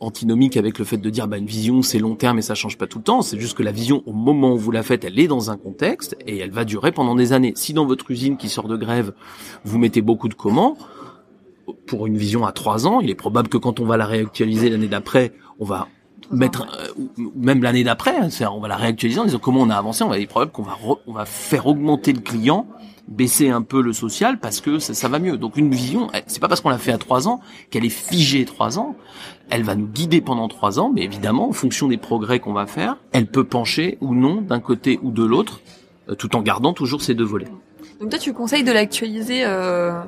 antinomique 0.00 0.56
avec 0.56 0.78
le 0.78 0.84
fait 0.84 0.96
de 0.96 1.10
dire 1.10 1.28
bah 1.28 1.38
une 1.38 1.46
vision 1.46 1.82
c'est 1.82 2.00
long 2.00 2.16
terme 2.16 2.38
et 2.38 2.42
ça 2.42 2.56
change 2.56 2.76
pas 2.76 2.88
tout 2.88 2.98
le 2.98 3.04
temps, 3.04 3.22
c'est 3.22 3.38
juste 3.38 3.56
que 3.56 3.62
la 3.62 3.70
vision 3.70 4.02
au 4.06 4.12
moment 4.12 4.52
où 4.52 4.58
vous 4.58 4.72
la 4.72 4.82
faites, 4.82 5.04
elle 5.04 5.18
est 5.18 5.28
dans 5.28 5.50
un 5.50 5.56
contexte 5.56 6.16
et 6.26 6.38
elle 6.38 6.50
va 6.50 6.64
durer 6.64 6.90
pendant 6.90 7.14
des 7.14 7.32
années. 7.32 7.52
Si 7.56 7.72
dans 7.72 7.86
votre 7.86 8.10
usine 8.10 8.36
qui 8.36 8.48
sort 8.48 8.68
de 8.68 8.76
grève, 8.76 9.12
vous 9.64 9.78
mettez 9.78 10.02
beaucoup 10.02 10.28
de 10.28 10.34
comment 10.34 10.76
pour 11.86 12.06
une 12.06 12.16
vision 12.16 12.44
à 12.44 12.52
trois 12.52 12.86
ans, 12.86 13.00
il 13.00 13.10
est 13.10 13.14
probable 13.14 13.48
que 13.48 13.58
quand 13.58 13.78
on 13.80 13.84
va 13.84 13.96
la 13.96 14.06
réactualiser 14.06 14.70
l'année 14.70 14.88
d'après, 14.88 15.32
on 15.60 15.64
va 15.64 15.88
mettre 16.30 16.66
euh, 16.78 17.22
même 17.34 17.62
l'année 17.62 17.84
d'après, 17.84 18.16
hein, 18.16 18.28
on 18.52 18.60
va 18.60 18.68
la 18.68 18.76
réactualiser 18.76 19.20
en 19.20 19.24
disant 19.24 19.38
comment 19.38 19.60
on 19.60 19.70
a 19.70 19.76
avancé. 19.76 20.04
On 20.04 20.08
va 20.08 20.18
être 20.18 20.28
probable 20.28 20.52
qu'on 20.52 20.62
va 20.62 20.76
on 21.06 21.12
va 21.12 21.24
faire 21.24 21.66
augmenter 21.66 22.12
le 22.12 22.20
client, 22.20 22.66
baisser 23.08 23.50
un 23.50 23.62
peu 23.62 23.82
le 23.82 23.92
social 23.92 24.38
parce 24.38 24.60
que 24.60 24.78
ça, 24.78 24.94
ça 24.94 25.08
va 25.08 25.18
mieux. 25.18 25.36
Donc 25.36 25.56
une 25.56 25.70
vision, 25.70 26.08
c'est 26.26 26.40
pas 26.40 26.48
parce 26.48 26.60
qu'on 26.60 26.70
l'a 26.70 26.78
fait 26.78 26.92
à 26.92 26.98
trois 26.98 27.28
ans 27.28 27.40
qu'elle 27.70 27.84
est 27.84 27.88
figée 27.88 28.44
trois 28.44 28.78
ans. 28.78 28.96
Elle 29.50 29.64
va 29.64 29.74
nous 29.74 29.86
guider 29.86 30.20
pendant 30.20 30.48
trois 30.48 30.78
ans, 30.78 30.90
mais 30.94 31.02
évidemment 31.02 31.48
en 31.48 31.52
fonction 31.52 31.88
des 31.88 31.98
progrès 31.98 32.40
qu'on 32.40 32.52
va 32.52 32.66
faire, 32.66 32.96
elle 33.12 33.26
peut 33.26 33.44
pencher 33.44 33.98
ou 34.00 34.14
non 34.14 34.40
d'un 34.40 34.60
côté 34.60 34.98
ou 35.02 35.10
de 35.10 35.24
l'autre, 35.24 35.60
euh, 36.08 36.14
tout 36.14 36.36
en 36.36 36.42
gardant 36.42 36.72
toujours 36.72 37.02
ces 37.02 37.14
deux 37.14 37.24
volets. 37.24 37.48
Donc 38.00 38.10
toi 38.10 38.18
tu 38.18 38.32
conseilles 38.32 38.64
de 38.64 38.72
l'actualiser 38.72 39.44
euh... 39.44 40.00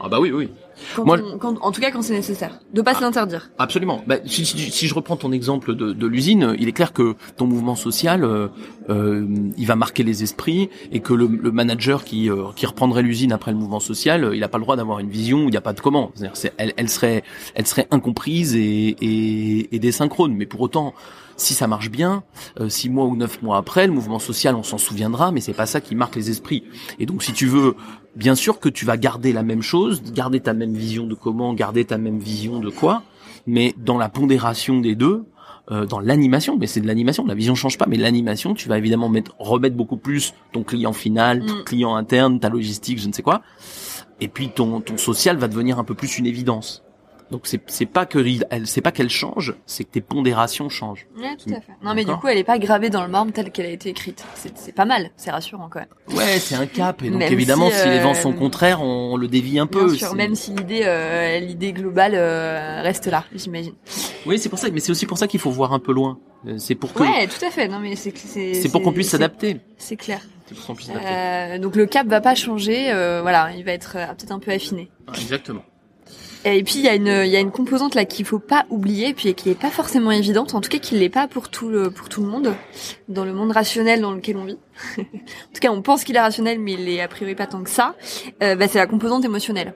Ah 0.00 0.08
bah 0.08 0.18
oui 0.20 0.32
oui. 0.32 0.50
Quand 0.94 1.04
Moi, 1.04 1.18
quand, 1.38 1.56
en 1.60 1.72
tout 1.72 1.80
cas 1.80 1.90
quand 1.90 2.02
c'est 2.02 2.14
nécessaire, 2.14 2.60
de 2.72 2.82
pas 2.82 2.92
ah, 2.96 3.00
l'interdire. 3.00 3.50
Absolument. 3.58 4.02
Bah, 4.06 4.16
si, 4.26 4.44
si, 4.44 4.58
si, 4.58 4.86
je 4.86 4.94
reprends 4.94 5.16
ton 5.16 5.32
exemple 5.32 5.74
de, 5.74 5.92
de 5.92 6.06
l'usine, 6.06 6.54
il 6.58 6.68
est 6.68 6.72
clair 6.72 6.92
que 6.92 7.14
ton 7.36 7.46
mouvement 7.46 7.74
social, 7.74 8.24
euh, 8.24 8.48
euh, 8.90 9.26
il 9.56 9.66
va 9.66 9.76
marquer 9.76 10.02
les 10.02 10.22
esprits 10.22 10.70
et 10.92 11.00
que 11.00 11.12
le, 11.12 11.26
le 11.26 11.52
manager 11.52 12.04
qui, 12.04 12.30
euh, 12.30 12.44
qui 12.56 12.66
reprendrait 12.66 13.02
l'usine 13.02 13.32
après 13.32 13.52
le 13.52 13.58
mouvement 13.58 13.80
social, 13.80 14.30
il 14.34 14.40
n'a 14.40 14.48
pas 14.48 14.58
le 14.58 14.64
droit 14.64 14.76
d'avoir 14.76 14.98
une 14.98 15.10
vision 15.10 15.44
où 15.44 15.48
il 15.48 15.50
n'y 15.50 15.56
a 15.56 15.62
pas 15.62 15.72
de 15.72 15.80
comment. 15.80 16.12
C'est, 16.34 16.52
elle, 16.56 16.72
elle 16.76 16.88
serait, 16.88 17.24
elle 17.54 17.66
serait 17.66 17.86
incomprise 17.90 18.54
et, 18.56 18.96
et, 19.00 19.74
et 19.74 19.78
désynchrone. 19.78 20.34
Mais 20.34 20.46
pour 20.46 20.60
autant, 20.60 20.94
si 21.36 21.54
ça 21.54 21.66
marche 21.66 21.90
bien, 21.90 22.22
euh, 22.60 22.68
six 22.68 22.88
mois 22.88 23.06
ou 23.06 23.16
neuf 23.16 23.42
mois 23.42 23.56
après, 23.56 23.86
le 23.86 23.92
mouvement 23.92 24.18
social, 24.18 24.54
on 24.54 24.62
s'en 24.62 24.78
souviendra, 24.78 25.32
mais 25.32 25.40
c'est 25.40 25.52
pas 25.52 25.66
ça 25.66 25.80
qui 25.80 25.94
marque 25.94 26.16
les 26.16 26.30
esprits. 26.30 26.64
Et 26.98 27.06
donc, 27.06 27.22
si 27.22 27.32
tu 27.32 27.46
veux, 27.46 27.76
bien 28.16 28.34
sûr 28.34 28.60
que 28.60 28.68
tu 28.68 28.84
vas 28.84 28.96
garder 28.96 29.32
la 29.32 29.42
même 29.42 29.62
chose, 29.62 30.02
garder 30.02 30.40
ta 30.40 30.54
même 30.54 30.74
vision 30.74 31.06
de 31.06 31.14
comment, 31.14 31.54
garder 31.54 31.84
ta 31.84 31.98
même 31.98 32.18
vision 32.18 32.60
de 32.60 32.70
quoi, 32.70 33.02
mais 33.46 33.74
dans 33.78 33.98
la 33.98 34.08
pondération 34.08 34.80
des 34.80 34.94
deux, 34.94 35.24
euh, 35.70 35.86
dans 35.86 35.98
l'animation, 35.98 36.58
mais 36.58 36.66
c'est 36.66 36.80
de 36.80 36.86
l'animation, 36.86 37.24
la 37.24 37.34
vision 37.34 37.54
change 37.54 37.78
pas, 37.78 37.86
mais 37.88 37.96
l'animation, 37.96 38.54
tu 38.54 38.68
vas 38.68 38.76
évidemment 38.76 39.08
mettre, 39.08 39.34
remettre 39.38 39.76
beaucoup 39.76 39.96
plus 39.96 40.34
ton 40.52 40.62
client 40.62 40.92
final, 40.92 41.44
ton 41.44 41.60
mm. 41.60 41.64
client 41.64 41.96
interne, 41.96 42.38
ta 42.38 42.50
logistique, 42.50 43.00
je 43.00 43.08
ne 43.08 43.12
sais 43.12 43.22
quoi, 43.22 43.40
et 44.20 44.28
puis 44.28 44.50
ton, 44.50 44.80
ton 44.80 44.98
social 44.98 45.38
va 45.38 45.48
devenir 45.48 45.78
un 45.78 45.84
peu 45.84 45.94
plus 45.94 46.18
une 46.18 46.26
évidence. 46.26 46.84
Donc 47.30 47.42
c'est 47.44 47.60
c'est 47.66 47.86
pas 47.86 48.06
que 48.06 48.18
elle 48.50 48.66
c'est 48.66 48.80
pas 48.80 48.92
qu'elle 48.92 49.08
change, 49.08 49.54
c'est 49.66 49.84
que 49.84 49.90
tes 49.90 50.00
pondérations 50.00 50.68
changent. 50.68 51.06
Ouais, 51.16 51.36
tout 51.36 51.50
à 51.50 51.60
fait. 51.60 51.72
Non 51.82 51.94
mais 51.94 52.04
du 52.04 52.12
coup, 52.12 52.28
elle 52.28 52.38
est 52.38 52.44
pas 52.44 52.58
gravée 52.58 52.90
dans 52.90 53.02
le 53.02 53.08
marbre 53.08 53.32
telle 53.32 53.50
qu'elle 53.50 53.66
a 53.66 53.70
été 53.70 53.88
écrite. 53.88 54.24
C'est 54.34 54.56
c'est 54.56 54.72
pas 54.72 54.84
mal, 54.84 55.10
c'est 55.16 55.30
rassurant 55.30 55.68
quand 55.70 55.80
même. 55.80 56.16
Ouais, 56.16 56.38
c'est 56.38 56.54
un 56.54 56.66
cap 56.66 57.02
et 57.02 57.10
donc 57.10 57.22
évidemment 57.22 57.70
si, 57.70 57.88
les 57.88 58.00
vents 58.00 58.14
sont 58.14 58.32
euh, 58.32 58.36
contraires, 58.36 58.82
on, 58.82 59.16
le 59.16 59.26
dévie 59.26 59.58
un 59.58 59.66
peu. 59.66 59.86
Bien 59.86 59.96
sûr, 59.96 60.14
même 60.14 60.34
si 60.34 60.52
l'idée 60.52 60.82
euh, 60.84 61.38
l'idée 61.40 61.72
globale 61.72 62.12
euh, 62.14 62.82
reste 62.82 63.06
là, 63.06 63.24
j'imagine. 63.34 63.74
Oui, 64.26 64.38
c'est 64.38 64.48
pour 64.48 64.58
ça 64.58 64.68
mais 64.70 64.80
c'est 64.80 64.92
aussi 64.92 65.06
pour 65.06 65.18
ça 65.18 65.26
qu'il 65.26 65.40
faut 65.40 65.50
voir 65.50 65.72
un 65.72 65.78
peu 65.78 65.92
loin. 65.92 66.18
C'est 66.58 66.74
pour 66.74 66.92
que 66.92 67.02
Ouais, 67.02 67.26
tout 67.26 67.44
à 67.44 67.50
fait. 67.50 67.68
Non 67.68 67.80
mais 67.80 67.96
c'est 67.96 68.16
c'est 68.16 68.54
c'est 68.54 68.68
pour 68.68 68.82
qu'on 68.82 68.92
puisse 68.92 69.08
s'adapter. 69.08 69.60
C'est 69.78 69.96
clair. 69.96 70.20
Euh, 70.90 71.58
donc 71.58 71.74
le 71.74 71.86
cap 71.86 72.06
va 72.06 72.20
pas 72.20 72.34
changer, 72.34 72.92
voilà, 73.22 73.50
il 73.56 73.64
va 73.64 73.72
être 73.72 73.92
peut-être 73.92 74.32
un 74.32 74.38
peu 74.38 74.50
affiné. 74.50 74.90
Exactement. 75.14 75.62
Et 76.44 76.62
puis 76.62 76.74
il 76.76 76.82
y 76.82 76.88
a 76.88 76.94
une 76.94 77.22
il 77.24 77.30
y 77.30 77.36
a 77.36 77.40
une 77.40 77.50
composante 77.50 77.94
là 77.94 78.04
qu'il 78.04 78.26
faut 78.26 78.38
pas 78.38 78.66
oublier 78.68 79.14
puis 79.14 79.34
qui 79.34 79.50
est 79.50 79.58
pas 79.58 79.70
forcément 79.70 80.10
évidente 80.10 80.54
en 80.54 80.60
tout 80.60 80.68
cas 80.68 80.78
qui 80.78 80.94
l'est 80.94 81.08
pas 81.08 81.26
pour 81.26 81.48
tout 81.48 81.68
le 81.68 81.90
pour 81.90 82.08
tout 82.08 82.22
le 82.22 82.28
monde 82.28 82.54
dans 83.08 83.24
le 83.24 83.32
monde 83.32 83.52
rationnel 83.52 84.00
dans 84.00 84.12
lequel 84.12 84.36
on 84.36 84.44
vit. 84.44 84.58
en 84.98 85.02
tout 85.02 85.60
cas, 85.60 85.70
on 85.70 85.80
pense 85.80 86.04
qu'il 86.04 86.16
est 86.16 86.20
rationnel 86.20 86.58
mais 86.58 86.72
il 86.72 86.88
est 86.88 87.00
a 87.00 87.08
priori 87.08 87.34
pas 87.34 87.46
tant 87.46 87.62
que 87.62 87.70
ça. 87.70 87.94
Euh, 88.42 88.56
bah, 88.56 88.68
c'est 88.68 88.78
la 88.78 88.86
composante 88.86 89.24
émotionnelle. 89.24 89.74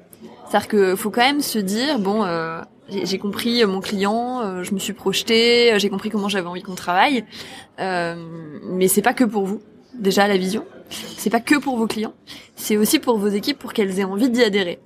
C'est-à-dire 0.49 0.69
que 0.69 0.97
faut 0.97 1.11
quand 1.11 1.23
même 1.23 1.41
se 1.41 1.59
dire 1.59 1.99
bon 1.99 2.25
euh, 2.25 2.61
j'ai 2.91 3.19
compris 3.19 3.65
mon 3.67 3.81
client, 3.81 4.41
euh, 4.41 4.63
je 4.63 4.73
me 4.73 4.79
suis 4.79 4.95
projeté, 4.95 5.75
j'ai 5.79 5.91
compris 5.91 6.09
comment 6.09 6.29
j'avais 6.29 6.47
envie 6.47 6.63
qu'on 6.63 6.75
travaille, 6.75 7.25
euh, 7.81 8.17
mais 8.65 8.89
c'est 8.89 9.03
pas 9.03 9.15
que 9.15 9.25
pour 9.25 9.45
vous. 9.45 9.61
Déjà 9.95 10.29
la 10.29 10.37
vision, 10.37 10.65
c'est 10.91 11.31
pas 11.31 11.41
que 11.41 11.57
pour 11.57 11.77
vos 11.77 11.87
clients, 11.87 12.15
c'est 12.57 12.77
aussi 12.77 12.99
pour 12.99 13.19
vos 13.19 13.29
équipes 13.29 13.59
pour 13.59 13.73
qu'elles 13.73 13.99
aient 13.99 14.05
envie 14.05 14.31
d'y 14.31 14.43
adhérer. 14.43 14.79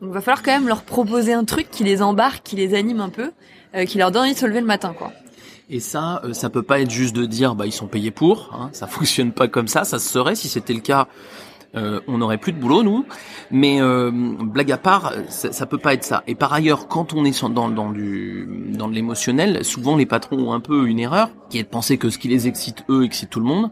Donc 0.00 0.12
va 0.12 0.20
falloir 0.20 0.42
quand 0.42 0.52
même 0.52 0.68
leur 0.68 0.82
proposer 0.82 1.32
un 1.32 1.44
truc 1.44 1.70
qui 1.70 1.84
les 1.84 2.02
embarque, 2.02 2.42
qui 2.42 2.56
les 2.56 2.74
anime 2.74 3.00
un 3.00 3.10
peu, 3.10 3.32
euh, 3.74 3.84
qui 3.84 3.98
leur 3.98 4.10
donne 4.10 4.22
envie 4.22 4.32
de 4.32 4.38
se 4.38 4.46
lever 4.46 4.60
le 4.60 4.66
matin, 4.66 4.94
quoi. 4.96 5.12
Et 5.70 5.78
ça, 5.78 6.20
euh, 6.24 6.32
ça 6.32 6.50
peut 6.50 6.64
pas 6.64 6.80
être 6.80 6.90
juste 6.90 7.14
de 7.14 7.24
dire 7.24 7.54
bah 7.54 7.64
ils 7.64 7.72
sont 7.72 7.86
payés 7.86 8.10
pour. 8.10 8.50
Hein, 8.52 8.70
ça 8.72 8.86
fonctionne 8.88 9.32
pas 9.32 9.48
comme 9.48 9.68
ça. 9.68 9.84
Ça 9.84 9.98
se 9.98 10.08
serait 10.08 10.34
si 10.34 10.48
c'était 10.48 10.74
le 10.74 10.80
cas. 10.80 11.06
Euh, 11.76 12.00
on 12.08 12.18
n'aurait 12.18 12.38
plus 12.38 12.52
de 12.52 12.58
boulot 12.58 12.82
nous, 12.82 13.06
mais 13.52 13.80
euh, 13.80 14.10
blague 14.12 14.72
à 14.72 14.76
part, 14.76 15.12
ça, 15.28 15.52
ça 15.52 15.66
peut 15.66 15.78
pas 15.78 15.94
être 15.94 16.02
ça. 16.02 16.24
Et 16.26 16.34
par 16.34 16.52
ailleurs, 16.52 16.88
quand 16.88 17.14
on 17.14 17.24
est 17.24 17.44
dans, 17.48 17.68
dans 17.68 17.92
du 17.92 18.48
dans 18.76 18.88
de 18.88 18.94
l'émotionnel, 18.94 19.64
souvent 19.64 19.96
les 19.96 20.06
patrons 20.06 20.48
ont 20.48 20.52
un 20.52 20.58
peu 20.58 20.88
une 20.88 20.98
erreur, 20.98 21.30
qui 21.48 21.58
est 21.60 21.62
de 21.62 21.68
penser 21.68 21.96
que 21.96 22.10
ce 22.10 22.18
qui 22.18 22.26
les 22.26 22.48
excite 22.48 22.84
eux 22.88 23.04
excite 23.04 23.30
tout 23.30 23.38
le 23.38 23.46
monde, 23.46 23.70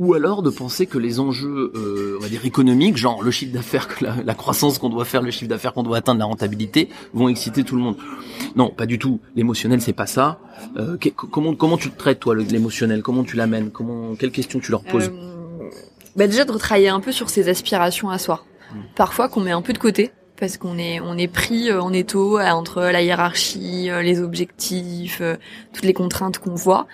ou 0.00 0.14
alors 0.14 0.42
de 0.42 0.50
penser 0.50 0.86
que 0.86 0.98
les 0.98 1.20
enjeux, 1.20 1.70
euh, 1.76 2.16
on 2.18 2.22
va 2.22 2.28
dire 2.28 2.44
économiques, 2.44 2.96
genre 2.96 3.22
le 3.22 3.30
chiffre 3.30 3.52
d'affaires, 3.52 3.86
la, 4.00 4.16
la 4.24 4.34
croissance 4.34 4.78
qu'on 4.78 4.88
doit 4.88 5.04
faire, 5.04 5.22
le 5.22 5.30
chiffre 5.30 5.48
d'affaires 5.48 5.72
qu'on 5.74 5.82
doit 5.84 5.98
atteindre, 5.98 6.18
la 6.18 6.24
rentabilité, 6.24 6.88
vont 7.14 7.28
exciter 7.28 7.62
tout 7.62 7.76
le 7.76 7.82
monde. 7.82 7.96
Non, 8.56 8.70
pas 8.70 8.86
du 8.86 8.98
tout. 8.98 9.20
L'émotionnel, 9.36 9.80
c'est 9.80 9.92
pas 9.92 10.06
ça. 10.06 10.40
Euh, 10.76 10.96
que- 10.96 11.10
comment 11.10 11.54
comment 11.54 11.76
tu 11.76 11.90
te 11.90 11.98
traites 11.98 12.18
toi 12.18 12.34
l'émotionnel? 12.34 13.02
Comment 13.02 13.22
tu 13.24 13.36
l'amènes? 13.36 13.70
Comment 13.70 14.14
quelles 14.16 14.32
questions 14.32 14.58
tu 14.58 14.70
leur 14.72 14.82
poses? 14.82 15.08
Euh, 15.14 15.68
bah 16.16 16.26
déjà 16.26 16.44
de 16.44 16.50
retravailler 16.52 16.88
un 16.88 17.00
peu 17.00 17.12
sur 17.12 17.30
ses 17.30 17.48
aspirations 17.48 18.10
à 18.10 18.18
soi. 18.18 18.44
Parfois 18.96 19.28
qu'on 19.28 19.40
met 19.40 19.50
un 19.52 19.62
peu 19.62 19.72
de 19.72 19.78
côté 19.78 20.10
parce 20.40 20.56
qu'on 20.56 20.78
est 20.78 20.98
on 21.00 21.16
est 21.16 21.28
pris 21.28 21.70
euh, 21.70 21.80
en 21.80 21.92
étau 21.92 22.38
euh, 22.38 22.48
entre 22.48 22.80
la 22.80 23.02
hiérarchie, 23.02 23.90
euh, 23.90 24.02
les 24.02 24.20
objectifs, 24.20 25.18
euh, 25.20 25.36
toutes 25.72 25.84
les 25.84 25.92
contraintes 25.92 26.38
qu'on 26.38 26.54
voit. 26.54 26.86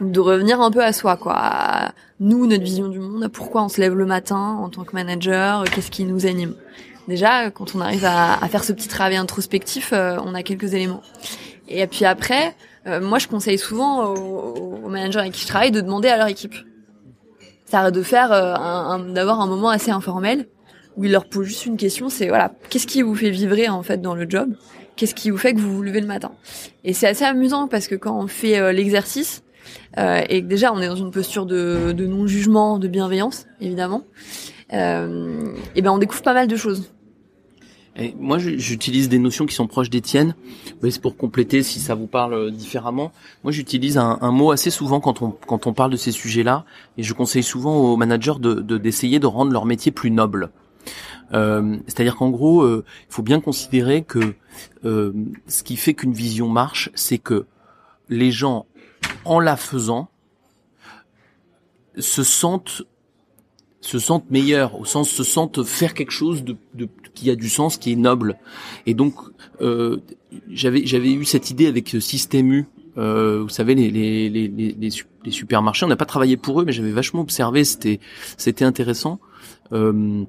Donc 0.00 0.12
de 0.12 0.20
revenir 0.20 0.60
un 0.60 0.70
peu 0.70 0.82
à 0.82 0.92
soi 0.92 1.16
quoi. 1.16 1.92
Nous 2.20 2.46
notre 2.46 2.62
vision 2.62 2.88
du 2.88 3.00
monde, 3.00 3.28
pourquoi 3.28 3.64
on 3.64 3.68
se 3.68 3.80
lève 3.80 3.94
le 3.94 4.06
matin 4.06 4.56
en 4.62 4.68
tant 4.70 4.84
que 4.84 4.94
manager, 4.94 5.60
euh, 5.60 5.64
qu'est-ce 5.64 5.90
qui 5.90 6.04
nous 6.04 6.26
anime. 6.26 6.54
Déjà 7.08 7.50
quand 7.50 7.74
on 7.74 7.80
arrive 7.80 8.04
à, 8.04 8.42
à 8.42 8.48
faire 8.48 8.64
ce 8.64 8.72
petit 8.72 8.88
travail 8.88 9.16
introspectif, 9.16 9.92
euh, 9.92 10.16
on 10.24 10.34
a 10.34 10.42
quelques 10.42 10.72
éléments. 10.72 11.02
Et 11.68 11.86
puis 11.88 12.04
après, 12.04 12.54
euh, 12.86 13.00
moi 13.00 13.18
je 13.18 13.26
conseille 13.26 13.58
souvent 13.58 14.06
aux, 14.06 14.84
aux 14.84 14.88
managers 14.88 15.18
avec 15.18 15.32
qui 15.32 15.42
je 15.42 15.48
travaille 15.48 15.72
de 15.72 15.80
demander 15.80 16.08
à 16.08 16.16
leur 16.16 16.28
équipe 16.28 16.54
ça 17.72 17.90
de 17.90 18.02
faire 18.02 18.32
euh, 18.32 19.12
d'avoir 19.12 19.40
un 19.40 19.46
moment 19.46 19.70
assez 19.70 19.90
informel 19.90 20.46
où 20.96 21.04
il 21.04 21.12
leur 21.12 21.24
pose 21.26 21.46
juste 21.46 21.66
une 21.66 21.76
question 21.76 22.08
c'est 22.08 22.28
voilà 22.28 22.52
qu'est-ce 22.68 22.86
qui 22.86 23.02
vous 23.02 23.14
fait 23.14 23.30
vibrer 23.30 23.68
en 23.68 23.82
fait 23.82 24.00
dans 24.00 24.14
le 24.14 24.28
job? 24.28 24.54
Qu'est-ce 24.96 25.14
qui 25.14 25.30
vous 25.30 25.38
fait 25.38 25.54
que 25.54 25.60
vous 25.60 25.74
vous 25.74 25.82
levez 25.82 26.00
le 26.02 26.06
matin? 26.06 26.32
Et 26.84 26.92
c'est 26.92 27.06
assez 27.08 27.24
amusant 27.24 27.66
parce 27.66 27.88
que 27.88 27.94
quand 27.94 28.18
on 28.18 28.26
fait 28.26 28.58
euh, 28.58 28.72
l'exercice 28.72 29.42
euh, 29.98 30.20
et 30.28 30.42
que 30.42 30.46
déjà 30.46 30.72
on 30.72 30.80
est 30.80 30.88
dans 30.88 30.96
une 30.96 31.10
posture 31.10 31.46
de, 31.46 31.92
de 31.92 32.06
non 32.06 32.26
jugement 32.26 32.78
de 32.78 32.88
bienveillance 32.88 33.46
évidemment 33.60 34.02
euh, 34.72 35.44
et 35.74 35.82
ben 35.82 35.90
on 35.92 35.98
découvre 35.98 36.22
pas 36.22 36.34
mal 36.34 36.46
de 36.46 36.56
choses 36.56 36.90
Et 37.96 38.14
moi, 38.18 38.38
j'utilise 38.38 39.08
des 39.10 39.18
notions 39.18 39.44
qui 39.44 39.54
sont 39.54 39.66
proches 39.66 39.90
des 39.90 40.00
tiennes. 40.00 40.34
C'est 40.82 41.00
pour 41.00 41.16
compléter 41.16 41.62
si 41.62 41.78
ça 41.78 41.94
vous 41.94 42.06
parle 42.06 42.32
euh, 42.34 42.50
différemment. 42.50 43.12
Moi, 43.44 43.52
j'utilise 43.52 43.98
un, 43.98 44.18
un 44.22 44.30
mot 44.32 44.50
assez 44.50 44.70
souvent 44.70 45.00
quand 45.00 45.20
on 45.20 45.30
quand 45.30 45.66
on 45.66 45.74
parle 45.74 45.90
de 45.92 45.98
ces 45.98 46.10
sujets-là, 46.12 46.64
et 46.96 47.02
je 47.02 47.12
conseille 47.12 47.42
souvent 47.42 47.76
aux 47.76 47.96
managers 47.98 48.38
de 48.40 48.54
de- 48.54 48.78
d'essayer 48.78 49.18
de, 49.20 49.26
rendre 49.26 49.52
leur 49.52 49.66
métier 49.66 49.92
plus 49.92 50.10
noble. 50.10 50.50
Euh, 51.32 51.76
C'est-à-dire 51.86 52.16
qu'en 52.16 52.30
gros, 52.30 52.62
euh, 52.62 52.84
il 53.08 53.12
faut 53.12 53.22
bien 53.22 53.40
considérer 53.40 54.02
que 54.02 54.34
euh, 54.84 55.12
ce 55.46 55.62
qui 55.62 55.76
fait 55.76 55.94
qu'une 55.94 56.12
vision 56.12 56.48
marche, 56.48 56.90
c'est 56.94 57.18
que 57.18 57.46
les 58.08 58.30
gens, 58.30 58.66
en 59.24 59.40
la 59.40 59.56
faisant, 59.56 60.08
se 61.98 62.22
sentent 62.22 62.82
se 63.80 63.98
sentent 63.98 64.30
meilleurs, 64.30 64.78
au 64.78 64.84
sens 64.84 65.10
se 65.10 65.24
sentent 65.24 65.64
faire 65.64 65.92
quelque 65.94 66.12
chose 66.12 66.44
de, 66.44 66.56
de 66.74 66.88
qui 67.14 67.30
a 67.30 67.34
du 67.34 67.48
sens, 67.48 67.76
qui 67.78 67.90
est 67.90 67.96
noble. 67.96 68.38
Et 68.86 68.94
donc 68.94 69.14
euh, 69.60 69.98
j'avais 70.50 70.86
j'avais 70.86 71.12
eu 71.12 71.24
cette 71.24 71.50
idée 71.50 71.66
avec 71.66 71.88
Système 71.98 72.52
U. 72.52 72.66
Euh, 72.96 73.42
vous 73.42 73.48
savez 73.48 73.74
les 73.74 73.90
les 73.90 74.28
les 74.30 74.46
les, 74.46 74.76
les 74.78 74.90
su- 74.90 75.06
les 75.24 75.32
supermarchés. 75.32 75.84
On 75.84 75.88
n'a 75.88 75.96
pas 75.96 76.04
travaillé 76.04 76.36
pour 76.36 76.60
eux, 76.60 76.64
mais 76.64 76.70
j'avais 76.72 76.92
vachement 76.92 77.22
observé. 77.22 77.64
C'était 77.64 77.98
c'était 78.36 78.64
intéressant. 78.64 79.18
Euh, 79.72 80.22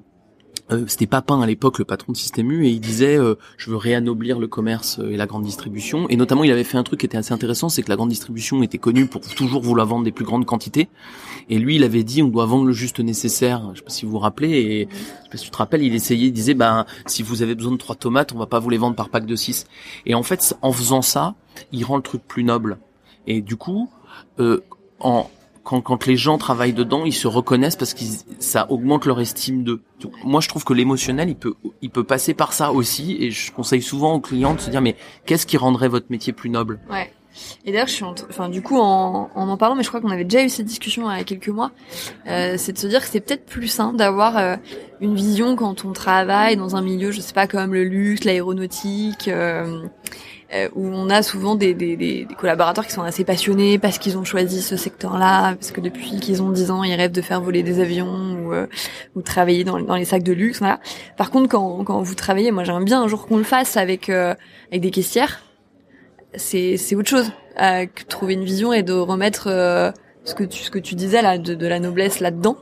euh, 0.70 0.84
c'était 0.86 1.06
Papin 1.06 1.42
à 1.42 1.46
l'époque 1.46 1.78
le 1.78 1.84
patron 1.84 2.12
de 2.12 2.16
Système 2.16 2.50
U 2.50 2.66
et 2.66 2.70
il 2.70 2.80
disait 2.80 3.18
euh, 3.18 3.34
je 3.58 3.68
veux 3.68 3.76
réanoblir 3.76 4.38
le 4.38 4.48
commerce 4.48 4.98
euh, 4.98 5.10
et 5.10 5.16
la 5.18 5.26
grande 5.26 5.42
distribution 5.42 6.08
et 6.08 6.16
notamment 6.16 6.42
il 6.42 6.50
avait 6.50 6.64
fait 6.64 6.78
un 6.78 6.82
truc 6.82 7.00
qui 7.00 7.06
était 7.06 7.18
assez 7.18 7.34
intéressant 7.34 7.68
c'est 7.68 7.82
que 7.82 7.90
la 7.90 7.96
grande 7.96 8.08
distribution 8.08 8.62
était 8.62 8.78
connue 8.78 9.06
pour 9.06 9.20
toujours 9.20 9.60
vouloir 9.60 9.86
vendre 9.86 10.04
des 10.04 10.12
plus 10.12 10.24
grandes 10.24 10.46
quantités. 10.46 10.88
Et 11.50 11.58
lui 11.58 11.76
il 11.76 11.84
avait 11.84 12.02
dit 12.02 12.22
on 12.22 12.28
doit 12.28 12.46
vendre 12.46 12.64
le 12.64 12.72
juste 12.72 13.00
nécessaire 13.00 13.72
je 13.74 13.80
sais 13.80 13.84
pas 13.84 13.90
si 13.90 14.06
vous 14.06 14.12
vous 14.12 14.18
rappelez 14.18 14.52
et 14.52 14.88
je 14.90 14.96
sais 14.96 15.30
pas 15.30 15.36
si 15.36 15.44
tu 15.44 15.50
te 15.50 15.56
rappelles 15.58 15.82
il 15.82 15.94
essayait 15.94 16.28
il 16.28 16.32
disait 16.32 16.54
ben 16.54 16.86
si 17.04 17.22
vous 17.22 17.42
avez 17.42 17.54
besoin 17.54 17.72
de 17.72 17.76
trois 17.76 17.94
tomates 17.94 18.32
on 18.32 18.38
va 18.38 18.46
pas 18.46 18.58
vous 18.58 18.70
les 18.70 18.78
vendre 18.78 18.96
par 18.96 19.10
pack 19.10 19.26
de 19.26 19.36
6 19.36 19.66
et 20.06 20.14
en 20.14 20.22
fait 20.22 20.56
en 20.62 20.72
faisant 20.72 21.02
ça 21.02 21.34
il 21.72 21.84
rend 21.84 21.96
le 21.96 22.02
truc 22.02 22.22
plus 22.26 22.42
noble. 22.42 22.78
Et 23.26 23.42
du 23.42 23.56
coup 23.56 23.90
euh, 24.40 24.60
en 24.98 25.28
quand, 25.64 25.80
quand 25.80 26.06
les 26.06 26.16
gens 26.16 26.38
travaillent 26.38 26.74
dedans, 26.74 27.04
ils 27.04 27.12
se 27.12 27.26
reconnaissent 27.26 27.76
parce 27.76 27.94
que 27.94 28.04
ça 28.38 28.70
augmente 28.70 29.06
leur 29.06 29.20
estime 29.20 29.64
d'eux. 29.64 29.82
Moi, 30.22 30.40
je 30.40 30.48
trouve 30.48 30.64
que 30.64 30.74
l'émotionnel, 30.74 31.30
il 31.30 31.36
peut, 31.36 31.54
il 31.82 31.90
peut 31.90 32.04
passer 32.04 32.34
par 32.34 32.52
ça 32.52 32.72
aussi. 32.72 33.16
Et 33.18 33.30
je 33.30 33.50
conseille 33.50 33.82
souvent 33.82 34.14
aux 34.14 34.20
clients 34.20 34.54
de 34.54 34.60
se 34.60 34.70
dire, 34.70 34.82
mais 34.82 34.94
qu'est-ce 35.26 35.46
qui 35.46 35.56
rendrait 35.56 35.88
votre 35.88 36.06
métier 36.10 36.32
plus 36.32 36.50
noble? 36.50 36.78
Ouais. 36.90 37.10
Et 37.64 37.72
d'ailleurs, 37.72 37.88
je 37.88 37.94
suis, 37.94 38.04
en 38.04 38.14
enfin, 38.30 38.48
du 38.48 38.62
coup, 38.62 38.78
en, 38.78 39.28
en 39.34 39.48
en 39.48 39.56
parlant, 39.56 39.74
mais 39.74 39.82
je 39.82 39.88
crois 39.88 40.00
qu'on 40.00 40.10
avait 40.10 40.24
déjà 40.24 40.44
eu 40.44 40.48
cette 40.48 40.66
discussion 40.66 41.10
il 41.10 41.18
y 41.18 41.20
a 41.20 41.24
quelques 41.24 41.48
mois, 41.48 41.72
euh, 42.28 42.54
c'est 42.58 42.72
de 42.72 42.78
se 42.78 42.86
dire 42.86 43.00
que 43.00 43.08
c'est 43.08 43.20
peut-être 43.20 43.44
plus 43.44 43.66
sain 43.66 43.92
d'avoir 43.92 44.38
euh, 44.38 44.56
une 45.00 45.16
vision 45.16 45.56
quand 45.56 45.84
on 45.84 45.92
travaille 45.92 46.56
dans 46.56 46.76
un 46.76 46.82
milieu, 46.82 47.10
je 47.10 47.20
sais 47.20 47.32
pas, 47.32 47.48
comme 47.48 47.74
le 47.74 47.82
luxe, 47.82 48.22
l'aéronautique, 48.22 49.26
euh, 49.26 49.82
euh, 50.54 50.68
où 50.74 50.86
on 50.86 51.10
a 51.10 51.22
souvent 51.22 51.54
des, 51.54 51.74
des, 51.74 51.96
des, 51.96 52.26
collaborateurs 52.38 52.86
qui 52.86 52.92
sont 52.92 53.02
assez 53.02 53.24
passionnés 53.24 53.78
parce 53.78 53.98
qu'ils 53.98 54.16
ont 54.18 54.24
choisi 54.24 54.62
ce 54.62 54.76
secteur-là, 54.76 55.54
parce 55.54 55.70
que 55.70 55.80
depuis 55.80 56.20
qu'ils 56.20 56.42
ont 56.42 56.50
10 56.50 56.70
ans, 56.70 56.84
ils 56.84 56.94
rêvent 56.94 57.12
de 57.12 57.22
faire 57.22 57.40
voler 57.40 57.62
des 57.62 57.80
avions 57.80 58.36
ou, 58.38 58.52
euh, 58.52 58.66
ou 59.14 59.22
travailler 59.22 59.64
dans, 59.64 59.78
les 59.78 60.04
sacs 60.04 60.22
de 60.22 60.32
luxe. 60.32 60.58
Voilà. 60.58 60.80
Par 61.16 61.30
contre, 61.30 61.48
quand, 61.48 61.84
quand 61.84 62.02
vous 62.02 62.14
travaillez, 62.14 62.50
moi 62.50 62.64
j'aimerais 62.64 62.84
bien 62.84 63.02
un 63.02 63.08
jour 63.08 63.26
qu'on 63.26 63.38
le 63.38 63.44
fasse 63.44 63.76
avec, 63.76 64.08
euh, 64.08 64.34
avec 64.70 64.80
des 64.80 64.90
caissières 64.90 65.42
c'est 66.36 66.76
c'est 66.76 66.94
autre 66.94 67.08
chose 67.08 67.32
euh, 67.60 67.86
que 67.86 68.02
de 68.02 68.08
trouver 68.08 68.34
une 68.34 68.44
vision 68.44 68.72
et 68.72 68.82
de 68.82 68.92
remettre 68.92 69.48
euh, 69.48 69.92
ce 70.24 70.34
que 70.34 70.44
tu 70.44 70.62
ce 70.62 70.70
que 70.70 70.78
tu 70.78 70.94
disais 70.94 71.22
là 71.22 71.38
de, 71.38 71.54
de 71.54 71.66
la 71.66 71.80
noblesse 71.80 72.20
là-dedans 72.20 72.56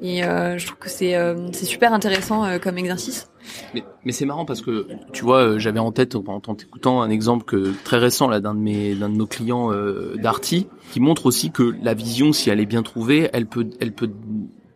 et 0.00 0.24
euh, 0.24 0.58
je 0.58 0.66
trouve 0.66 0.78
que 0.78 0.88
c'est 0.88 1.16
euh, 1.16 1.48
c'est 1.52 1.64
super 1.64 1.92
intéressant 1.92 2.44
euh, 2.44 2.58
comme 2.58 2.78
exercice 2.78 3.28
Mais, 3.74 3.84
mais 4.04 4.12
c'est 4.12 4.26
marrant 4.26 4.44
parce 4.44 4.62
que 4.62 4.86
tu 5.12 5.24
vois, 5.24 5.38
euh, 5.42 5.58
j'avais 5.58 5.78
en 5.78 5.92
tête 5.92 6.14
en 6.14 6.40
t'écoutant 6.40 7.02
un 7.02 7.10
exemple 7.10 7.44
que 7.44 7.72
très 7.84 7.98
récent 7.98 8.28
là 8.28 8.40
d'un 8.40 8.54
de 8.54 8.60
mes 8.60 8.94
d'un 8.94 9.08
de 9.08 9.16
nos 9.16 9.26
clients 9.26 9.72
euh, 9.72 10.16
d'Arty 10.16 10.68
qui 10.92 11.00
montre 11.00 11.26
aussi 11.26 11.50
que 11.50 11.74
la 11.82 11.94
vision, 11.94 12.32
si 12.32 12.50
elle 12.50 12.60
est 12.60 12.66
bien 12.66 12.82
trouvée, 12.82 13.30
elle 13.32 13.46
peut 13.46 13.68
elle 13.80 13.92
peut 13.92 14.10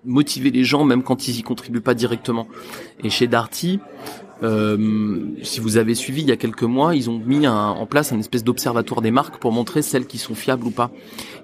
motiver 0.05 0.51
les 0.51 0.65
gens 0.65 0.85
même 0.85 1.03
quand 1.03 1.29
ils 1.29 1.39
y 1.39 1.43
contribuent 1.43 1.81
pas 1.81 1.95
directement. 1.95 2.47
Et 3.03 3.11
chez 3.11 3.27
Darty, 3.27 3.81
euh, 4.43 5.19
si 5.43 5.61
vous 5.61 5.77
avez 5.79 5.95
suivi 5.95 6.23
il 6.23 6.29
y 6.29 6.33
a 6.33 6.37
quelques 6.37 6.63
mois, 6.63 6.95
ils 6.95 7.09
ont 7.09 7.19
mis 7.19 7.47
un- 7.47 7.55
en 7.71 7.87
place 7.87 8.13
un 8.13 8.19
espèce 8.19 8.45
d'observatoire 8.45 9.01
des 9.01 9.11
marques 9.11 9.39
pour 9.39 9.53
montrer 9.53 9.83
celles 9.83 10.07
qui 10.07 10.19
sont 10.19 10.35
fiables 10.35 10.67
ou 10.67 10.71
pas. 10.71 10.91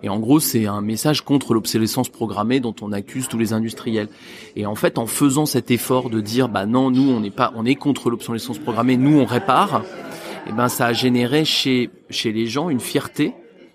Et 0.02 0.09
en 0.09 0.18
gros, 0.18 0.40
c'est 0.40 0.66
un 0.66 0.81
message 0.83 1.22
contre 1.22 1.55
l'obsolescence 1.55 2.09
programmée 2.09 2.61
dont 2.61 2.74
on 2.83 2.92
accuse 2.92 3.28
tous 3.28 3.38
les 3.38 3.52
industriels. 3.52 4.09
Et 4.57 4.66
en 4.66 4.74
fait, 4.74 4.98
en 4.98 5.07
faisant 5.07 5.46
cet 5.46 5.70
effort 5.70 6.11
de 6.11 6.20
dire, 6.20 6.48
bah 6.48 6.66
non, 6.66 6.90
nous 6.90 7.09
on 7.11 7.20
n'est 7.20 7.31
pas, 7.31 7.52
on 7.57 7.64
est 7.64 7.76
contre 7.76 8.11
l'obsolescence 8.11 8.59
programmée, 8.59 8.96
nous 8.96 9.18
on 9.18 9.24
répare, 9.24 9.83
et 10.48 10.52
ben 10.52 10.68
ça 10.68 10.87
a 10.87 10.92
généré 10.92 11.44
chez 11.44 11.88
chez 12.11 12.33
les 12.33 12.46
gens 12.46 12.68
une 12.68 12.81
fierté, 12.81 13.33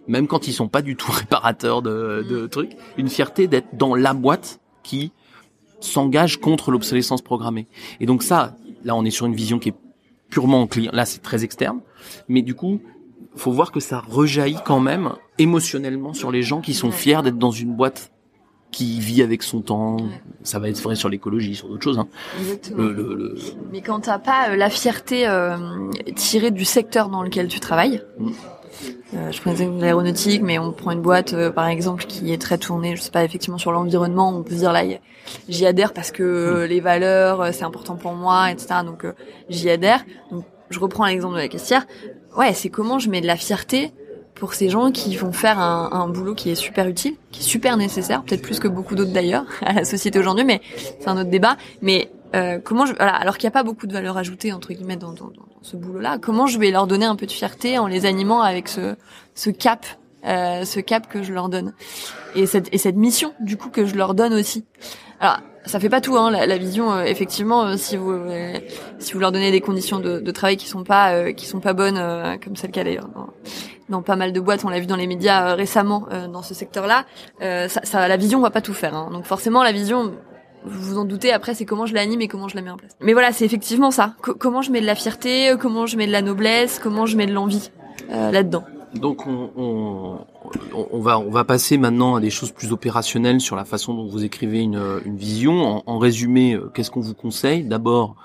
même 0.07 0.27
quand 0.27 0.47
ils 0.47 0.53
sont 0.53 0.67
pas 0.67 0.81
du 0.81 0.95
tout 0.95 1.11
réparateurs 1.13 1.81
de, 1.81 2.23
de 2.29 2.45
trucs, 2.45 2.71
une 2.97 3.09
fierté 3.09 3.47
d'être 3.47 3.69
dans 3.73 3.95
la 3.95 4.13
boîte 4.13 4.59
qui 4.83 5.11
s'engage 5.79 6.37
contre 6.37 6.71
l'obsolescence 6.71 7.21
programmée. 7.21 7.67
Et 7.99 8.05
donc 8.05 8.23
ça, 8.23 8.55
là, 8.83 8.95
on 8.95 9.03
est 9.05 9.11
sur 9.11 9.25
une 9.25 9.35
vision 9.35 9.59
qui 9.59 9.69
est 9.69 9.75
purement 10.29 10.67
client. 10.67 10.91
Là, 10.93 11.05
c'est 11.05 11.21
très 11.21 11.43
externe, 11.43 11.79
mais 12.27 12.41
du 12.41 12.53
coup, 12.55 12.81
faut 13.35 13.51
voir 13.51 13.71
que 13.71 13.79
ça 13.79 13.99
rejaillit 13.99 14.57
quand 14.65 14.79
même 14.79 15.11
émotionnellement 15.37 16.13
sur 16.13 16.31
les 16.31 16.41
gens 16.41 16.61
qui 16.61 16.73
sont 16.73 16.91
fiers 16.91 17.21
d'être 17.23 17.37
dans 17.37 17.51
une 17.51 17.73
boîte 17.75 18.11
qui 18.71 18.99
vit 18.99 19.21
avec 19.21 19.43
son 19.43 19.61
temps. 19.61 19.97
Ça 20.43 20.59
va 20.59 20.67
être 20.69 20.79
vrai 20.81 20.95
sur 20.95 21.07
l'écologie, 21.07 21.55
sur 21.55 21.69
d'autres 21.69 21.83
choses. 21.83 21.99
Hein. 21.99 22.07
exactement 22.39 22.77
Le, 22.83 22.91
le, 22.93 23.15
le- 23.15 23.35
mais 23.71 23.81
quand 23.81 24.01
t'as 24.01 24.19
pas 24.19 24.49
euh, 24.49 24.55
la 24.57 24.69
fierté 24.69 25.25
euh, 25.27 25.55
tirée 26.15 26.51
du 26.51 26.65
secteur 26.65 27.09
dans 27.09 27.23
lequel 27.23 27.47
tu 27.47 27.59
travailles 27.59 28.01
Mm. 28.19 28.31
Euh, 29.13 29.31
je 29.31 29.41
prends 29.41 29.51
l'exemple 29.51 29.77
de 29.77 29.81
l'aéronautique 29.81 30.41
mais 30.43 30.59
on 30.59 30.71
prend 30.71 30.91
une 30.91 31.01
boîte 31.01 31.33
euh, 31.33 31.51
par 31.51 31.67
exemple 31.67 32.05
qui 32.05 32.33
est 32.33 32.41
très 32.41 32.57
tournée 32.57 32.95
je 32.95 33.01
sais 33.01 33.11
pas 33.11 33.23
effectivement 33.23 33.57
sur 33.57 33.71
l'environnement 33.71 34.35
on 34.35 34.43
peut 34.43 34.53
se 34.53 34.59
dire 34.59 34.73
là 34.73 34.83
j'y 35.49 35.65
adhère 35.65 35.93
parce 35.93 36.11
que 36.11 36.23
euh, 36.23 36.67
les 36.67 36.79
valeurs 36.79 37.41
euh, 37.41 37.49
c'est 37.51 37.63
important 37.63 37.95
pour 37.95 38.13
moi 38.13 38.51
etc 38.51 38.81
donc 38.85 39.05
euh, 39.05 39.13
j'y 39.49 39.69
adhère. 39.69 40.03
Donc 40.31 40.45
je 40.69 40.79
reprends 40.79 41.05
l'exemple 41.05 41.35
de 41.35 41.39
la 41.39 41.47
caissière. 41.47 41.85
Ouais 42.35 42.53
c'est 42.53 42.69
comment 42.69 42.99
je 42.99 43.09
mets 43.09 43.21
de 43.21 43.27
la 43.27 43.37
fierté 43.37 43.91
pour 44.35 44.53
ces 44.53 44.69
gens 44.69 44.91
qui 44.91 45.15
vont 45.15 45.31
faire 45.31 45.59
un, 45.59 45.89
un 45.91 46.07
boulot 46.09 46.35
qui 46.35 46.51
est 46.51 46.55
super 46.55 46.87
utile, 46.87 47.15
qui 47.31 47.41
est 47.41 47.43
super 47.43 47.75
nécessaire, 47.75 48.21
peut-être 48.21 48.43
plus 48.43 48.59
que 48.59 48.67
beaucoup 48.67 48.93
d'autres 48.93 49.11
d'ailleurs 49.11 49.45
à 49.65 49.73
la 49.73 49.85
société 49.85 50.19
aujourd'hui, 50.19 50.45
mais 50.45 50.61
c'est 50.99 51.07
un 51.07 51.17
autre 51.17 51.31
débat. 51.31 51.57
Mais 51.81 52.11
euh, 52.35 52.59
comment 52.63 52.85
je, 52.85 52.93
voilà, 52.93 53.15
alors 53.15 53.37
qu'il 53.37 53.47
n'y 53.47 53.53
a 53.53 53.57
pas 53.59 53.63
beaucoup 53.63 53.87
de 53.87 53.93
valeur 53.93 54.17
ajoutée 54.17 54.53
entre 54.53 54.73
guillemets 54.73 54.97
dans, 54.97 55.11
dans, 55.13 55.27
dans 55.27 55.47
ce 55.61 55.77
boulot-là, 55.77 56.17
comment 56.19 56.47
je 56.47 56.59
vais 56.59 56.71
leur 56.71 56.87
donner 56.87 57.05
un 57.05 57.15
peu 57.15 57.25
de 57.25 57.31
fierté 57.31 57.79
en 57.79 57.87
les 57.87 58.05
animant 58.05 58.41
avec 58.41 58.67
ce, 58.67 58.95
ce 59.35 59.49
cap, 59.49 59.85
euh, 60.25 60.65
ce 60.65 60.79
cap 60.79 61.07
que 61.07 61.23
je 61.23 61.33
leur 61.33 61.49
donne 61.49 61.73
et 62.35 62.45
cette, 62.45 62.73
et 62.73 62.77
cette 62.77 62.95
mission 62.95 63.33
du 63.39 63.57
coup 63.57 63.69
que 63.69 63.85
je 63.85 63.95
leur 63.95 64.13
donne 64.13 64.33
aussi. 64.33 64.65
Alors 65.19 65.37
ça 65.65 65.81
fait 65.81 65.89
pas 65.89 65.99
tout, 65.99 66.15
hein, 66.15 66.31
la, 66.31 66.45
la 66.45 66.57
vision. 66.57 66.93
euh, 66.93 67.03
effectivement, 67.03 67.63
euh, 67.65 67.75
si 67.75 67.97
vous 67.97 68.11
euh, 68.11 68.53
si 68.99 69.13
vous 69.13 69.19
leur 69.19 69.31
donnez 69.33 69.51
des 69.51 69.59
conditions 69.59 69.99
de, 69.99 70.19
de 70.19 70.31
travail 70.31 70.55
qui 70.55 70.67
sont 70.67 70.83
pas 70.83 71.33
qui 71.33 71.45
sont 71.45 71.59
pas 71.59 71.73
bonnes, 71.73 71.99
comme 72.43 72.55
c'est 72.55 72.67
le 72.67 72.71
cas 72.71 72.83
d'ailleurs 72.83 73.09
dans, 73.13 73.27
dans 73.89 74.01
pas 74.01 74.15
mal 74.15 74.31
de 74.31 74.39
boîtes, 74.39 74.63
on 74.63 74.69
l'a 74.69 74.79
vu 74.79 74.85
dans 74.85 74.95
les 74.95 75.07
médias 75.07 75.55
récemment 75.55 76.07
dans 76.31 76.41
ce 76.41 76.53
secteur-là, 76.53 77.05
ça, 77.41 77.81
ça, 77.83 78.07
la 78.07 78.17
vision 78.17 78.39
va 78.39 78.49
pas 78.49 78.61
tout 78.61 78.73
faire. 78.73 78.95
Hein. 78.95 79.09
Donc 79.11 79.25
forcément, 79.25 79.63
la 79.63 79.71
vision, 79.71 80.13
vous 80.67 80.81
vous 80.93 80.97
en 80.97 81.05
doutez. 81.05 81.31
Après, 81.31 81.53
c'est 81.55 81.65
comment 81.65 81.85
je 81.85 81.93
l'anime 81.93 82.21
et 82.21 82.27
comment 82.27 82.47
je 82.47 82.55
la 82.55 82.61
mets 82.61 82.69
en 82.69 82.77
place. 82.77 82.91
Mais 83.01 83.13
voilà, 83.13 83.31
c'est 83.31 83.45
effectivement 83.45 83.91
ça. 83.91 84.13
Co- 84.21 84.35
comment 84.35 84.61
je 84.61 84.71
mets 84.71 84.81
de 84.81 84.85
la 84.85 84.95
fierté, 84.95 85.53
comment 85.59 85.85
je 85.85 85.97
mets 85.97 86.07
de 86.07 86.11
la 86.11 86.21
noblesse, 86.21 86.79
comment 86.81 87.05
je 87.05 87.17
mets 87.17 87.25
de 87.25 87.33
l'envie 87.33 87.71
euh, 88.11 88.31
là-dedans. 88.31 88.63
Donc 88.95 89.27
on, 89.27 89.49
on, 89.57 90.17
on- 90.73 90.87
on 90.91 90.99
va 91.01 91.19
on 91.19 91.29
va 91.29 91.43
passer 91.43 91.77
maintenant 91.77 92.15
à 92.15 92.21
des 92.21 92.29
choses 92.29 92.51
plus 92.51 92.71
opérationnelles 92.71 93.41
sur 93.41 93.55
la 93.55 93.65
façon 93.65 93.93
dont 93.93 94.07
vous 94.07 94.23
écrivez 94.23 94.61
une, 94.61 94.81
une 95.05 95.17
vision. 95.17 95.61
En, 95.67 95.83
en 95.85 95.97
résumé, 95.97 96.53
euh, 96.53 96.71
qu'est-ce 96.73 96.89
qu'on 96.89 97.01
vous 97.01 97.13
conseille? 97.13 97.63
D'abord, 97.65 98.15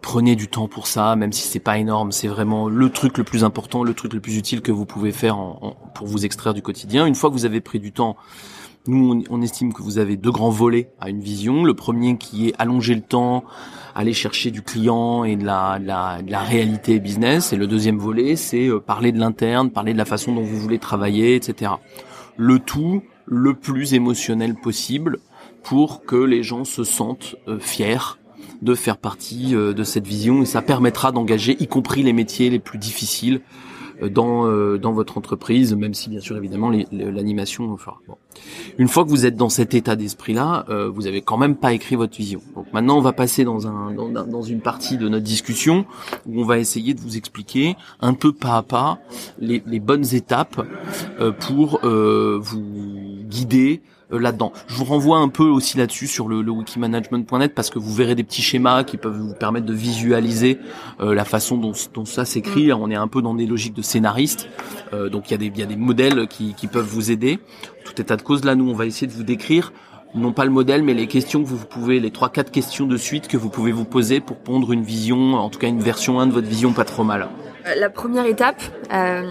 prenez 0.00 0.36
du 0.36 0.48
temps 0.48 0.68
pour 0.68 0.86
ça, 0.86 1.14
même 1.16 1.32
si 1.32 1.42
c'est 1.48 1.58
pas 1.60 1.78
énorme. 1.78 2.12
C'est 2.12 2.28
vraiment 2.28 2.68
le 2.68 2.90
truc 2.90 3.18
le 3.18 3.24
plus 3.24 3.42
important, 3.44 3.82
le 3.82 3.92
truc 3.94 4.12
le 4.14 4.20
plus 4.20 4.36
utile 4.36 4.60
que 4.62 4.72
vous 4.72 4.86
pouvez 4.86 5.10
faire 5.12 5.36
en- 5.36 5.58
en- 5.62 5.70
pour 5.94 6.06
vous 6.06 6.24
extraire 6.24 6.54
du 6.54 6.62
quotidien. 6.62 7.04
Une 7.06 7.14
fois 7.16 7.28
que 7.30 7.34
vous 7.34 7.44
avez 7.44 7.60
pris 7.60 7.80
du 7.80 7.92
temps, 7.92 8.16
nous 8.86 9.24
on, 9.30 9.42
estime 9.42 9.72
que 9.72 9.82
vous 9.82 9.98
avez 9.98 10.16
deux 10.16 10.30
grands 10.30 10.50
volets 10.50 10.90
à 11.00 11.08
une 11.08 11.20
vision. 11.20 11.64
Le 11.64 11.74
premier 11.74 12.16
qui 12.16 12.48
est 12.48 12.54
allonger 12.58 12.94
le 12.94 13.00
temps, 13.00 13.44
aller 13.94 14.12
chercher 14.12 14.50
du 14.50 14.62
client 14.62 15.24
et 15.24 15.36
de 15.36 15.44
la, 15.44 15.78
de 15.78 16.30
la, 16.30 16.40
réalité 16.40 16.98
business. 16.98 17.52
Et 17.52 17.56
le 17.56 17.66
deuxième 17.66 17.98
volet, 17.98 18.36
c'est 18.36 18.68
euh, 18.68 18.80
parler 18.80 19.12
de 19.12 19.18
l'interne, 19.18 19.70
parler 19.70 19.92
de 19.92 19.98
la 19.98 20.04
façon 20.04 20.34
dont 20.34 20.42
vous 20.42 20.56
voulez 20.56 20.78
travailler, 20.78 21.36
etc. 21.36 21.72
Le 22.36 22.58
tout 22.58 23.02
le 23.26 23.54
plus 23.54 23.94
émotionnel 23.94 24.54
possible 24.54 25.18
pour 25.62 26.04
que 26.04 26.16
les 26.16 26.42
gens 26.42 26.64
se 26.64 26.84
sentent 26.84 27.36
euh, 27.48 27.58
fiers 27.58 28.18
de 28.62 28.74
faire 28.74 28.96
partie 28.96 29.54
euh, 29.54 29.72
de 29.72 29.84
cette 29.84 30.06
vision 30.06 30.42
et 30.42 30.46
ça 30.46 30.62
permettra 30.62 31.12
d'engager 31.12 31.56
y 31.60 31.66
compris 31.66 32.02
les 32.02 32.12
métiers 32.12 32.50
les 32.50 32.58
plus 32.58 32.78
difficiles 32.78 33.40
dans 34.08 34.46
euh, 34.46 34.78
dans 34.78 34.92
votre 34.92 35.18
entreprise 35.18 35.74
même 35.74 35.94
si 35.94 36.10
bien 36.10 36.20
sûr 36.20 36.36
évidemment 36.36 36.70
l'animation 36.90 37.72
enfin, 37.72 37.94
bon. 38.08 38.16
une 38.78 38.88
fois 38.88 39.04
que 39.04 39.10
vous 39.10 39.26
êtes 39.26 39.36
dans 39.36 39.48
cet 39.48 39.74
état 39.74 39.96
d'esprit 39.96 40.32
là 40.32 40.64
vous 40.92 41.06
avez 41.06 41.22
quand 41.22 41.38
même 41.38 41.56
pas 41.56 41.72
écrit 41.72 41.96
votre 41.96 42.16
vision 42.16 42.40
donc 42.54 42.66
maintenant 42.72 42.98
on 42.98 43.02
va 43.02 43.12
passer 43.12 43.44
dans 43.44 43.66
un 43.66 43.92
dans, 43.92 44.42
une 44.42 44.60
partie 44.60 44.96
de 44.96 45.08
notre 45.08 45.24
discussion 45.24 45.84
où 46.26 46.40
on 46.40 46.44
va 46.44 46.58
essayer 46.58 46.94
de 46.94 47.00
vous 47.00 47.16
expliquer 47.16 47.76
un 48.00 48.14
peu 48.14 48.32
pas 48.32 48.56
à 48.56 48.62
pas 48.62 48.98
les, 49.38 49.62
les 49.66 49.80
bonnes 49.80 50.14
étapes 50.14 50.66
euh, 51.20 51.32
pour 51.32 51.80
euh, 51.84 52.38
vous 52.40 53.24
guider 53.28 53.80
euh, 53.82 53.91
là-dedans. 54.18 54.52
Je 54.66 54.74
vous 54.74 54.84
renvoie 54.84 55.18
un 55.18 55.28
peu 55.28 55.44
aussi 55.44 55.78
là-dessus 55.78 56.06
sur 56.06 56.28
le, 56.28 56.42
le 56.42 56.50
wikimanagement.net 56.50 57.54
parce 57.54 57.70
que 57.70 57.78
vous 57.78 57.92
verrez 57.92 58.14
des 58.14 58.24
petits 58.24 58.42
schémas 58.42 58.84
qui 58.84 58.96
peuvent 58.96 59.16
vous 59.16 59.34
permettre 59.34 59.66
de 59.66 59.74
visualiser 59.74 60.58
euh, 61.00 61.14
la 61.14 61.24
façon 61.24 61.56
dont, 61.56 61.72
dont 61.94 62.04
ça 62.04 62.24
s'écrit. 62.24 62.72
On 62.72 62.90
est 62.90 62.96
un 62.96 63.08
peu 63.08 63.22
dans 63.22 63.34
des 63.34 63.46
logiques 63.46 63.74
de 63.74 63.82
scénariste, 63.82 64.48
euh, 64.92 65.08
donc 65.08 65.30
il 65.30 65.32
y, 65.32 65.34
a 65.34 65.38
des, 65.38 65.60
y 65.60 65.62
a 65.62 65.66
des 65.66 65.76
modèles 65.76 66.26
qui, 66.28 66.54
qui 66.54 66.66
peuvent 66.66 66.86
vous 66.86 67.10
aider. 67.10 67.38
Tout 67.84 68.00
état 68.00 68.16
de 68.16 68.22
cause, 68.22 68.44
là, 68.44 68.54
nous, 68.54 68.68
on 68.68 68.74
va 68.74 68.86
essayer 68.86 69.06
de 69.06 69.12
vous 69.12 69.24
décrire 69.24 69.72
non 70.14 70.32
pas 70.32 70.44
le 70.44 70.50
modèle, 70.50 70.82
mais 70.82 70.94
les 70.94 71.06
questions 71.06 71.42
que 71.42 71.48
vous 71.48 71.64
pouvez, 71.64 72.00
les 72.00 72.10
trois 72.10 72.28
quatre 72.28 72.50
questions 72.50 72.86
de 72.86 72.96
suite 72.96 73.28
que 73.28 73.36
vous 73.36 73.48
pouvez 73.48 73.72
vous 73.72 73.84
poser 73.84 74.20
pour 74.20 74.36
pondre 74.36 74.72
une 74.72 74.82
vision, 74.82 75.34
en 75.34 75.48
tout 75.48 75.58
cas 75.58 75.68
une 75.68 75.80
version 75.80 76.20
1 76.20 76.26
de 76.26 76.32
votre 76.32 76.48
vision 76.48 76.72
pas 76.72 76.84
trop 76.84 77.04
mal. 77.04 77.28
Euh, 77.66 77.74
La 77.78 77.90
première 77.90 78.26
étape, 78.26 78.60
euh, 78.92 79.22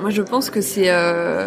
moi 0.00 0.10
je 0.10 0.22
pense 0.22 0.50
que 0.50 0.60
c'est 0.60 0.90
euh, 0.90 1.46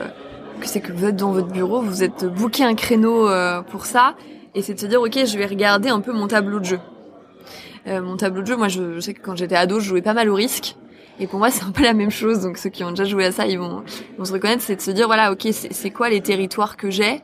c'est 0.66 0.82
que 0.82 0.92
vous 0.92 1.06
êtes 1.06 1.16
dans 1.16 1.32
votre 1.32 1.48
bureau, 1.48 1.82
vous 1.82 2.04
êtes 2.04 2.26
booké 2.26 2.64
un 2.64 2.76
créneau 2.76 3.28
euh, 3.28 3.62
pour 3.62 3.86
ça, 3.86 4.16
et 4.56 4.62
c'est 4.62 4.74
de 4.74 4.80
se 4.80 4.86
dire 4.86 5.02
ok, 5.02 5.26
je 5.26 5.38
vais 5.38 5.46
regarder 5.46 5.90
un 5.90 6.02
peu 6.02 6.12
mon 6.14 6.28
tableau 6.28 6.60
de 6.60 6.66
jeu. 6.66 6.80
Euh, 7.88 8.02
mon 8.02 8.18
tableau 8.18 8.42
de 8.42 8.48
jeu, 8.48 8.58
moi 8.58 8.68
je, 8.68 8.96
je 8.96 9.00
sais 9.00 9.14
que 9.14 9.22
quand 9.22 9.36
j'étais 9.36 9.56
ado, 9.56 9.80
je 9.80 9.88
jouais 9.88 10.02
pas 10.02 10.14
mal 10.14 10.30
au 10.30 10.36
risque. 10.36 10.76
Et 11.20 11.28
pour 11.28 11.40
moi, 11.40 11.52
c'est 11.52 11.64
un 11.64 11.72
peu 11.72 11.84
la 11.84 11.94
même 11.94 12.12
chose. 12.12 12.42
Donc 12.42 12.58
ceux 12.58 12.70
qui 12.70 12.84
ont 12.84 12.92
déjà 12.92 13.06
joué 13.06 13.26
à 13.26 13.32
ça, 13.32 13.46
ils 13.48 13.60
vont, 13.60 13.84
vont 14.18 14.26
se 14.26 14.34
reconnaître. 14.34 14.64
C'est 14.64 14.76
de 14.76 14.82
se 14.82 14.92
dire 14.92 15.08
voilà, 15.08 15.32
ok, 15.32 15.48
c'est 15.52 15.90
quoi 15.92 16.10
les 16.10 16.22
territoires 16.22 16.78
que 16.78 16.90
j'ai 16.90 17.22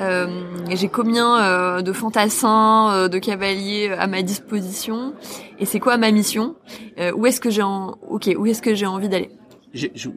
euh, 0.00 0.26
J'ai 0.70 0.88
combien 0.88 1.40
euh, 1.40 1.82
de 1.82 1.92
fantassins, 1.92 2.92
euh, 2.92 3.08
de 3.08 3.18
cavaliers 3.18 3.90
à 3.98 4.06
ma 4.06 4.22
disposition 4.22 5.14
Et 5.58 5.66
c'est 5.66 5.80
quoi 5.80 5.96
ma 5.96 6.10
mission 6.10 6.54
Euh, 6.98 7.12
Où 7.12 7.26
est-ce 7.26 7.40
que 7.40 7.50
j'ai 7.50 7.62
en... 7.62 7.96
ok 8.08 8.30
Où 8.38 8.46
est-ce 8.46 8.62
que 8.62 8.74
j'ai 8.74 8.86
envie 8.86 9.08
d'aller 9.08 9.30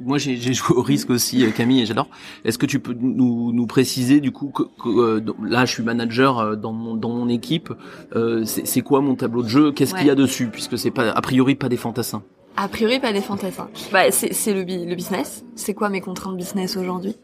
moi, 0.06 0.17
j'ai 0.17 0.54
joué 0.54 0.76
au 0.78 0.82
risque 0.82 1.10
aussi, 1.10 1.43
euh, 1.43 1.52
Camille, 1.52 1.82
et 1.82 1.86
j'adore. 1.86 2.10
Est-ce 2.45 2.58
que 2.58 2.65
tu 2.65 2.80
peux 2.80 2.93
nous, 3.00 3.52
nous 3.54 3.67
préciser 3.67 4.19
du 4.19 4.32
coup 4.32 4.50
que, 4.50 4.63
que, 4.63 4.89
euh, 4.89 5.22
là, 5.43 5.65
je 5.65 5.72
suis 5.74 5.84
manager 5.84 6.39
euh, 6.39 6.56
dans 6.56 6.74
mon 6.74 6.95
dans 6.95 7.10
mon 7.10 7.30
équipe. 7.30 7.74
euh, 8.15 8.43
c'est 8.45 8.82
quoi 8.82 9.02
mon 9.02 9.15
tableau 9.15 9.43
de 9.43 9.50
jeu? 9.50 9.72
Qu'est-ce 9.72 9.93
qu'il 9.95 10.08
y 10.08 10.10
a 10.10 10.15
dessus? 10.15 10.48
Puisque 10.48 10.78
c'est 10.78 10.91
pas 10.91 11.12
a 11.12 11.22
priori 11.22 11.56
pas 11.56 11.69
des 11.69 11.78
fantassins. 11.78 12.24
A 12.58 12.67
priori, 12.67 13.00
pas 13.00 13.13
des 13.13 13.22
fantassins. 13.22 13.69
Bah, 13.93 14.12
c'est 14.12 14.54
le, 14.54 14.63
le 14.63 14.95
business. 14.95 15.45
C'est 15.56 15.74
quoi 15.74 15.88
mes 15.89 16.02
contraintes 16.02 16.36
business 16.36 16.76
aujourd'hui? 16.76 17.15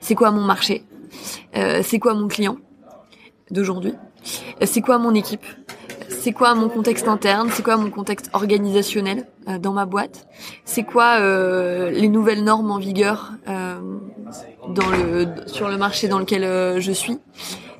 C'est 0.00 0.16
quoi 0.16 0.32
mon 0.32 0.44
marché? 0.44 0.82
Euh, 1.56 1.82
C'est 1.84 1.98
quoi 2.00 2.14
mon 2.14 2.26
client 2.26 2.56
d'aujourd'hui? 3.50 3.92
C'est 4.62 4.80
quoi 4.80 4.98
mon 4.98 5.14
équipe? 5.14 5.44
C'est 6.20 6.32
quoi 6.32 6.54
mon 6.54 6.68
contexte 6.68 7.08
interne? 7.08 7.48
C'est 7.50 7.62
quoi 7.62 7.78
mon 7.78 7.88
contexte 7.88 8.28
organisationnel 8.34 9.26
euh, 9.48 9.58
dans 9.58 9.72
ma 9.72 9.86
boîte? 9.86 10.26
C'est 10.66 10.82
quoi 10.82 11.16
euh, 11.18 11.90
les 11.90 12.08
nouvelles 12.08 12.44
normes 12.44 12.70
en 12.70 12.76
vigueur 12.76 13.32
euh, 13.48 13.80
sur 15.46 15.70
le 15.70 15.78
marché 15.78 16.08
dans 16.08 16.18
lequel 16.18 16.78
je 16.78 16.92
suis? 16.92 17.18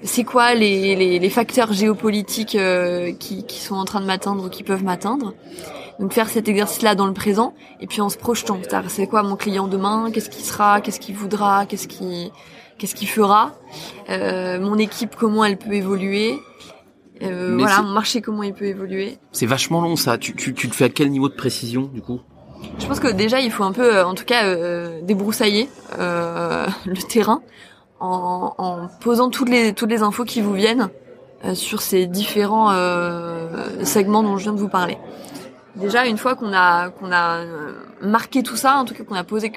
C'est 0.03 0.24
quoi 0.24 0.55
les, 0.55 1.29
facteurs 1.29 1.74
géopolitiques 1.74 2.57
qui, 3.18 3.61
sont 3.61 3.74
en 3.74 3.85
train 3.85 4.00
de 4.00 4.07
m'atteindre 4.07 4.46
ou 4.46 4.48
qui 4.48 4.62
peuvent 4.62 4.85
m'atteindre? 4.85 5.35
Donc 5.98 6.14
faire 6.14 6.31
cet 6.31 6.48
exercice-là 6.48 6.94
dans 6.94 7.07
le 7.07 7.12
présent 7.12 7.53
et 7.83 7.87
puis 7.87 8.00
en 8.00 8.09
se 8.09 8.16
projetant. 8.16 8.59
C'est 8.88 9.07
quoi 9.07 9.22
mon 9.22 9.37
client 9.37 9.68
demain? 9.68 10.11
Qu'est-ce 10.11 10.31
qu'il 10.31 10.44
sera? 10.44 10.81
Qu'est-ce 10.81 10.98
qu'il 10.98 11.14
voudra? 11.14 11.66
Qu'est-ce 11.66 11.87
qu'il 11.88 13.09
fera? 13.09 13.53
Mon 14.09 14.79
équipe, 14.79 15.14
comment 15.14 15.44
elle 15.44 15.59
peut 15.59 15.74
évoluer? 15.74 16.40
Euh, 17.23 17.57
Voilà, 17.59 17.83
mon 17.83 17.91
marché, 17.93 18.21
comment 18.23 18.43
il 18.43 18.55
peut 18.55 18.65
évoluer 18.67 19.19
C'est 19.33 19.47
vachement 19.47 19.81
long 19.81 19.97
ça. 19.97 20.17
Tu, 20.19 20.35
tu, 20.35 20.55
tu 20.55 20.67
le 20.67 20.73
fais 20.73 20.85
à 20.85 20.89
quel 20.89 21.11
niveau 21.11 21.29
de 21.29 21.35
précision 21.35 21.83
du 21.83 22.01
coup? 22.01 22.21
Je 22.79 22.87
pense 22.87 23.01
que 23.01 23.09
déjà, 23.09 23.41
il 23.41 23.51
faut 23.51 23.65
un 23.65 23.73
peu, 23.73 23.97
euh, 23.97 24.07
en 24.07 24.15
tout 24.15 24.25
cas, 24.25 24.45
euh, 24.47 25.01
débroussailler 25.03 25.69
euh, 25.99 26.67
le 26.87 26.97
terrain 26.97 27.41
en, 28.01 28.55
en 28.59 28.89
posant 29.01 29.29
toutes 29.31 29.49
les 29.51 29.73
toutes 29.75 29.91
les 29.91 30.03
infos 30.03 30.25
qui 30.25 30.41
vous 30.41 30.55
viennent 30.55 30.89
euh, 31.45 31.55
sur 31.55 31.81
ces 31.83 32.07
différents 32.07 32.71
euh, 32.73 33.85
segments 33.85 34.23
dont 34.23 34.37
je 34.39 34.45
viens 34.45 34.53
de 34.53 34.59
vous 34.59 34.69
parler. 34.69 34.97
Déjà, 35.77 36.07
une 36.07 36.19
fois 36.19 36.35
qu'on 36.35 36.53
a 36.53 36.91
qu'on 36.91 37.13
a 37.13 37.45
marqué 38.03 38.43
tout 38.43 38.57
ça, 38.57 38.77
en 38.77 38.85
tout 38.85 38.95
cas 38.95 39.05
qu'on 39.05 39.15
a 39.15 39.25
posé 39.25 39.53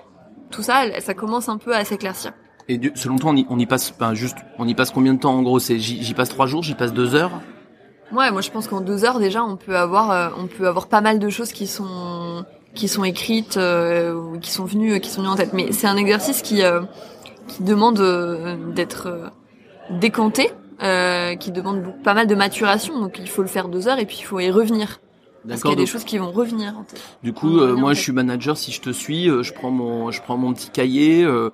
tout 0.52 0.62
ça, 0.62 0.84
ça 0.99 1.13
commence 1.13 1.49
un 1.49 1.58
peu 1.58 1.73
à 1.76 1.84
s'éclaircir. 1.86 2.32
Et 2.69 2.80
selon 2.95 3.17
toi, 3.17 3.32
on 3.32 3.36
y, 3.36 3.45
on 3.49 3.60
y 3.60 3.65
passe, 3.65 3.91
enfin, 3.95 4.13
juste, 4.13 4.38
on 4.60 4.67
y 4.67 4.76
passe 4.76 4.91
combien 4.91 5.13
de 5.13 5.19
temps 5.19 5.34
en 5.34 5.41
gros? 5.41 5.60
C'est 5.60 5.80
j'y 5.80 6.04
j'y 6.04 6.13
passe 6.13 6.30
trois 6.30 6.45
jours, 6.47 6.63
j'y 6.63 6.76
passe 6.76 6.93
deux 6.93 7.15
heures? 7.15 7.32
Ouais, 8.11 8.31
moi 8.31 8.41
je 8.41 8.51
pense 8.51 8.67
qu'en 8.67 8.81
deux 8.81 9.05
heures 9.05 9.19
déjà, 9.19 9.43
on 9.43 9.55
peut 9.55 9.75
avoir 9.75 10.11
euh, 10.11 10.29
on 10.37 10.47
peut 10.47 10.67
avoir 10.67 10.87
pas 10.87 11.01
mal 11.01 11.19
de 11.19 11.29
choses 11.29 11.51
qui 11.51 11.67
sont 11.67 12.45
qui 12.75 12.87
sont 12.87 13.03
écrites 13.03 13.57
euh, 13.57 14.37
qui 14.39 14.51
sont 14.51 14.65
venues 14.65 14.99
qui 14.99 15.09
sont 15.09 15.21
venues 15.21 15.31
en 15.33 15.35
tête. 15.35 15.53
Mais 15.53 15.71
c'est 15.71 15.87
un 15.87 15.97
exercice 15.97 16.41
qui 16.41 16.63
euh, 16.63 16.81
qui 17.47 17.63
demande 17.63 17.99
euh, 17.99 18.55
d'être 18.73 19.07
euh, 19.07 19.27
décanté, 19.89 20.51
euh, 20.81 21.35
qui 21.35 21.51
demande 21.51 21.83
pas 22.03 22.13
mal 22.13 22.27
de 22.27 22.35
maturation. 22.35 22.99
Donc 22.99 23.17
il 23.19 23.29
faut 23.29 23.41
le 23.41 23.47
faire 23.47 23.67
deux 23.67 23.87
heures 23.87 23.99
et 23.99 24.05
puis 24.05 24.17
il 24.19 24.23
faut 24.23 24.39
y 24.39 24.51
revenir. 24.51 24.99
Parce 25.47 25.62
qu'il 25.62 25.71
y 25.71 25.73
a 25.73 25.77
des 25.77 25.86
choses 25.86 26.06
qui 26.06 26.17
vont 26.17 26.32
revenir 26.32 26.77
en 26.77 26.84
tête. 26.84 27.01
Du 27.21 27.34
coup, 27.34 27.60
euh, 27.60 27.75
moi, 27.75 27.93
je 27.93 28.01
suis 28.01 28.12
manager. 28.13 28.58
Si 28.58 28.71
je 28.71 28.79
te 28.79 28.91
suis, 28.91 29.29
euh, 29.29 29.43
je 29.43 29.53
prends 29.53 29.71
mon, 29.71 30.10
je 30.10 30.21
prends 30.21 30.38
mon 30.38 30.53
petit 30.53 30.69
cahier 30.69 31.23
euh, 31.23 31.49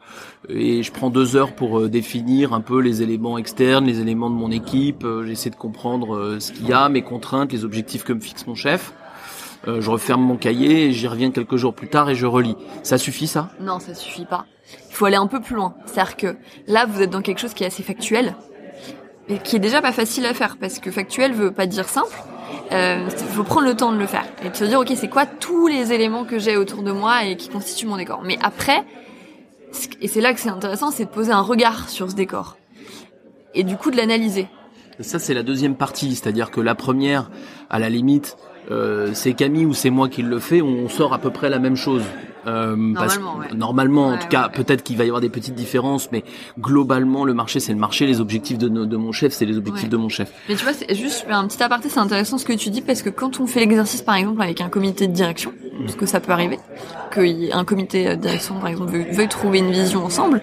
et 0.48 0.84
je 0.84 0.92
prends 0.92 1.10
deux 1.10 1.36
heures 1.36 1.56
pour 1.56 1.80
euh, 1.80 1.90
définir 1.90 2.54
un 2.54 2.62
peu 2.62 2.80
les 2.82 3.02
éléments 3.02 3.38
externes, 3.38 3.86
les 3.86 4.00
éléments 4.00 4.30
de 4.30 4.36
mon 4.36 4.52
équipe. 4.52 5.04
euh, 5.04 5.26
J'essaie 5.26 5.50
de 5.50 5.56
comprendre 5.56 6.16
euh, 6.16 6.40
ce 6.40 6.52
qu'il 6.52 6.68
y 6.68 6.74
a, 6.74 6.88
mes 6.90 7.02
contraintes, 7.02 7.52
les 7.52 7.66
objectifs 7.66 8.04
que 8.04 8.14
me 8.14 8.20
fixe 8.20 8.46
mon 8.46 8.56
chef. 8.56 8.94
Euh, 9.68 9.82
je 9.82 9.90
referme 9.90 10.22
mon 10.22 10.38
cahier, 10.38 10.86
et 10.86 10.92
j'y 10.94 11.08
reviens 11.08 11.32
quelques 11.32 11.58
jours 11.58 11.74
plus 11.74 11.90
tard 11.90 12.10
et 12.10 12.16
je 12.16 12.26
relis. 12.26 12.56
Ça 12.84 12.98
suffit, 12.98 13.28
ça? 13.28 13.50
Non, 13.60 13.80
ça 13.80 13.94
suffit 13.94 14.26
pas. 14.26 14.46
Il 14.90 14.96
faut 14.96 15.06
aller 15.06 15.18
un 15.18 15.28
peu 15.28 15.42
plus 15.42 15.56
loin. 15.56 15.74
C'est-à-dire 15.86 16.16
que 16.16 16.38
là, 16.68 16.86
vous 16.86 17.02
êtes 17.02 17.10
dans 17.10 17.22
quelque 17.22 17.40
chose 17.40 17.54
qui 17.54 17.64
est 17.64 17.68
assez 17.68 17.84
factuel, 17.84 18.36
et 19.28 19.40
qui 19.40 19.58
est 19.58 19.60
déjà 19.60 19.82
pas 19.82 19.92
facile 19.92 20.26
à 20.26 20.34
faire, 20.34 20.58
parce 20.58 20.80
que 20.80 20.92
factuel 20.92 21.34
veut 21.34 21.52
pas 21.52 21.66
dire 21.66 21.90
simple. 21.90 22.16
Euh, 22.72 23.10
faut 23.10 23.44
prendre 23.44 23.68
le 23.68 23.76
temps 23.76 23.92
de 23.92 23.98
le 23.98 24.06
faire 24.06 24.26
et 24.44 24.50
de 24.50 24.56
se 24.56 24.64
dire, 24.66 24.80
ok, 24.80 24.92
c'est 24.96 25.08
quoi 25.08 25.26
tous 25.26 25.68
les 25.68 25.92
éléments 25.92 26.24
que 26.24 26.40
j'ai 26.40 26.58
autour 26.58 26.84
de 26.84 26.92
moi 26.92 27.26
et 27.26 27.36
qui 27.36 27.50
constituent 27.50 27.88
mon 27.88 27.98
décor. 27.98 28.22
Mais 28.24 28.38
après, 28.42 28.84
et 30.02 30.08
c'est 30.08 30.22
là 30.22 30.34
que 30.34 30.40
c'est 30.40 30.50
intéressant, 30.50 30.92
c'est 30.92 31.06
de 31.06 31.10
poser 31.10 31.32
un 31.32 31.42
regard 31.42 31.90
sur 31.90 32.10
ce 32.10 32.16
décor 32.16 32.58
et 33.54 33.64
du 33.64 33.78
coup 33.78 33.92
de 33.92 33.98
l'analyser. 33.98 34.48
Ça, 35.00 35.18
c'est 35.18 35.34
la 35.34 35.44
deuxième 35.44 35.76
partie, 35.76 36.16
c'est-à-dire 36.16 36.52
que 36.52 36.60
la 36.60 36.76
première, 36.76 37.32
à 37.70 37.80
la 37.80 37.90
limite, 37.90 38.38
euh, 38.70 39.12
c'est 39.14 39.34
Camille 39.34 39.66
ou 39.66 39.74
c'est 39.74 39.90
moi 39.90 40.10
qui 40.10 40.22
le 40.22 40.40
fait, 40.40 40.62
on 40.62 40.90
sort 40.90 41.14
à 41.14 41.20
peu 41.20 41.30
près 41.30 41.50
la 41.50 41.60
même 41.60 41.78
chose. 41.78 42.04
Euh, 42.48 42.76
normalement, 42.76 43.38
ouais. 43.38 43.48
normalement 43.54 44.08
en 44.08 44.18
tout 44.18 44.28
cas, 44.28 44.50
peut-être 44.50 44.84
qu'il 44.84 44.98
va 44.98 45.04
y 45.04 45.08
avoir 45.08 45.22
des 45.22 45.30
petites 45.30 45.56
différences, 45.56 46.12
mais 46.12 46.24
globalement, 46.60 47.26
le 47.26 47.34
marché, 47.34 47.60
c'est 47.60 47.74
le 47.74 47.80
marché. 47.80 48.06
Les 48.06 48.22
objectifs 48.22 48.58
de, 48.58 48.68
de 48.70 48.98
mon 48.98 49.12
chef, 49.12 49.34
c'est 49.34 49.46
les 49.46 49.58
objectifs 49.58 49.90
de 49.90 49.98
mon 49.98 50.10
chef. 50.10 50.32
Mais 50.48 50.56
tu 50.56 50.64
vois, 50.64 50.74
c'est 50.74 50.94
juste 50.96 51.26
un 51.30 51.48
petit 51.48 51.62
aparté, 51.62 51.90
c'est 51.90 52.00
intéressant 52.00 52.38
ce 52.38 52.46
que 52.46 52.54
tu 52.54 52.70
dis 52.70 52.82
parce 52.82 53.02
que 53.02 53.10
quand 53.10 53.40
on 53.40 53.48
fait 53.48 53.60
l'exercice, 53.60 54.02
par 54.02 54.16
exemple, 54.16 54.42
avec 54.42 54.62
un 54.62 54.70
comité 54.70 55.08
de 55.08 55.14
direction, 55.14 55.54
parce 55.82 55.96
que 55.96 56.06
ça 56.06 56.20
peut 56.20 56.32
arriver, 56.32 56.60
qu'un 57.12 57.66
comité 57.66 58.16
de 58.16 58.22
direction, 58.22 58.60
par 58.60 58.70
exemple, 58.70 58.92
veuille, 58.92 59.28
trouver 59.28 59.60
une 59.60 59.72
vision 59.72 60.06
ensemble, 60.06 60.42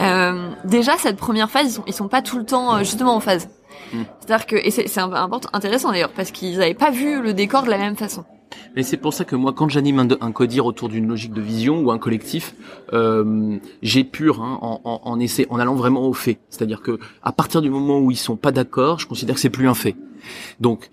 euh, 0.00 0.50
déjà 0.64 0.96
cette 0.98 1.16
première 1.16 1.50
phase, 1.50 1.66
ils 1.66 1.72
sont, 1.72 1.84
ils 1.86 1.92
sont 1.92 2.08
pas 2.08 2.22
tout 2.22 2.38
le 2.38 2.44
temps 2.44 2.76
euh, 2.76 2.78
justement 2.80 3.14
en 3.14 3.20
phase. 3.20 3.48
Hmm. 3.92 4.02
C'est-à-dire 4.20 4.46
que 4.46 4.56
et 4.56 4.70
c'est 4.70 4.98
important, 5.00 5.48
intéressant 5.52 5.90
d'ailleurs 5.90 6.12
parce 6.14 6.30
qu'ils 6.30 6.58
n'avaient 6.58 6.74
pas 6.74 6.90
vu 6.90 7.20
le 7.20 7.34
décor 7.34 7.62
de 7.62 7.70
la 7.70 7.78
même 7.78 7.96
façon. 7.96 8.24
Mais 8.76 8.82
c'est 8.82 8.96
pour 8.96 9.14
ça 9.14 9.24
que 9.24 9.36
moi, 9.36 9.52
quand 9.52 9.68
j'anime 9.68 9.98
un, 9.98 10.08
un, 10.20 10.32
codir 10.32 10.66
autour 10.66 10.88
d'une 10.88 11.08
logique 11.08 11.32
de 11.32 11.40
vision 11.40 11.80
ou 11.80 11.90
un 11.90 11.98
collectif, 11.98 12.54
euh, 12.92 13.58
j'épure 13.82 14.42
hein, 14.42 14.58
en, 14.62 14.80
en, 14.84 15.00
en, 15.04 15.18
en 15.18 15.58
allant 15.58 15.74
vraiment 15.74 16.06
au 16.06 16.12
fait. 16.12 16.38
C'est-à-dire 16.50 16.82
que 16.82 16.98
à 17.22 17.32
partir 17.32 17.62
du 17.62 17.70
moment 17.70 18.00
où 18.00 18.10
ils 18.10 18.16
sont 18.16 18.36
pas 18.36 18.52
d'accord, 18.52 18.98
je 18.98 19.06
considère 19.06 19.34
que 19.34 19.40
c'est 19.40 19.50
plus 19.50 19.68
un 19.68 19.74
fait. 19.74 19.96
Donc, 20.60 20.90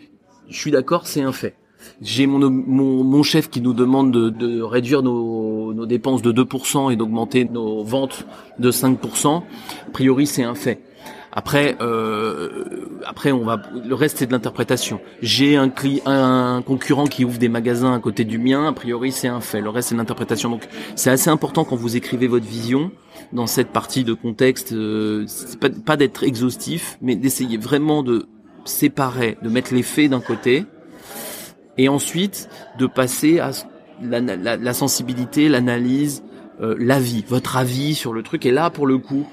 je 0.49 0.57
suis 0.57 0.71
d'accord, 0.71 1.07
c'est 1.07 1.21
un 1.21 1.31
fait. 1.31 1.55
J'ai 2.01 2.27
mon, 2.27 2.39
mon, 2.49 3.03
mon, 3.03 3.23
chef 3.23 3.49
qui 3.49 3.61
nous 3.61 3.73
demande 3.73 4.11
de, 4.11 4.29
de 4.29 4.61
réduire 4.61 5.01
nos, 5.01 5.73
nos, 5.73 5.85
dépenses 5.85 6.21
de 6.21 6.31
2% 6.31 6.91
et 6.91 6.95
d'augmenter 6.97 7.45
nos 7.45 7.83
ventes 7.83 8.25
de 8.57 8.69
5%. 8.69 9.37
A 9.37 9.91
priori, 9.91 10.27
c'est 10.27 10.43
un 10.43 10.55
fait. 10.55 10.81
Après, 11.39 11.77
euh, 11.79 12.65
après, 13.05 13.31
on 13.31 13.45
va. 13.45 13.61
Le 13.73 13.95
reste, 13.95 14.17
c'est 14.17 14.25
de 14.25 14.33
l'interprétation. 14.33 14.99
J'ai 15.21 15.55
un, 15.55 15.71
un 16.05 16.61
concurrent 16.61 17.07
qui 17.07 17.23
ouvre 17.23 17.37
des 17.37 17.47
magasins 17.47 17.93
à 17.93 17.99
côté 17.99 18.25
du 18.25 18.39
mien. 18.39 18.67
A 18.67 18.73
priori, 18.73 19.13
c'est 19.13 19.29
un 19.29 19.39
fait. 19.39 19.61
Le 19.61 19.69
reste, 19.69 19.87
c'est 19.87 19.95
de 19.95 19.99
l'interprétation. 19.99 20.49
Donc, 20.49 20.67
c'est 20.95 21.09
assez 21.09 21.29
important 21.29 21.63
quand 21.63 21.77
vous 21.77 21.95
écrivez 21.95 22.27
votre 22.27 22.45
vision 22.45 22.91
dans 23.31 23.47
cette 23.47 23.69
partie 23.69 24.03
de 24.03 24.11
contexte. 24.11 24.73
Euh, 24.73 25.25
pas, 25.61 25.69
pas 25.69 25.95
d'être 25.95 26.25
exhaustif, 26.25 26.97
mais 27.01 27.15
d'essayer 27.15 27.57
vraiment 27.57 28.03
de 28.03 28.25
séparer, 28.65 29.37
de 29.41 29.47
mettre 29.47 29.73
les 29.73 29.83
faits 29.83 30.09
d'un 30.09 30.19
côté, 30.19 30.65
et 31.77 31.87
ensuite 31.87 32.49
de 32.77 32.85
passer 32.85 33.39
à 33.39 33.51
la, 34.03 34.19
la, 34.19 34.57
la 34.57 34.73
sensibilité, 34.73 35.47
l'analyse, 35.47 36.21
euh, 36.59 36.75
l'avis, 36.77 37.23
votre 37.25 37.55
avis 37.55 37.95
sur 37.95 38.11
le 38.11 38.23
truc. 38.23 38.45
Et 38.45 38.51
là, 38.51 38.69
pour 38.69 38.87
le 38.87 38.97
coup, 38.97 39.25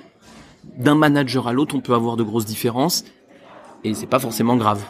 d'un 0.76 0.94
manager 0.94 1.48
à 1.48 1.52
l'autre, 1.52 1.74
on 1.74 1.81
peut 1.81 1.94
avoir 1.94 2.16
de 2.16 2.22
grosses 2.22 2.44
différences 2.44 3.05
et 3.85 3.94
c'est 3.94 4.07
pas 4.07 4.18
forcément 4.18 4.57
grave. 4.57 4.83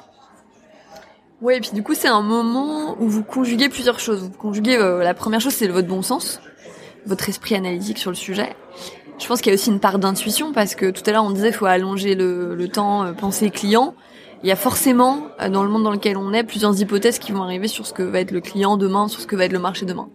Oui, 1.43 1.55
et 1.55 1.61
puis 1.61 1.71
du 1.73 1.83
coup, 1.83 1.95
c'est 1.95 2.09
un 2.09 2.23
moment 2.23 2.97
où 2.99 3.09
vous 3.09 3.23
conjuguez 3.23 3.69
plusieurs 3.69 4.01
choses. 4.01 4.23
Vous 4.23 4.31
conjuguez 4.31 4.77
euh, 4.77 5.03
la 5.03 5.13
première 5.13 5.41
chose, 5.41 5.53
c'est 5.53 5.69
votre 5.69 5.87
bon 5.87 6.01
sens, 6.01 6.41
votre 7.05 7.29
esprit 7.29 7.55
analytique 7.55 7.99
sur 7.99 8.11
le 8.11 8.17
sujet. 8.17 8.57
Je 9.19 9.27
pense 9.27 9.41
qu'il 9.41 9.51
y 9.51 9.53
a 9.53 9.55
aussi 9.55 9.71
une 9.71 9.81
part 9.81 9.99
d'intuition 9.99 10.53
parce 10.53 10.75
que 10.75 10.91
tout 10.91 11.03
à 11.07 11.13
l'heure 11.13 11.25
on 11.25 11.31
disait 11.31 11.53
faut 11.53 11.67
allonger 11.67 12.15
le, 12.15 12.69
temps, 12.69 13.05
euh, 13.05 13.13
penser 13.13 13.51
client. 13.51 13.95
Il 14.43 14.49
y 14.49 14.53
a 14.53 14.57
forcément 14.57 15.29
euh, 15.41 15.49
dans 15.49 15.63
le 15.63 15.69
monde 15.69 15.85
dans 15.85 15.91
lequel 15.91 16.17
on 16.17 16.33
est 16.33 16.45
plusieurs 16.45 16.79
hypothèses 16.81 17.19
qui 17.19 17.33
vont 17.33 17.43
arriver 17.43 17.69
sur 17.69 17.87
ce 17.87 17.93
que 17.93 18.03
va 18.03 18.21
être 18.21 18.31
le 18.31 18.41
client 18.41 18.77
demain, 18.77 19.09
sur 19.09 19.21
ce 19.21 19.27
que 19.27 19.37
va 19.37 19.45
être 19.45 19.53
le 19.53 19.59
marché 19.59 19.85
demain. 19.85 20.09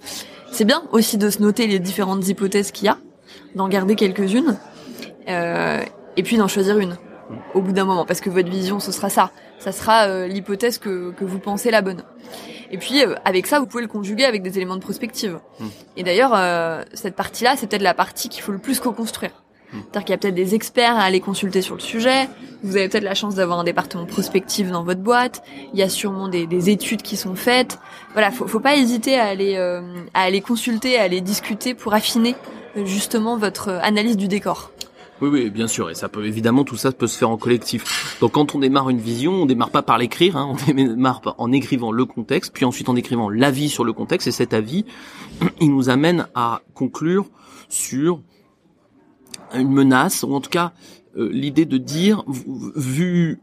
C'est 0.52 0.66
bien 0.66 0.84
aussi 0.92 1.18
de 1.18 1.30
se 1.30 1.42
noter 1.42 1.68
les 1.68 1.80
différentes 1.80 2.28
hypothèses 2.28 2.72
qu'il 2.72 2.86
y 2.86 2.90
a, 2.90 2.98
d'en 3.56 3.68
garder 3.68 3.96
quelques-unes 3.96 4.58
et 5.28 6.24
puis 6.24 6.38
d'en 6.38 6.48
choisir 6.48 6.78
une 6.80 6.98
au 7.54 7.62
bout 7.62 7.72
d'un 7.72 7.86
moment, 7.86 8.06
parce 8.06 8.22
que 8.22 8.30
votre 8.30 8.50
vision, 8.50 8.80
ce 8.80 8.92
sera 8.92 9.10
ça. 9.10 9.32
Ça 9.60 9.72
sera 9.72 10.08
euh, 10.08 10.28
l'hypothèse 10.28 10.78
que, 10.78 11.12
que 11.12 11.24
vous 11.24 11.40
pensez 11.40 11.72
la 11.72 11.82
bonne. 11.82 12.04
Et 12.72 12.78
puis 12.78 13.04
euh, 13.04 13.16
avec 13.26 13.48
ça, 13.48 13.60
vous 13.60 13.66
pouvez 13.66 13.84
le 13.84 13.90
conjuguer 13.90 14.26
avec 14.26 14.42
des 14.42 14.58
éléments 14.58 14.76
de 14.76 14.82
prospective. 14.82 15.40
Hmm. 15.60 15.68
Et 15.98 16.04
d'ailleurs, 16.04 16.86
cette 16.94 17.16
partie-là, 17.16 17.56
c'est 17.58 17.68
peut-être 17.68 17.82
la 17.82 17.94
partie 17.94 18.30
qu'il 18.30 18.42
faut 18.42 18.52
le 18.52 18.58
plus 18.58 18.80
co-construire. 18.80 19.32
Hmm. 19.72 19.80
C'est-à-dire 19.80 20.06
qu'il 20.06 20.14
y 20.14 20.16
a 20.16 20.18
peut-être 20.18 20.36
des 20.36 20.56
experts 20.56 20.96
à 20.96 21.04
aller 21.04 21.20
consulter 21.20 21.62
sur 21.62 21.76
le 21.76 21.82
sujet. 21.82 22.28
Vous 22.64 22.76
avez 22.76 22.90
peut-être 22.90 23.04
la 23.04 23.16
chance 23.16 23.36
d'avoir 23.36 23.60
un 23.60 23.64
département 23.64 24.06
prospectif 24.06 24.72
dans 24.72 24.84
votre 24.84 25.02
boîte. 25.02 25.44
Il 25.74 25.80
y 25.80 25.84
a 25.84 25.90
sûrement 25.90 26.28
des, 26.28 26.48
des 26.48 26.70
études 26.70 27.02
qui 27.02 27.18
sont 27.18 27.36
faites. 27.36 27.78
Voilà, 28.14 28.32
faut, 28.32 28.48
faut 28.48 28.60
pas 28.60 28.76
hésiter 28.76 29.20
à 29.20 29.28
aller 29.28 29.58
à 30.14 30.22
aller 30.22 30.42
consulter, 30.42 30.98
à 30.98 31.04
aller 31.04 31.22
discuter 31.22 31.74
pour 31.74 31.94
affiner 31.94 32.36
justement 32.76 33.38
votre 33.38 33.70
analyse 33.70 34.18
du 34.18 34.28
décor. 34.28 34.72
Oui, 35.22 35.30
oui, 35.30 35.50
bien 35.52 35.68
sûr, 35.68 35.92
et 35.92 35.94
ça 35.94 36.10
peut 36.10 36.26
évidemment 36.26 36.64
tout 36.64 36.78
ça 36.78 36.92
peut 36.92 37.06
se 37.06 37.16
faire 37.16 37.30
en 37.30 37.38
collectif. 37.38 38.18
Donc 38.22 38.32
quand 38.32 38.56
on 38.56 38.60
démarre 38.60 38.90
une 38.90 38.98
vision, 38.98 39.44
on 39.44 39.46
démarre 39.46 39.70
pas 39.70 39.84
par 39.84 40.00
l'écrire, 40.00 40.36
hein, 40.36 40.52
on 40.52 40.74
démarre 40.74 41.22
en 41.38 41.52
écrivant 41.52 41.92
le 41.92 42.06
contexte, 42.06 42.52
puis 42.54 42.66
ensuite 42.66 42.90
en 42.90 42.96
écrivant 42.96 43.30
l'avis 43.30 43.70
sur 43.70 43.84
le 43.84 43.94
contexte, 43.94 44.28
et 44.28 44.32
cet 44.32 44.52
avis, 44.54 44.84
il 45.62 45.72
nous 45.72 45.90
amène 45.90 46.28
à 46.34 46.62
conclure 46.74 47.30
sur 47.70 48.20
une 49.54 49.72
menace, 49.72 50.24
ou 50.24 50.34
en 50.34 50.42
tout 50.42 50.50
cas 50.50 50.74
euh, 51.18 51.30
l'idée 51.32 51.66
de 51.66 51.78
dire, 51.78 52.24
vu 52.76 53.40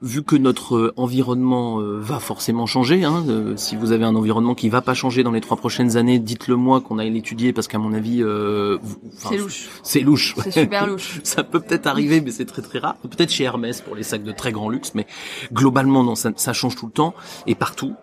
vu 0.00 0.22
que 0.22 0.36
notre 0.36 0.76
euh, 0.76 0.92
environnement 0.96 1.80
euh, 1.80 1.98
va 2.00 2.20
forcément 2.20 2.66
changer, 2.66 3.04
hein, 3.04 3.24
euh, 3.28 3.56
si 3.56 3.74
vous 3.74 3.90
avez 3.90 4.04
un 4.04 4.14
environnement 4.14 4.54
qui 4.54 4.68
va 4.68 4.80
pas 4.80 4.94
changer 4.94 5.24
dans 5.24 5.32
les 5.32 5.40
trois 5.40 5.56
prochaines 5.56 5.96
années, 5.96 6.18
dites-le 6.20 6.54
moi 6.56 6.80
qu'on 6.80 6.98
aille 6.98 7.10
l'étudier 7.10 7.52
parce 7.52 7.66
qu'à 7.66 7.78
mon 7.78 7.92
avis, 7.92 8.22
c'est 9.16 9.36
louche. 9.36 9.68
C'est 9.82 10.00
louche. 10.00 10.34
C'est 10.44 10.50
super 10.52 10.86
louche. 10.86 11.20
ça 11.24 11.42
peut 11.42 11.60
peut-être 11.60 11.86
arriver, 11.86 12.20
mais 12.20 12.30
c'est 12.30 12.44
très 12.44 12.62
très 12.62 12.78
rare. 12.78 12.96
Peut-être 12.96 13.30
chez 13.30 13.44
Hermès 13.44 13.80
pour 13.80 13.96
les 13.96 14.02
sacs 14.02 14.22
de 14.22 14.32
très 14.32 14.52
grand 14.52 14.68
luxe, 14.68 14.92
mais 14.94 15.06
globalement 15.52 16.04
non, 16.04 16.14
ça, 16.14 16.30
ça 16.36 16.52
change 16.52 16.76
tout 16.76 16.86
le 16.86 16.92
temps 16.92 17.14
et 17.46 17.54
partout. 17.54 17.94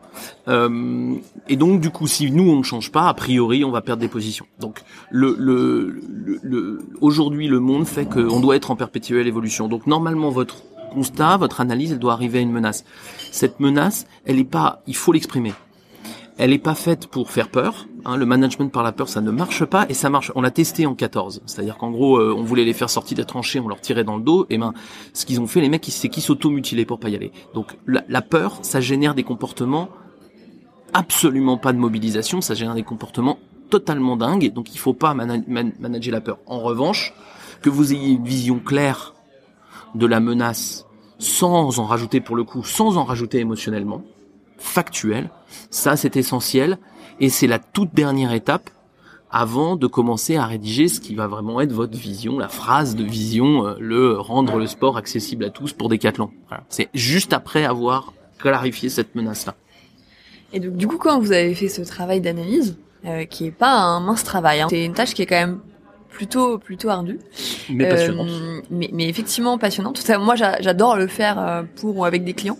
et 0.47 1.55
donc 1.55 1.79
du 1.79 1.89
coup, 1.89 2.07
si 2.07 2.31
nous 2.31 2.49
on 2.49 2.57
ne 2.57 2.63
change 2.63 2.91
pas, 2.91 3.07
a 3.07 3.13
priori, 3.13 3.63
on 3.63 3.71
va 3.71 3.81
perdre 3.81 4.01
des 4.01 4.07
positions. 4.07 4.45
Donc 4.59 4.81
le, 5.09 5.35
le, 5.37 6.01
le, 6.09 6.39
le 6.43 6.79
aujourd'hui, 6.99 7.47
le 7.47 7.59
monde 7.59 7.85
fait 7.85 8.05
qu'on 8.05 8.39
doit 8.39 8.55
être 8.55 8.71
en 8.71 8.75
perpétuelle 8.75 9.27
évolution. 9.27 9.67
Donc 9.67 9.87
normalement, 9.87 10.29
votre 10.29 10.57
constat, 10.95 11.37
votre 11.37 11.61
analyse, 11.61 11.91
elle 11.91 11.99
doit 11.99 12.13
arriver 12.13 12.39
à 12.39 12.41
une 12.41 12.51
menace. 12.51 12.83
Cette 13.31 13.59
menace, 13.59 14.07
elle 14.25 14.39
est 14.39 14.43
pas, 14.43 14.81
il 14.87 14.95
faut 14.95 15.11
l'exprimer. 15.11 15.53
Elle 16.37 16.49
n'est 16.49 16.57
pas 16.57 16.75
faite 16.75 17.07
pour 17.07 17.31
faire 17.31 17.49
peur. 17.49 17.87
Hein, 18.03 18.17
le 18.17 18.25
management 18.25 18.69
par 18.69 18.83
la 18.83 18.91
peur, 18.91 19.07
ça 19.07 19.21
ne 19.21 19.31
marche 19.31 19.63
pas 19.63 19.85
et 19.87 19.93
ça 19.93 20.09
marche. 20.09 20.31
On 20.35 20.41
l'a 20.41 20.51
testé 20.51 20.85
en 20.85 20.93
14. 20.93 21.41
C'est-à-dire 21.45 21.77
qu'en 21.77 21.91
gros, 21.91 22.17
euh, 22.17 22.35
on 22.37 22.43
voulait 22.43 22.65
les 22.65 22.73
faire 22.73 22.89
sortir 22.89 23.15
des 23.15 23.23
tranchées, 23.23 23.59
on 23.59 23.69
leur 23.69 23.79
tirait 23.79 24.03
dans 24.03 24.17
le 24.17 24.23
dos. 24.23 24.45
Et 24.49 24.57
ben, 24.57 24.73
ce 25.13 25.25
qu'ils 25.25 25.39
ont 25.39 25.47
fait, 25.47 25.61
les 25.61 25.69
mecs, 25.69 25.85
c'est 25.87 26.09
qu'ils 26.09 26.23
s'automutilaient 26.23 26.85
pour 26.85 26.99
pas 26.99 27.09
y 27.09 27.15
aller. 27.15 27.31
Donc, 27.53 27.77
la, 27.87 28.21
peur, 28.21 28.59
ça 28.63 28.81
génère 28.81 29.15
des 29.15 29.23
comportements 29.23 29.89
absolument 30.93 31.57
pas 31.57 31.71
de 31.71 31.77
mobilisation. 31.77 32.41
Ça 32.41 32.53
génère 32.53 32.75
des 32.75 32.83
comportements 32.83 33.39
totalement 33.69 34.17
dingues. 34.17 34.51
Donc, 34.51 34.73
il 34.73 34.77
faut 34.77 34.93
pas 34.93 35.13
manager 35.13 36.11
la 36.11 36.21
peur. 36.21 36.39
En 36.47 36.59
revanche, 36.59 37.13
que 37.61 37.69
vous 37.69 37.93
ayez 37.93 38.11
une 38.11 38.25
vision 38.25 38.59
claire 38.59 39.13
de 39.95 40.05
la 40.05 40.19
menace 40.19 40.84
sans 41.17 41.79
en 41.79 41.85
rajouter 41.85 42.21
pour 42.21 42.35
le 42.35 42.43
coup, 42.43 42.63
sans 42.63 42.97
en 42.97 43.03
rajouter 43.03 43.39
émotionnellement, 43.39 44.01
factuel, 44.57 45.29
ça 45.69 45.95
c'est 45.95 46.15
essentiel 46.17 46.77
et 47.19 47.29
c'est 47.29 47.47
la 47.47 47.59
toute 47.59 47.93
dernière 47.93 48.33
étape 48.33 48.69
avant 49.31 49.75
de 49.75 49.87
commencer 49.87 50.37
à 50.37 50.45
rédiger 50.45 50.87
ce 50.87 50.99
qui 50.99 51.15
va 51.15 51.27
vraiment 51.27 51.59
être 51.59 51.73
votre 51.73 51.97
vision, 51.97 52.39
la 52.39 52.47
phrase 52.47 52.95
de 52.95 53.03
vision, 53.03 53.67
euh, 53.67 53.75
le 53.79 54.17
rendre 54.17 54.57
le 54.57 54.67
sport 54.67 54.97
accessible 54.97 55.43
à 55.43 55.49
tous 55.49 55.73
pour 55.73 55.89
Decathlon. 55.89 56.29
Voilà. 56.47 56.63
C'est 56.69 56.89
juste 56.93 57.33
après 57.33 57.65
avoir 57.65 58.13
clarifié 58.37 58.87
cette 58.87 59.13
menace-là. 59.15 59.55
Et 60.53 60.59
donc 60.59 60.77
du 60.77 60.87
coup, 60.87 60.97
quand 60.97 61.19
vous 61.19 61.33
avez 61.33 61.53
fait 61.53 61.67
ce 61.67 61.81
travail 61.81 62.21
d'analyse, 62.21 62.77
euh, 63.05 63.25
qui 63.25 63.47
est 63.47 63.51
pas 63.51 63.73
un 63.73 63.99
mince 63.99 64.23
travail, 64.23 64.61
hein, 64.61 64.67
c'est 64.69 64.85
une 64.85 64.93
tâche 64.93 65.13
qui 65.13 65.23
est 65.23 65.25
quand 65.25 65.35
même 65.35 65.59
plutôt 66.15 66.57
plutôt 66.57 66.89
ardu. 66.89 67.19
Mais 67.69 67.91
euh, 67.91 68.61
mais, 68.71 68.89
mais, 68.93 69.09
effectivement 69.09 69.57
passionnante 69.57 70.01
moi 70.19 70.35
j'adore 70.35 70.95
le 70.95 71.07
faire 71.07 71.37
euh, 71.37 71.63
pour 71.75 71.97
ou 71.97 72.05
avec 72.05 72.23
des 72.23 72.33
clients. 72.33 72.57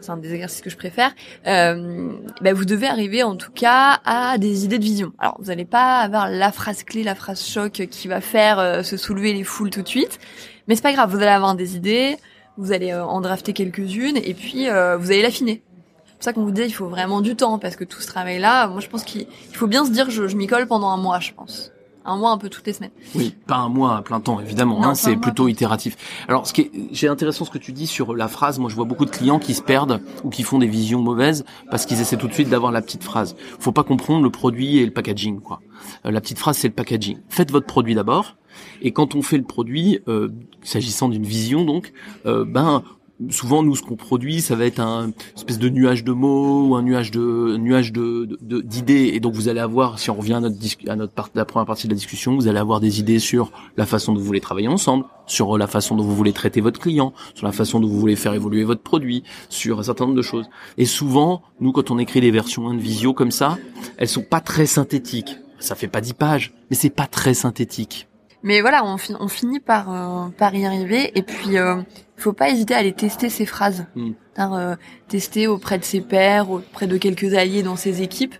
C'est 0.00 0.10
un 0.10 0.16
des 0.18 0.34
exercices 0.34 0.60
que 0.60 0.68
je 0.68 0.76
préfère. 0.76 1.14
Euh, 1.46 2.12
bah, 2.42 2.52
vous 2.52 2.66
devez 2.66 2.88
arriver 2.88 3.22
en 3.22 3.36
tout 3.36 3.52
cas 3.52 4.00
à 4.04 4.36
des 4.36 4.66
idées 4.66 4.78
de 4.78 4.84
vision. 4.84 5.12
Alors 5.18 5.36
vous 5.38 5.46
n'allez 5.46 5.64
pas 5.64 6.00
avoir 6.00 6.28
la 6.28 6.52
phrase 6.52 6.82
clé 6.82 7.04
la 7.04 7.14
phrase 7.14 7.42
choc 7.42 7.86
qui 7.90 8.08
va 8.08 8.20
faire 8.20 8.58
euh, 8.58 8.82
se 8.82 8.96
soulever 8.96 9.32
les 9.32 9.44
foules 9.44 9.70
tout 9.70 9.82
de 9.82 9.88
suite. 9.88 10.18
Mais 10.66 10.74
c'est 10.74 10.82
pas 10.82 10.92
grave 10.92 11.10
vous 11.10 11.18
allez 11.18 11.26
avoir 11.28 11.54
des 11.54 11.76
idées 11.76 12.16
vous 12.56 12.70
allez 12.70 12.94
en 12.94 13.20
drafter 13.20 13.52
quelques-unes 13.52 14.16
et 14.16 14.32
puis 14.32 14.66
vous 14.66 15.10
allez 15.10 15.22
l'affiner. 15.22 15.62
C'est 16.06 16.14
pour 16.14 16.22
ça 16.22 16.32
qu'on 16.32 16.44
vous 16.44 16.52
dit 16.52 16.62
il 16.62 16.74
faut 16.74 16.88
vraiment 16.88 17.20
du 17.20 17.34
temps 17.34 17.58
parce 17.58 17.74
que 17.74 17.82
tout 17.82 18.00
ce 18.00 18.06
travail 18.06 18.38
là 18.38 18.68
moi 18.68 18.80
je 18.80 18.88
pense 18.88 19.02
qu'il 19.02 19.26
faut 19.52 19.66
bien 19.66 19.84
se 19.84 19.90
dire 19.90 20.08
je, 20.10 20.28
je 20.28 20.36
m'y 20.36 20.46
colle 20.46 20.66
pendant 20.66 20.90
un 20.90 20.96
mois 20.96 21.18
je 21.18 21.32
pense 21.32 21.73
un 22.04 22.16
mois 22.16 22.32
un 22.32 22.38
peu 22.38 22.48
toutes 22.48 22.66
les 22.66 22.72
semaines. 22.72 22.90
Oui, 23.14 23.34
pas 23.46 23.56
un 23.56 23.68
mois 23.68 23.96
à 23.96 24.02
plein 24.02 24.20
temps 24.20 24.40
évidemment, 24.40 24.84
hein, 24.84 24.94
c'est 24.94 25.16
plutôt 25.16 25.48
itératif. 25.48 25.96
Alors 26.28 26.46
ce 26.46 26.52
qui 26.52 26.62
est 26.62 26.70
j'ai 26.92 27.08
intéressant 27.08 27.44
ce 27.44 27.50
que 27.50 27.58
tu 27.58 27.72
dis 27.72 27.86
sur 27.86 28.14
la 28.14 28.28
phrase, 28.28 28.58
moi 28.58 28.70
je 28.70 28.74
vois 28.74 28.84
beaucoup 28.84 29.04
de 29.04 29.10
clients 29.10 29.38
qui 29.38 29.54
se 29.54 29.62
perdent 29.62 30.00
ou 30.22 30.30
qui 30.30 30.42
font 30.42 30.58
des 30.58 30.66
visions 30.66 31.00
mauvaises 31.00 31.44
parce 31.70 31.86
qu'ils 31.86 32.00
essaient 32.00 32.16
tout 32.16 32.28
de 32.28 32.34
suite 32.34 32.48
d'avoir 32.48 32.72
la 32.72 32.82
petite 32.82 33.02
phrase. 33.02 33.36
Faut 33.58 33.72
pas 33.72 33.84
comprendre 33.84 34.22
le 34.22 34.30
produit 34.30 34.78
et 34.78 34.84
le 34.84 34.92
packaging 34.92 35.40
quoi. 35.40 35.60
Euh, 36.06 36.10
la 36.10 36.20
petite 36.20 36.38
phrase 36.38 36.58
c'est 36.58 36.68
le 36.68 36.74
packaging. 36.74 37.18
Faites 37.28 37.50
votre 37.50 37.66
produit 37.66 37.94
d'abord 37.94 38.36
et 38.82 38.92
quand 38.92 39.14
on 39.14 39.22
fait 39.22 39.38
le 39.38 39.44
produit 39.44 40.00
euh, 40.08 40.28
s'agissant 40.62 41.08
d'une 41.08 41.24
vision 41.24 41.64
donc 41.64 41.92
euh, 42.26 42.44
ben 42.44 42.82
souvent 43.30 43.62
nous 43.62 43.76
ce 43.76 43.82
qu'on 43.82 43.96
produit 43.96 44.40
ça 44.40 44.56
va 44.56 44.66
être 44.66 44.80
un 44.80 45.12
espèce 45.36 45.58
de 45.58 45.68
nuage 45.68 46.04
de 46.04 46.12
mots 46.12 46.68
ou 46.68 46.74
un 46.74 46.82
nuage 46.82 47.10
de 47.10 47.56
nuage 47.56 47.92
de 47.92 48.36
d'idées. 48.40 49.12
Et 49.14 49.20
donc 49.20 49.34
vous 49.34 49.48
allez 49.48 49.60
avoir 49.60 49.98
si 49.98 50.10
on 50.10 50.14
revient 50.14 50.34
à 50.34 50.40
notre 50.40 50.56
à 50.88 50.96
notre 50.96 51.12
part, 51.12 51.30
la 51.34 51.44
première 51.44 51.66
partie 51.66 51.86
de 51.86 51.92
la 51.92 51.96
discussion 51.96 52.34
vous 52.34 52.48
allez 52.48 52.58
avoir 52.58 52.80
des 52.80 53.00
idées 53.00 53.18
sur 53.18 53.52
la 53.76 53.86
façon 53.86 54.12
dont 54.12 54.20
vous 54.20 54.26
voulez 54.26 54.40
travailler 54.40 54.68
ensemble 54.68 55.04
sur 55.26 55.56
la 55.56 55.66
façon 55.66 55.94
dont 55.94 56.04
vous 56.04 56.14
voulez 56.14 56.32
traiter 56.32 56.60
votre 56.60 56.80
client 56.80 57.12
sur 57.34 57.46
la 57.46 57.52
façon 57.52 57.80
dont 57.80 57.88
vous 57.88 57.98
voulez 57.98 58.16
faire 58.16 58.34
évoluer 58.34 58.64
votre 58.64 58.82
produit 58.82 59.22
sur 59.48 59.78
un 59.78 59.82
certain 59.82 60.04
nombre 60.04 60.16
de 60.16 60.22
choses. 60.22 60.48
Et 60.76 60.84
souvent 60.84 61.42
nous 61.60 61.72
quand 61.72 61.90
on 61.90 61.98
écrit 61.98 62.20
des 62.20 62.30
versions 62.30 62.68
1 62.68 62.74
de 62.74 62.80
visio 62.80 63.14
comme 63.14 63.30
ça 63.30 63.58
elles 63.96 64.08
sont 64.08 64.22
pas 64.22 64.40
très 64.40 64.66
synthétiques. 64.66 65.38
Ça 65.60 65.74
fait 65.74 65.88
pas 65.88 66.00
10 66.00 66.14
pages 66.14 66.52
mais 66.70 66.76
c'est 66.76 66.90
pas 66.90 67.06
très 67.06 67.34
synthétique. 67.34 68.08
Mais 68.44 68.60
voilà, 68.60 68.84
on, 68.84 68.96
on 69.20 69.28
finit 69.28 69.58
par 69.58 69.90
euh, 69.90 70.28
par 70.36 70.54
y 70.54 70.66
arriver. 70.66 71.10
Et 71.18 71.22
puis, 71.22 71.56
euh, 71.56 71.76
faut 72.16 72.32
pas 72.32 72.48
hésiter 72.50 72.74
à 72.74 72.78
aller 72.78 72.92
tester 72.92 73.28
ces 73.28 73.46
phrases. 73.46 73.86
Mm. 73.94 74.10
C'est-à-dire, 74.34 74.54
euh, 74.56 74.74
tester 75.08 75.46
auprès 75.46 75.78
de 75.78 75.84
ses 75.84 76.00
pairs, 76.00 76.50
auprès 76.50 76.86
de 76.86 76.96
quelques 76.96 77.34
alliés 77.34 77.62
dans 77.62 77.76
ses 77.76 78.02
équipes. 78.02 78.34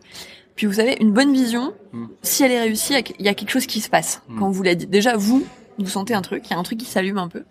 Puis 0.56 0.66
vous 0.66 0.74
savez, 0.74 0.96
une 1.00 1.12
bonne 1.12 1.32
vision, 1.32 1.72
Mm. 1.92 2.06
si 2.22 2.44
elle 2.44 2.52
est 2.52 2.60
réussie, 2.60 2.92
il 2.92 3.24
y 3.24 3.28
a- 3.28 3.30
il 3.32 3.34
quelque 3.34 3.50
chose 3.50 3.66
qui 3.66 3.80
se 3.80 3.88
passe. 3.90 4.22
Mm. 4.28 4.38
Quand 4.38 4.50
vous 4.50 4.62
la 4.62 4.74
dites, 4.74 4.90
déjà 4.90 5.16
vous, 5.16 5.44
vous 5.78 5.86
sentez 5.88 6.14
un 6.14 6.22
truc, 6.22 6.44
il 6.46 6.52
y 6.52 6.54
a 6.54 6.58
un 6.58 6.62
truc 6.62 6.78
qui 6.78 6.86
s'allume 6.86 7.18
un 7.18 7.28
peu. 7.28 7.42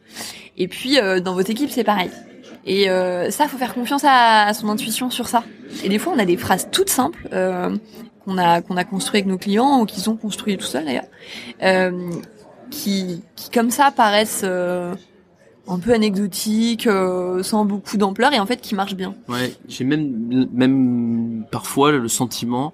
Et 0.58 0.68
puis 0.68 1.00
euh, 1.00 1.20
dans 1.20 1.34
votre 1.34 1.50
équipe, 1.50 1.70
c'est 1.72 1.84
pareil. 1.84 2.10
Et 2.66 2.90
euh, 2.90 3.30
ça, 3.30 3.48
faut 3.50 3.58
faire 3.58 3.74
confiance 3.74 4.06
à, 4.06 4.46
à 4.48 4.54
son 4.54 4.70
intuition 4.70 5.10
sur 5.10 5.28
ça. 5.28 5.44
Et 5.84 5.90
des 5.90 6.00
fois, 6.00 6.14
on 6.16 6.20
a 6.20 6.24
des 6.26 6.38
phrases 6.38 6.70
toutes 6.72 6.90
simples 6.90 7.28
euh, 7.34 7.76
qu'on 8.24 8.38
a 8.38 8.62
qu'on 8.62 8.78
a 8.78 8.86
construit 8.86 9.20
avec 9.20 9.30
nos 9.30 9.38
clients 9.38 9.82
ou 9.82 9.86
qu'ils 9.86 10.10
ont 10.10 10.16
construit 10.16 10.56
tout 10.58 10.66
seuls 10.66 10.86
d'ailleurs, 10.86 11.04
euh, 11.62 12.10
qui 12.72 13.22
qui 13.36 13.50
comme 13.50 13.70
ça 13.70 13.92
paraissent 13.92 14.42
euh, 14.46 14.96
un 15.68 15.80
peu 15.80 15.94
anecdotiques, 15.94 16.88
euh, 16.88 17.42
sans 17.44 17.66
beaucoup 17.66 17.98
d'ampleur 17.98 18.34
et 18.34 18.40
en 18.40 18.46
fait 18.46 18.62
qui 18.62 18.76
marchent 18.76 18.96
bien. 18.96 19.16
Ouais, 19.30 19.56
j'ai 19.68 19.84
même 19.84 20.48
même 20.54 21.46
parfois 21.52 21.92
le 21.92 22.08
sentiment 22.08 22.74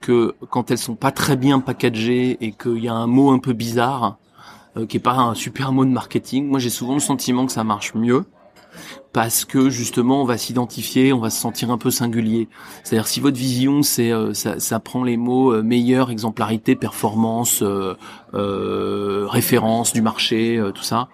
que 0.00 0.34
quand 0.50 0.70
elles 0.70 0.78
sont 0.78 0.96
pas 0.96 1.12
très 1.12 1.36
bien 1.36 1.60
packagées 1.60 2.36
et 2.40 2.52
qu'il 2.52 2.78
y 2.78 2.88
a 2.88 2.94
un 2.94 3.06
mot 3.06 3.30
un 3.30 3.38
peu 3.38 3.52
bizarre 3.52 4.18
euh, 4.76 4.86
qui 4.86 4.96
est 4.96 5.00
pas 5.00 5.14
un 5.14 5.34
super 5.34 5.72
mot 5.72 5.84
de 5.84 5.90
marketing, 5.90 6.48
moi 6.48 6.58
j'ai 6.58 6.70
souvent 6.70 6.94
le 6.94 7.00
sentiment 7.00 7.46
que 7.46 7.52
ça 7.52 7.64
marche 7.64 7.94
mieux 7.94 8.24
parce 9.12 9.44
que 9.44 9.70
justement 9.70 10.22
on 10.22 10.24
va 10.24 10.36
s'identifier, 10.36 11.12
on 11.12 11.20
va 11.20 11.30
se 11.30 11.40
sentir 11.40 11.70
un 11.70 11.78
peu 11.78 11.90
singulier. 11.90 12.48
C'est-à-dire 12.82 13.06
si 13.06 13.20
votre 13.20 13.36
vision 13.36 13.82
c'est 13.82 14.12
euh, 14.12 14.34
ça, 14.34 14.80
prend 14.80 15.04
les 15.04 15.16
mots 15.16 15.52
euh, 15.52 15.62
meilleure, 15.62 16.10
exemplarité, 16.10 16.74
performance, 16.74 17.62
euh, 17.62 19.26
référence 19.28 19.92
du 19.92 20.02
marché, 20.02 20.60
tout 20.74 20.82
ça, 20.82 21.08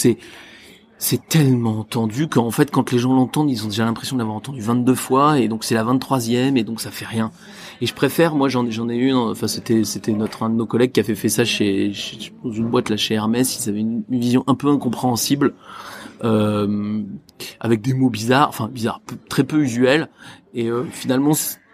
c'est 0.00 0.18
c'est 1.02 1.28
tellement 1.28 1.82
tendu 1.82 2.28
qu'en 2.28 2.50
fait 2.50 2.70
quand 2.70 2.92
les 2.92 2.98
gens 2.98 3.14
l'entendent 3.14 3.50
ils 3.50 3.64
ont 3.64 3.68
déjà 3.68 3.86
l'impression 3.86 4.16
de 4.16 4.20
l'avoir 4.20 4.36
entendu 4.36 4.60
22 4.60 4.94
fois 4.94 5.38
et 5.38 5.48
donc 5.48 5.64
c'est 5.64 5.74
la 5.74 5.82
23e 5.82 6.56
et 6.56 6.62
donc 6.64 6.80
ça 6.80 6.90
fait 6.90 7.06
rien. 7.06 7.30
Et 7.80 7.86
je 7.86 7.94
préfère 7.94 8.34
moi 8.34 8.48
j'en 8.48 8.70
j'en 8.70 8.88
ai 8.90 8.96
une, 8.96 9.14
enfin 9.16 9.48
c'était 9.48 9.84
c'était 9.84 10.12
notre 10.12 10.42
un 10.42 10.50
de 10.50 10.56
nos 10.56 10.66
collègues 10.66 10.92
qui 10.92 11.00
avait 11.00 11.14
fait 11.14 11.30
ça 11.30 11.44
chez, 11.46 11.94
chez- 11.94 12.32
dans 12.44 12.52
une 12.52 12.68
boîte 12.68 12.90
là 12.90 12.98
chez 12.98 13.14
Hermès. 13.14 13.64
Ils 13.64 13.68
avaient 13.70 13.80
une, 13.80 14.02
vision 14.10 14.44
un 14.46 14.54
peu 14.54 14.68
incompréhensible 14.68 15.54
euh, 16.22 17.00
avec 17.60 17.80
des 17.80 17.94
mots 17.94 18.10
bizarres 18.10 18.50
enfin 18.50 18.68
bizarres 18.68 19.00
très 19.30 19.44
peu 19.44 19.62
usuels. 19.62 20.08
Et 20.52 20.66
euh, 20.68 20.84
finalement 20.90 21.32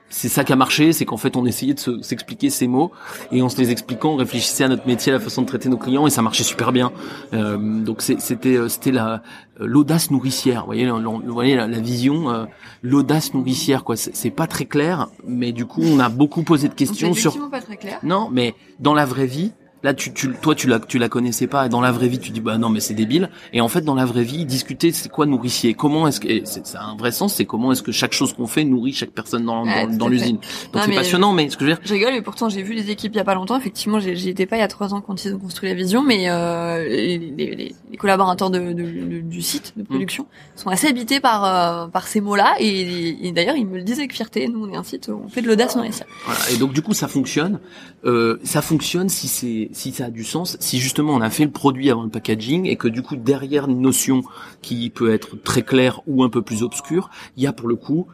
c'est 0.08 0.28
ça 0.28 0.44
qui 0.44 0.52
a 0.52 0.56
marché, 0.56 0.92
c'est 0.92 1.04
qu'en 1.04 1.16
fait 1.16 1.36
on 1.36 1.44
essayait 1.46 1.74
de 1.74 1.80
se- 1.80 2.00
s'expliquer 2.02 2.48
ces 2.50 2.68
mots 2.68 2.92
et 3.32 3.42
en 3.42 3.48
se 3.48 3.58
les 3.58 3.70
expliquant, 3.70 4.10
on 4.12 4.16
réfléchissait 4.16 4.64
à 4.64 4.68
notre 4.68 4.86
métier, 4.86 5.12
à 5.12 5.16
la 5.16 5.20
façon 5.20 5.42
de 5.42 5.46
traiter 5.46 5.68
nos 5.68 5.76
clients 5.78 6.06
et 6.06 6.10
ça 6.10 6.22
marchait 6.22 6.44
super 6.44 6.72
bien. 6.72 6.92
Euh, 7.34 7.58
donc 7.82 8.02
c'était 8.02 8.56
euh, 8.56 8.68
c'était 8.68 8.92
la 8.92 9.14
euh, 9.60 9.66
l'audace 9.66 10.10
nourricière, 10.10 10.60
vous 10.60 10.66
voyez, 10.66 10.88
vous 10.88 11.40
la, 11.40 11.66
la 11.66 11.80
vision, 11.80 12.30
euh, 12.30 12.44
l'audace 12.82 13.34
nourricière 13.34 13.84
quoi. 13.84 13.96
C'est 13.96 14.30
pas 14.30 14.46
très 14.46 14.66
clair, 14.66 15.08
mais 15.26 15.52
du 15.52 15.66
coup 15.66 15.82
on 15.82 15.98
a 15.98 16.08
beaucoup 16.08 16.42
posé 16.42 16.68
de 16.68 16.74
questions 16.74 17.12
sur. 17.14 17.50
pas 17.50 17.60
très 17.60 17.76
clair. 17.76 17.98
Non, 18.02 18.28
mais 18.30 18.54
dans 18.78 18.94
la 18.94 19.06
vraie 19.06 19.26
vie, 19.26 19.52
là, 19.86 19.94
tu, 19.94 20.12
tu, 20.12 20.32
toi, 20.42 20.54
tu 20.54 20.66
la, 20.66 20.80
tu 20.80 20.98
la 20.98 21.08
connaissais 21.08 21.46
pas. 21.46 21.66
Et 21.66 21.68
dans 21.68 21.80
la 21.80 21.92
vraie 21.92 22.08
vie, 22.08 22.18
tu 22.18 22.30
dis, 22.32 22.40
bah 22.40 22.58
non, 22.58 22.68
mais 22.68 22.80
c'est 22.80 22.92
débile. 22.94 23.30
Et 23.52 23.60
en 23.60 23.68
fait, 23.68 23.82
dans 23.82 23.94
la 23.94 24.04
vraie 24.04 24.24
vie, 24.24 24.44
discuter, 24.44 24.90
c'est 24.92 25.08
quoi 25.08 25.26
nourricier? 25.26 25.74
Comment 25.74 26.08
est-ce 26.08 26.18
que, 26.20 26.26
et 26.28 26.42
c'est, 26.44 26.66
ça 26.66 26.80
a 26.80 26.84
un 26.84 26.96
vrai 26.96 27.12
sens, 27.12 27.34
c'est 27.34 27.44
comment 27.44 27.70
est-ce 27.72 27.82
que 27.84 27.92
chaque 27.92 28.12
chose 28.12 28.32
qu'on 28.32 28.46
fait 28.48 28.64
nourrit 28.64 28.92
chaque 28.92 29.10
personne 29.10 29.44
dans, 29.44 29.64
dans, 29.96 30.08
l'usine. 30.08 30.38
Donc 30.72 30.82
c'est 30.84 30.94
passionnant, 30.94 31.32
mais 31.32 31.48
ce 31.48 31.56
que 31.56 31.64
je 31.64 31.70
veux 31.70 31.76
dire, 31.76 31.82
Je 31.84 31.94
rigole, 31.94 32.14
et 32.14 32.22
pourtant 32.22 32.48
j'ai 32.48 32.62
vu 32.62 32.74
les 32.74 32.90
équipes 32.90 33.12
il 33.14 33.18
y 33.18 33.20
a 33.20 33.24
pas 33.24 33.34
longtemps. 33.34 33.56
Effectivement, 33.56 34.00
j'y 34.00 34.28
étais 34.28 34.46
pas 34.46 34.56
il 34.56 34.60
y 34.60 34.62
a 34.62 34.68
trois 34.68 34.92
ans 34.92 35.00
quand 35.00 35.24
ils 35.24 35.32
ont 35.34 35.38
construit 35.38 35.68
la 35.68 35.74
vision, 35.76 36.02
mais 36.02 36.28
euh, 36.28 36.84
les, 36.88 37.18
les- 37.18 37.54
les- 37.90 37.96
collaborateurs 37.96 38.50
de, 38.50 38.58
de- 38.58 38.82
de- 38.82 39.20
du 39.20 39.40
site 39.40 39.72
de 39.76 39.82
production 39.82 40.26
sont 40.56 40.68
assez 40.68 40.88
habités 40.88 41.20
par 41.20 41.44
euh, 41.44 41.86
par 41.86 42.08
ces 42.08 42.20
mots-là. 42.20 42.54
Et, 42.58 43.26
et 43.26 43.32
d'ailleurs, 43.32 43.56
ils 43.56 43.66
me 43.66 43.76
le 43.76 43.82
disaient 43.84 44.00
avec 44.00 44.12
fierté. 44.14 44.48
Nous, 44.48 44.64
on 44.66 44.72
est 44.72 44.76
un 44.76 44.82
site, 44.82 45.08
on 45.08 45.28
fait 45.28 45.40
de 45.42 45.46
l'audace 45.46 45.76
nourricière. 45.76 46.06
Voilà. 46.26 46.40
Et 46.50 46.56
donc 46.58 46.72
du 46.72 46.82
coup, 46.82 46.92
ça 46.92 47.08
fonctionne. 47.08 47.60
Euh, 48.04 48.38
ça 48.44 48.60
fonctionne 48.62 49.08
si 49.08 49.28
c'est 49.28 49.68
si 49.76 49.92
ça 49.92 50.06
a 50.06 50.10
du 50.10 50.24
sens, 50.24 50.56
si 50.60 50.78
justement 50.80 51.12
on 51.14 51.20
a 51.20 51.30
fait 51.30 51.44
le 51.44 51.50
produit 51.50 51.90
avant 51.90 52.02
le 52.02 52.08
packaging 52.08 52.64
et 52.66 52.76
que 52.76 52.88
du 52.88 53.02
coup 53.02 53.16
derrière 53.16 53.68
une 53.68 53.80
notion 53.80 54.22
qui 54.62 54.90
peut 54.90 55.12
être 55.12 55.30
très 55.42 55.62
claire 55.62 56.00
ou 56.06 56.24
un 56.24 56.30
peu 56.30 56.42
plus 56.42 56.62
obscure, 56.62 57.10
il 57.36 57.42
y 57.42 57.46
a 57.46 57.52
pour 57.52 57.68
le 57.68 57.76
coup 57.76 58.06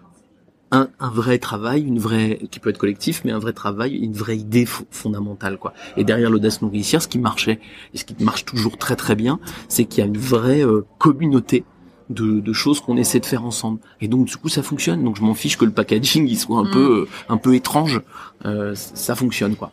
un, 0.72 0.88
un 1.00 1.10
vrai 1.10 1.38
travail, 1.38 1.82
une 1.82 1.98
vraie 1.98 2.38
qui 2.50 2.58
peut 2.58 2.70
être 2.70 2.78
collectif, 2.78 3.22
mais 3.24 3.30
un 3.32 3.38
vrai 3.38 3.52
travail, 3.52 3.94
une 3.94 4.14
vraie 4.14 4.38
idée 4.38 4.64
fo- 4.64 4.84
fondamentale 4.90 5.56
quoi. 5.58 5.72
Et 5.98 6.04
derrière 6.04 6.30
l'audace 6.30 6.62
nourricière, 6.62 7.00
ce 7.02 7.08
qui 7.08 7.18
marchait 7.18 7.60
et 7.94 7.98
ce 7.98 8.04
qui 8.06 8.16
marche 8.24 8.44
toujours 8.44 8.76
très 8.78 8.96
très 8.96 9.14
bien, 9.14 9.38
c'est 9.68 9.84
qu'il 9.84 9.98
y 10.00 10.02
a 10.02 10.06
une 10.06 10.18
vraie 10.18 10.64
euh, 10.64 10.84
communauté 10.98 11.64
de, 12.10 12.40
de 12.40 12.52
choses 12.52 12.80
qu'on 12.80 12.96
essaie 12.96 13.20
de 13.20 13.26
faire 13.26 13.44
ensemble. 13.44 13.78
Et 14.00 14.08
donc 14.08 14.26
du 14.26 14.36
coup 14.36 14.48
ça 14.48 14.62
fonctionne. 14.62 15.04
Donc 15.04 15.16
je 15.16 15.22
m'en 15.22 15.34
fiche 15.34 15.56
que 15.58 15.64
le 15.66 15.72
packaging 15.72 16.26
il 16.26 16.38
soit 16.38 16.58
un 16.58 16.64
Mm. 16.64 16.70
peu 16.70 17.00
euh, 17.02 17.08
un 17.28 17.36
peu 17.36 17.54
étrange, 17.54 18.00
Euh, 18.44 18.74
ça 18.74 19.14
fonctionne 19.14 19.54
quoi. 19.54 19.70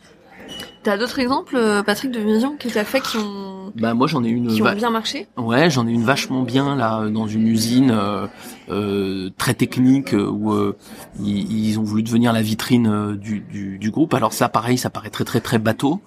T'as 0.82 0.98
d'autres 0.98 1.20
exemples, 1.20 1.58
euh, 1.58 1.84
Patrick, 1.84 2.12
de 2.12 2.20
vision 2.20 2.56
que 2.58 2.70
t'as 2.70 2.86
fait 2.86 3.02
qui 3.02 3.18
ont 3.18 3.74
Bah 3.76 3.94
moi 3.94 4.08
j'en 4.08 4.24
ai 4.24 4.30
une. 4.30 4.48
qui 4.48 4.62
ont 4.62 4.74
bien 4.74 4.90
marché? 4.90 5.28
Ouais, 5.38 5.70
j'en 5.70 5.86
ai 5.86 5.92
une 5.92 6.04
vachement 6.06 6.44
bien 6.44 6.76
là 6.78 7.10
dans 7.10 7.28
une 7.28 7.48
usine 7.48 7.92
euh, 7.92 8.28
euh, 8.70 9.30
très 9.38 9.54
technique 9.54 10.14
euh, 10.14 10.26
où 10.30 10.54
euh, 10.54 10.78
ils, 11.22 11.68
ils 11.68 11.80
ont 11.80 11.84
voulu 11.84 12.02
devenir 12.02 12.32
la 12.32 12.42
vitrine 12.42 12.88
euh, 12.88 13.16
du, 13.16 13.42
du, 13.42 13.78
du 13.78 13.92
groupe. 13.92 14.14
Alors 14.14 14.32
ça, 14.32 14.48
pareil, 14.48 14.78
ça 14.78 14.90
paraît 14.90 15.10
très 15.10 15.26
très 15.26 15.42
très 15.42 15.60
bateau, 15.60 16.00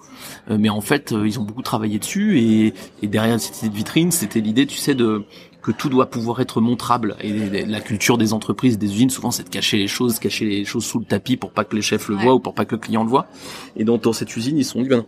euh, 0.49 0.57
mais 0.59 0.69
en 0.69 0.81
fait 0.81 1.11
euh, 1.11 1.27
ils 1.27 1.39
ont 1.39 1.43
beaucoup 1.43 1.61
travaillé 1.61 1.99
dessus 1.99 2.39
et, 2.39 2.73
et 3.03 3.07
derrière 3.07 3.39
cette 3.39 3.71
vitrine, 3.71 4.09
c'était 4.11 4.41
l'idée, 4.41 4.65
tu 4.65 4.77
sais, 4.77 4.95
de 4.95 5.23
que 5.63 5.71
tout 5.71 5.89
doit 5.89 6.07
pouvoir 6.09 6.39
être 6.41 6.61
montrable. 6.61 7.15
Et 7.21 7.65
la 7.65 7.79
culture 7.81 8.17
des 8.17 8.33
entreprises, 8.33 8.77
des 8.77 8.93
usines, 8.93 9.09
souvent, 9.09 9.31
c'est 9.31 9.43
de 9.43 9.49
cacher 9.49 9.77
les 9.77 9.87
choses, 9.87 10.19
cacher 10.19 10.45
les 10.45 10.65
choses 10.65 10.85
sous 10.85 10.99
le 10.99 11.05
tapis 11.05 11.37
pour 11.37 11.51
pas 11.51 11.63
que 11.63 11.75
les 11.75 11.81
chefs 11.81 12.09
le 12.09 12.15
Ouais. 12.17 12.23
voient 12.23 12.33
ou 12.35 12.39
pour 12.39 12.53
pas 12.53 12.65
que 12.65 12.75
le 12.75 12.81
client 12.81 13.03
le 13.03 13.09
voit. 13.09 13.27
Et 13.75 13.83
dans, 13.83 13.97
dans 13.97 14.13
cette 14.13 14.35
usine, 14.35 14.57
ils 14.57 14.65
sont 14.65 14.81
dit, 14.81 14.89
ben 14.89 15.05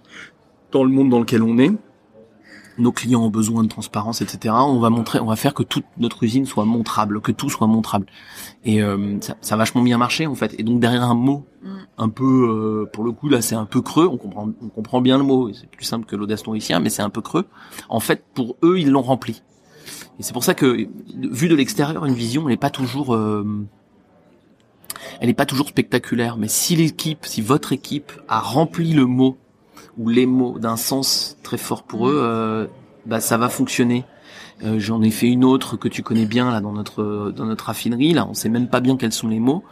dans 0.72 0.84
le 0.84 0.89
monde 0.89 1.10
dans 1.10 1.20
lequel 1.20 1.43
on 1.43 1.58
est, 1.60 1.72
nos 2.78 2.91
clients 2.91 3.22
ont 3.24 3.30
besoin 3.30 3.64
de 3.64 3.70
transparence, 3.70 4.22
etc. 4.22 4.53
On 4.58 4.80
va 4.80 4.89
montrer, 4.89 5.20
on 5.22 5.26
va 5.28 5.38
faire 5.38 5.53
que 5.53 5.64
toute 5.64 5.86
notre 5.97 6.24
usine 6.24 6.45
soit 6.45 6.66
montrable, 6.66 7.22
que 7.22 7.32
tout 7.32 7.49
soit 7.49 7.68
montrable. 7.68 8.06
Et 8.66 8.82
euh, 8.82 9.18
ça, 9.22 9.38
ça 9.39 9.56
a 9.56 9.58
vachement 9.58 9.82
bien 9.82 9.97
marché 9.97 10.28
en 10.28 10.36
fait. 10.36 10.53
Et 10.60 10.64
donc 10.64 10.80
derrière 10.82 11.03
un 11.03 11.16
mot, 11.16 11.45
Mm. 11.64 11.68
un 11.97 12.10
peu, 12.10 12.24
euh, 12.84 12.89
pour 12.91 13.03
le 13.06 13.12
coup 13.12 13.28
là, 13.30 13.41
c'est 13.41 13.56
un 13.56 13.66
peu 13.66 13.82
creux. 13.82 14.08
On 14.08 14.18
comprend, 14.18 14.49
on 14.62 14.68
comprend 14.70 15.01
bien 15.01 15.18
le 15.18 15.24
mot. 15.24 15.51
C'est 15.53 15.68
plus 15.70 15.86
simple 15.86 16.06
que 16.06 16.16
l'audace 16.16 16.45
nourricière, 16.45 16.80
mais 16.80 16.89
c'est 16.89 17.01
un 17.01 17.10
peu 17.10 17.22
creux. 17.22 17.45
En 17.89 17.99
fait, 17.99 18.24
pour 18.36 18.56
eux, 18.62 18.78
ils 18.80 18.91
l'ont 18.91 19.01
rempli. 19.01 19.41
Et 20.20 20.24
c'est 20.24 20.34
pour 20.34 20.43
ça 20.43 20.53
que, 20.53 20.88
vu 21.18 21.47
de 21.49 21.55
l'extérieur, 21.55 22.05
une 22.05 22.13
vision, 22.13 22.43
elle 22.43 22.53
n'est 22.53 22.57
pas 22.57 22.70
toujours, 22.70 23.13
euh, 23.13 23.45
elle 25.20 25.28
n'est 25.28 25.34
pas 25.34 25.45
toujours 25.45 25.68
spectaculaire. 25.70 26.38
Mais 26.38 26.47
si 26.47 26.76
l'équipe, 26.76 27.26
si 27.26 27.41
votre 27.41 27.74
équipe 27.74 28.11
a 28.28 28.39
rempli 28.39 28.93
le 28.93 29.05
mot 29.05 29.38
ou 29.97 30.09
les 30.09 30.26
mots 30.26 30.57
d'un 30.59 30.78
sens 30.78 31.38
très 31.43 31.57
fort 31.57 31.84
pour 31.84 32.07
eux, 32.09 32.18
euh, 32.22 32.68
bah 33.05 33.20
ça 33.20 33.38
va 33.38 33.49
fonctionner. 33.49 34.05
Euh, 34.63 34.80
J'en 34.80 35.01
ai 35.01 35.11
fait 35.11 35.28
une 35.28 35.43
autre 35.43 35.76
que 35.76 35.89
tu 35.89 36.01
connais 36.01 36.26
bien 36.26 36.49
là 36.49 36.61
dans 36.61 36.72
notre 36.72 37.34
dans 37.36 37.45
notre 37.45 37.66
raffinerie. 37.66 38.13
Là, 38.13 38.26
on 38.30 38.34
sait 38.34 38.47
même 38.47 38.70
pas 38.70 38.80
bien 38.80 38.95
quels 38.95 39.11
sont 39.11 39.28
les 39.28 39.41
mots, 39.41 39.63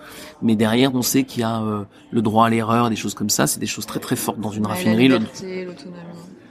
mais 0.42 0.58
derrière 0.58 0.94
on 0.94 1.02
sait 1.02 1.24
qu'il 1.24 1.40
y 1.40 1.44
a 1.44 1.62
euh, 1.64 1.86
le 2.12 2.22
droit 2.22 2.48
à 2.48 2.50
l'erreur, 2.50 2.90
des 2.90 2.98
choses 2.98 3.14
comme 3.14 3.30
ça. 3.30 3.48
C'est 3.48 3.62
des 3.62 3.66
choses 3.66 3.86
très 3.86 4.02
très 4.02 4.18
fortes 4.18 4.40
dans 4.42 4.52
une 4.52 4.64
la 4.64 4.70
raffinerie. 4.70 5.08
Le- 5.08 5.20
liberté, 5.20 5.64
l'autonomie. 5.64 5.98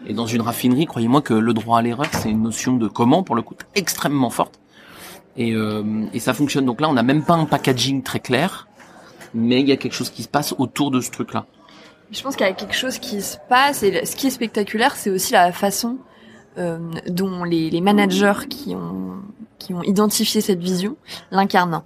Et 0.06 0.14
dans 0.14 0.26
une 0.26 0.40
raffinerie, 0.40 0.86
croyez-moi 0.86 1.22
que 1.22 1.34
le 1.34 1.54
droit 1.54 1.78
à 1.78 1.82
l'erreur, 1.82 2.06
c'est 2.12 2.30
une 2.30 2.42
notion 2.42 2.76
de 2.76 2.88
comment, 2.88 3.22
pour 3.22 3.36
le 3.36 3.42
coup, 3.42 3.54
extrêmement 3.74 4.30
forte. 4.30 4.58
Et, 5.36 5.52
euh, 5.52 6.04
et 6.12 6.20
ça 6.20 6.34
fonctionne. 6.34 6.66
Donc 6.66 6.80
là, 6.80 6.88
on 6.88 6.92
n'a 6.92 7.02
même 7.02 7.24
pas 7.24 7.34
un 7.34 7.46
packaging 7.46 8.02
très 8.02 8.20
clair, 8.20 8.68
mais 9.34 9.60
il 9.60 9.68
y 9.68 9.72
a 9.72 9.76
quelque 9.76 9.94
chose 9.94 10.10
qui 10.10 10.22
se 10.22 10.28
passe 10.28 10.54
autour 10.58 10.90
de 10.90 11.00
ce 11.00 11.10
truc-là. 11.10 11.46
Je 12.10 12.22
pense 12.22 12.36
qu'il 12.36 12.46
y 12.46 12.48
a 12.48 12.52
quelque 12.52 12.74
chose 12.74 12.98
qui 12.98 13.22
se 13.22 13.38
passe 13.48 13.82
et 13.82 14.04
ce 14.04 14.16
qui 14.16 14.26
est 14.26 14.30
spectaculaire, 14.30 14.96
c'est 14.96 15.08
aussi 15.08 15.32
la 15.32 15.50
façon 15.50 15.96
euh, 16.58 16.78
dont 17.08 17.44
les, 17.44 17.70
les 17.70 17.80
managers 17.80 18.46
qui 18.50 18.74
ont 18.74 19.22
qui 19.58 19.72
ont 19.72 19.82
identifié 19.82 20.40
cette 20.40 20.58
vision 20.58 20.96
l'incarnent 21.30 21.84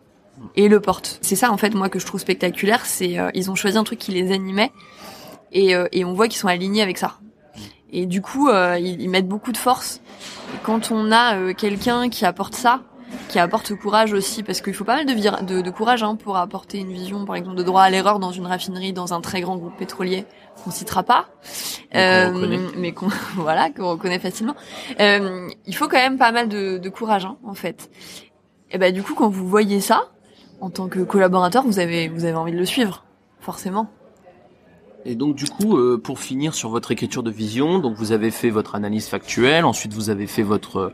et 0.57 0.69
le 0.69 0.81
portent. 0.81 1.19
C'est 1.21 1.37
ça 1.37 1.53
en 1.53 1.57
fait 1.57 1.75
moi 1.75 1.89
que 1.89 2.01
je 2.01 2.07
trouve 2.07 2.21
spectaculaire, 2.21 2.85
c'est 2.85 3.19
euh, 3.19 3.31
ils 3.35 3.51
ont 3.51 3.55
choisi 3.55 3.79
un 3.79 3.85
truc 3.85 4.01
qui 4.01 4.11
les 4.11 4.33
animait 4.33 4.73
et, 5.53 5.77
euh, 5.77 5.87
et 5.93 6.05
on 6.05 6.15
voit 6.15 6.27
qu'ils 6.27 6.39
sont 6.39 6.49
alignés 6.49 6.83
avec 6.83 6.99
ça. 6.99 7.19
Et 7.93 8.07
du 8.07 8.21
coup, 8.23 8.49
euh, 8.49 8.79
ils, 8.79 9.01
ils 9.01 9.09
mettent 9.09 9.29
beaucoup 9.29 9.53
de 9.53 9.57
force. 9.57 10.01
Et 10.55 10.59
quand 10.65 10.91
on 10.91 11.13
a 11.13 11.37
euh, 11.37 11.55
quelqu'un 11.55 12.09
qui 12.09 12.25
apporte 12.27 12.55
ça, 12.55 12.81
qui 13.29 13.39
apporte 13.39 13.75
courage 13.77 14.13
aussi, 14.13 14.43
parce 14.43 14.61
qu'il 14.61 14.75
faut 14.75 14.85
pas 14.85 14.97
mal 14.97 15.07
de, 15.07 15.13
vira- 15.13 15.43
de, 15.43 15.61
de 15.61 15.71
courage 15.71 16.03
hein, 16.03 16.17
pour 16.17 16.37
apporter 16.37 16.79
une 16.79 16.93
vision, 16.93 17.25
par 17.25 17.37
exemple, 17.37 17.57
de 17.57 17.63
droit 17.63 17.83
à 17.83 17.91
l'erreur 17.91 18.19
dans 18.19 18.33
une 18.33 18.47
raffinerie, 18.47 18.93
dans 18.93 19.15
un 19.15 19.21
très 19.21 19.41
grand 19.41 19.57
groupe 19.57 19.77
pétrolier 19.77 20.25
qu'on 20.65 20.71
citera 20.71 21.03
pas, 21.05 21.27
Mais 21.95 22.27
qu'on 22.27 22.35
reconnaît. 22.35 22.59
mais 22.77 22.93
qu'on 22.93 23.09
voilà 23.37 23.71
qu'on 23.71 23.91
reconnaît 23.91 24.19
facilement. 24.19 24.55
Euh, 25.01 25.49
il 25.67 25.75
faut 25.77 25.87
quand 25.89 25.97
même 25.99 26.19
pas 26.19 26.33
mal 26.33 26.49
de, 26.49 26.79
de 26.79 26.89
courage, 26.89 27.25
hein, 27.25 27.37
en 27.45 27.55
fait. 27.55 27.91
Et 28.73 28.79
ben 28.79 28.93
du 28.93 29.03
coup, 29.03 29.15
quand 29.15 29.29
vous 29.29 29.47
voyez 29.49 29.81
ça, 29.81 30.09
en 30.61 30.71
tant 30.71 30.89
que 30.89 31.01
collaborateur, 31.01 31.63
vous 31.65 31.79
avez 31.79 32.09
vous 32.09 32.25
avez 32.25 32.35
envie 32.35 32.53
de 32.53 32.59
le 32.59 32.67
suivre, 32.67 33.05
forcément. 33.41 33.89
Et 35.09 35.15
donc 35.15 35.37
du 35.37 35.45
coup, 35.47 35.77
euh, 35.77 35.99
pour 36.03 36.19
finir 36.19 36.55
sur 36.55 36.69
votre 36.69 36.91
écriture 36.91 37.23
de 37.23 37.31
vision, 37.31 37.79
donc 37.79 37.95
vous 37.95 38.11
avez 38.11 38.33
fait 38.33 38.51
votre 38.51 38.75
analyse 38.75 39.07
factuelle, 39.07 39.65
ensuite 39.65 39.93
vous 39.93 40.11
avez 40.11 40.27
fait 40.27 40.43
votre 40.43 40.93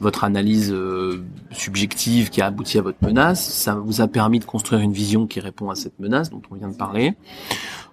votre 0.00 0.24
analyse 0.24 0.72
euh, 0.72 1.24
subjective 1.52 2.30
qui 2.30 2.40
a 2.42 2.46
abouti 2.46 2.78
à 2.78 2.82
votre 2.82 2.98
menace. 3.02 3.48
Ça 3.48 3.74
vous 3.74 4.00
a 4.00 4.08
permis 4.08 4.38
de 4.38 4.44
construire 4.44 4.80
une 4.82 4.92
vision 4.92 5.26
qui 5.26 5.40
répond 5.40 5.70
à 5.70 5.74
cette 5.74 5.98
menace 5.98 6.30
dont 6.30 6.42
on 6.50 6.54
vient 6.54 6.68
de 6.68 6.76
parler. 6.76 7.14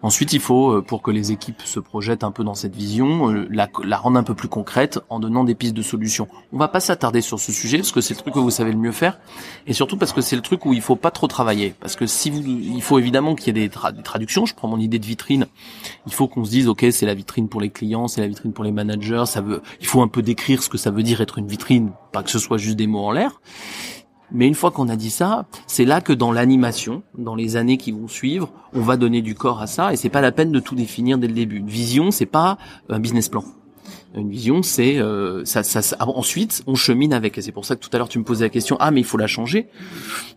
Ensuite, 0.03 0.33
il 0.33 0.39
faut, 0.39 0.71
euh, 0.71 0.81
pour 0.81 1.03
que 1.03 1.11
les 1.11 1.31
équipes 1.31 1.61
se 1.63 1.79
projettent 1.79 2.23
un 2.23 2.31
peu 2.31 2.43
dans 2.43 2.55
cette 2.55 2.75
vision, 2.75 3.29
euh, 3.29 3.47
la, 3.51 3.69
la 3.83 3.97
rendre 3.97 4.17
un 4.17 4.23
peu 4.23 4.33
plus 4.33 4.47
concrète 4.47 4.99
en 5.09 5.19
donnant 5.19 5.43
des 5.43 5.53
pistes 5.53 5.75
de 5.75 5.83
solutions. 5.83 6.27
On 6.51 6.57
va 6.57 6.67
pas 6.67 6.79
s'attarder 6.79 7.21
sur 7.21 7.39
ce 7.39 7.51
sujet 7.51 7.77
parce 7.77 7.91
que 7.91 8.01
c'est 8.01 8.15
le 8.15 8.19
truc 8.19 8.33
que 8.33 8.39
vous 8.39 8.49
savez 8.49 8.71
le 8.71 8.79
mieux 8.79 8.91
faire, 8.91 9.19
et 9.67 9.73
surtout 9.73 9.97
parce 9.97 10.11
que 10.11 10.21
c'est 10.21 10.35
le 10.35 10.41
truc 10.41 10.65
où 10.65 10.73
il 10.73 10.81
faut 10.81 10.95
pas 10.95 11.11
trop 11.11 11.27
travailler. 11.27 11.75
Parce 11.79 11.95
que 11.95 12.07
si 12.07 12.31
vous, 12.31 12.41
il 12.41 12.81
faut 12.81 12.97
évidemment 12.97 13.35
qu'il 13.35 13.47
y 13.47 13.49
ait 13.51 13.67
des, 13.67 13.69
des 13.69 14.03
traductions. 14.03 14.47
Je 14.47 14.55
prends 14.55 14.67
mon 14.67 14.79
idée 14.79 14.97
de 14.97 15.05
vitrine. 15.05 15.45
Il 16.07 16.13
faut 16.13 16.27
qu'on 16.27 16.45
se 16.45 16.49
dise, 16.49 16.67
ok, 16.67 16.83
c'est 16.91 17.05
la 17.05 17.13
vitrine 17.13 17.47
pour 17.47 17.61
les 17.61 17.69
clients, 17.69 18.07
c'est 18.07 18.21
la 18.21 18.27
vitrine 18.27 18.53
pour 18.53 18.63
les 18.63 18.71
managers. 18.71 19.25
Ça 19.27 19.41
veut, 19.41 19.61
il 19.81 19.85
faut 19.85 20.01
un 20.01 20.07
peu 20.07 20.23
décrire 20.23 20.63
ce 20.63 20.69
que 20.69 20.79
ça 20.79 20.89
veut 20.89 21.03
dire 21.03 21.21
être 21.21 21.37
une 21.37 21.47
vitrine, 21.47 21.90
pas 22.11 22.23
que 22.23 22.29
ce 22.29 22.39
soit 22.39 22.57
juste 22.57 22.77
des 22.77 22.87
mots 22.87 23.05
en 23.05 23.11
l'air. 23.11 23.41
Mais 24.33 24.47
une 24.47 24.55
fois 24.55 24.71
qu'on 24.71 24.87
a 24.87 24.95
dit 24.95 25.09
ça, 25.09 25.45
c'est 25.67 25.83
là 25.83 25.99
que 25.99 26.13
dans 26.13 26.31
l'animation, 26.31 27.03
dans 27.17 27.35
les 27.35 27.57
années 27.57 27.75
qui 27.77 27.91
vont 27.91 28.07
suivre, 28.07 28.49
on 28.73 28.79
va 28.79 28.95
donner 28.95 29.21
du 29.21 29.35
corps 29.35 29.61
à 29.61 29.67
ça 29.67 29.91
et 29.91 29.97
c'est 29.97 30.07
pas 30.09 30.21
la 30.21 30.31
peine 30.31 30.53
de 30.53 30.59
tout 30.61 30.73
définir 30.75 31.17
dès 31.17 31.27
le 31.27 31.33
début. 31.33 31.57
Une 31.57 31.67
vision, 31.67 32.11
c'est 32.11 32.25
pas 32.25 32.57
un 32.87 32.99
business 32.99 33.27
plan. 33.27 33.43
Une 34.15 34.29
vision, 34.29 34.61
c'est 34.61 34.99
euh, 34.99 35.43
ça, 35.45 35.63
ça, 35.63 35.81
ça- 35.81 35.97
ensuite 35.99 36.63
on 36.67 36.75
chemine 36.75 37.13
avec. 37.13 37.37
Et 37.37 37.41
c'est 37.41 37.51
pour 37.51 37.65
ça 37.65 37.75
que 37.75 37.81
tout 37.81 37.89
à 37.93 37.97
l'heure 37.97 38.07
tu 38.09 38.19
me 38.19 38.23
posais 38.23 38.45
la 38.45 38.49
question 38.49 38.77
ah 38.79 38.89
mais 38.91 39.01
il 39.01 39.05
faut 39.05 39.17
la 39.17 39.27
changer. 39.27 39.67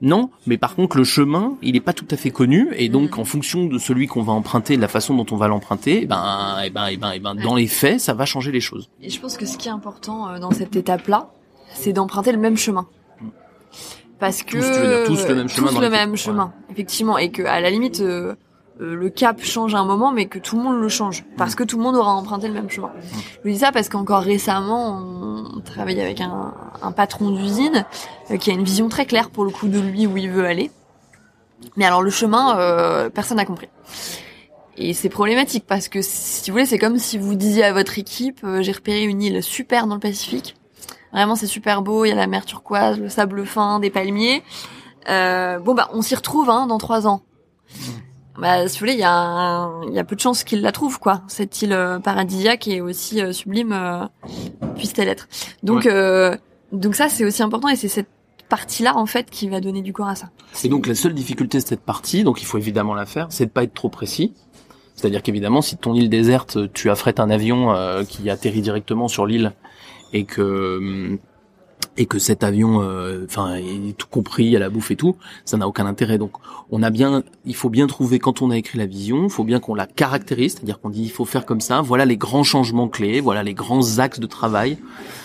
Non, 0.03 0.31
mais 0.47 0.59
par 0.59 0.75
contre 0.75 0.97
le 0.97 1.05
chemin 1.05 1.57
il 1.63 1.77
est 1.77 1.81
pas 1.81 1.93
tout 1.93 2.07
à 2.11 2.17
fait 2.17 2.31
connu 2.31 2.69
et 2.77 2.89
donc 2.89 3.17
en 3.19 3.25
fonction 3.25 3.67
de 3.67 3.79
celui 3.79 4.09
qu'on 4.09 4.23
va 4.23 4.33
emprunter, 4.33 4.77
de 4.77 4.81
la 4.83 4.89
façon 4.89 5.15
dont 5.15 5.27
on 5.31 5.37
va 5.37 5.47
l'emprunter, 5.49 6.01
eh 6.03 6.07
ben 6.07 6.57
et 6.65 6.71
ben 6.71 6.87
et 6.89 6.97
ben 6.97 7.13
et 7.13 7.21
ben 7.21 7.35
dans 7.37 7.55
les 7.55 7.67
faits 7.69 8.01
ça 8.01 8.13
va 8.15 8.27
changer 8.27 8.51
les 8.51 8.61
choses. 8.61 8.91
Et 9.03 9.11
je 9.11 9.21
pense 9.21 9.37
que 9.37 9.47
ce 9.47 9.57
qui 9.57 9.69
est 9.69 9.73
important 9.73 10.29
euh, 10.29 10.39
dans 10.41 10.51
cette 10.53 10.75
étape-là, 10.77 11.31
c'est 11.75 11.93
d'emprunter 11.93 12.33
le 12.33 12.39
même 12.39 12.57
chemin. 12.57 12.87
Parce 14.19 14.43
que 14.43 14.53
Tous, 14.53 14.65
tu 14.73 14.81
veux 14.81 14.87
dire 14.87 15.05
tous 15.07 15.29
le 15.29 15.35
même 15.35 15.49
chemin 15.49 15.69
tous 15.69 15.75
dans 15.75 15.81
le 15.81 15.87
l'équipe. 15.89 16.07
même 16.07 16.17
chemin, 16.17 16.53
effectivement, 16.71 17.19
et 17.19 17.31
que 17.31 17.43
à 17.43 17.61
la 17.61 17.69
limite 17.69 18.01
euh, 18.01 18.35
euh, 18.81 18.95
le 18.95 19.11
cap 19.11 19.43
change 19.43 19.75
à 19.75 19.79
un 19.79 19.85
moment, 19.85 20.13
mais 20.13 20.27
que 20.27 20.39
tout 20.39 20.57
le 20.57 20.63
monde 20.63 20.81
le 20.81 20.89
change, 20.89 21.25
parce 21.37 21.55
que 21.55 21.63
tout 21.65 21.77
le 21.77 21.83
monde 21.83 21.97
aura 21.97 22.13
emprunté 22.13 22.49
le 22.49 22.55
même 22.55 22.71
chemin. 22.71 22.91
Je 23.03 23.39
vous 23.45 23.51
dis 23.55 23.59
ça 23.59 23.71
parce 23.73 23.89
qu'encore 23.89 24.21
récemment, 24.23 24.99
on 25.57 25.61
travaille 25.61 26.01
avec 26.01 26.21
un, 26.21 26.55
un 26.81 26.93
patron 26.93 27.31
d'usine 27.31 27.85
euh, 28.31 28.37
qui 28.37 28.51
a 28.51 28.55
une 28.55 28.65
vision 28.65 28.89
très 28.89 29.05
claire 29.05 29.31
pour 29.31 29.45
le 29.45 29.51
coup 29.51 29.69
de 29.69 29.81
lui 29.81 30.07
où 30.07 30.17
il 30.17 30.31
veut 30.31 30.47
aller. 30.47 30.71
Mais 31.77 31.85
alors 31.85 32.03
le 32.03 32.11
chemin, 32.11 32.59
euh, 32.59 33.11
personne 33.11 33.37
n'a 33.37 33.45
compris. 33.45 33.69
Et 34.77 34.93
c'est 34.93 35.09
problématique 35.09 35.65
parce 35.67 35.89
que 35.89 36.01
si 36.03 36.51
vous 36.51 36.55
voulez, 36.55 36.67
c'est 36.67 36.79
comme 36.79 36.99
si 36.99 37.17
vous 37.17 37.35
disiez 37.35 37.65
à 37.65 37.73
votre 37.73 37.99
équipe, 37.99 38.41
euh, 38.45 38.63
j'ai 38.63 38.73
repéré 38.73 39.05
une 39.05 39.23
île 39.23 39.43
super 39.43 39.87
dans 39.87 39.95
le 39.95 40.01
Pacifique. 40.01 40.57
Vraiment, 41.15 41.37
c'est 41.37 41.47
super 41.47 41.81
beau. 41.81 42.05
Il 42.05 42.09
y 42.09 42.13
a 42.13 42.17
la 42.17 42.27
mer 42.27 42.45
turquoise, 42.45 42.99
le 42.99 43.09
sable 43.09 43.47
fin, 43.47 43.79
des 43.79 43.89
palmiers. 43.89 44.43
Euh, 45.09 45.59
bon 45.59 45.75
bah, 45.75 45.89
on 45.93 46.03
s'y 46.03 46.15
retrouve 46.15 46.51
hein, 46.51 46.67
dans 46.67 46.79
trois 46.79 47.07
ans. 47.07 47.23
Bah, 48.39 48.67
si 48.67 48.75
vous 48.75 48.81
voulez, 48.81 48.95
il 48.95 48.99
y 48.99 49.05
a, 49.05 49.71
y 49.93 49.99
a 49.99 50.05
peu 50.05 50.17
de 50.17 50.21
chances 50.21 50.43
qu'il 50.43 50.61
la 50.61 50.73
trouve, 50.73 50.99
quoi. 50.99 51.23
Cette 51.29 51.63
île 51.63 51.73
euh, 51.73 52.01
paradisiaque 52.01 52.67
et 52.67 52.81
aussi 52.81 53.23
euh, 53.23 53.33
sublime 53.33 53.73
euh, 53.73 54.05
puisse-t-elle 54.77 55.09
être. 55.09 55.29
Donc, 55.63 55.87
euh, 55.87 56.37
donc 56.73 56.97
ça, 56.97 57.09
c'est 57.09 57.25
aussi 57.25 57.43
important 57.43 57.69
et 57.69 57.77
c'est 57.77 57.89
cette 57.89 58.09
partie-là 58.49 58.97
en 58.97 59.07
fait 59.07 59.31
qui 59.31 59.49
va 59.49 59.61
donner 59.61 59.83
du 59.83 59.93
corps 59.93 60.09
à 60.09 60.17
ça. 60.17 60.31
Et 60.65 60.69
donc 60.69 60.87
la 60.87 60.95
seule 60.95 61.15
difficulté 61.15 61.59
de 61.59 61.65
cette 61.65 61.81
partie, 61.81 62.25
donc 62.25 62.43
il 62.43 62.45
faut 62.45 62.59
évidemment 62.59 62.95
la 62.95 63.07
faire, 63.07 63.29
c'est 63.31 63.47
de 63.47 63.51
pas 63.51 63.63
être 63.63 63.73
trop 63.73 63.89
précis. 63.89 64.35
C'est-à-dire 64.95 65.23
qu'évidemment, 65.23 65.63
si 65.63 65.77
ton 65.77 65.95
île 65.95 66.09
déserte, 66.09 66.73
tu 66.73 66.91
affrètes 66.91 67.21
un 67.21 67.31
avion 67.31 67.75
euh, 67.75 68.05
qui 68.05 68.31
atterrit 68.31 68.63
directement 68.63 69.09
sur 69.09 69.27
l'île 69.27 69.53
et 70.15 70.25
que 70.25 71.19
et 71.97 72.07
que 72.07 72.19
cet 72.19 72.43
avion, 72.43 72.83
euh, 72.83 73.25
enfin, 73.25 73.61
tout 73.97 74.09
compris 74.09 74.57
à 74.57 74.59
la 74.59 74.69
bouffe 74.69 74.91
et 74.91 74.97
tout, 74.97 75.17
ça 75.45 75.57
n'a 75.57 75.69
aucun 75.69 75.87
intérêt. 75.87 76.19
Donc, 76.19 76.33
on 76.71 76.83
a 76.83 76.91
bien, 76.91 77.23
il 77.45 77.55
faut 77.55 77.71
bien 77.71 77.87
trouver 77.87 78.19
quand 78.19 78.43
on 78.43 78.51
a 78.51 78.57
écrit 78.57 78.79
la 78.79 78.87
vision, 78.87 79.25
il 79.25 79.31
faut 79.31 79.45
bien 79.45 79.61
qu'on 79.61 79.75
la 79.75 79.87
caractérise, 79.87 80.55
c'est-à-dire 80.55 80.81
qu'on 80.81 80.91
dit 80.91 81.03
il 81.03 81.11
faut 81.11 81.25
faire 81.25 81.47
comme 81.47 81.61
ça. 81.61 81.83
Voilà 81.83 82.05
les 82.05 82.17
grands 82.17 82.43
changements 82.43 82.89
clés, 82.89 83.21
voilà 83.21 83.43
les 83.43 83.55
grands 83.55 83.99
axes 83.99 84.19
de 84.19 84.27
travail 84.27 84.79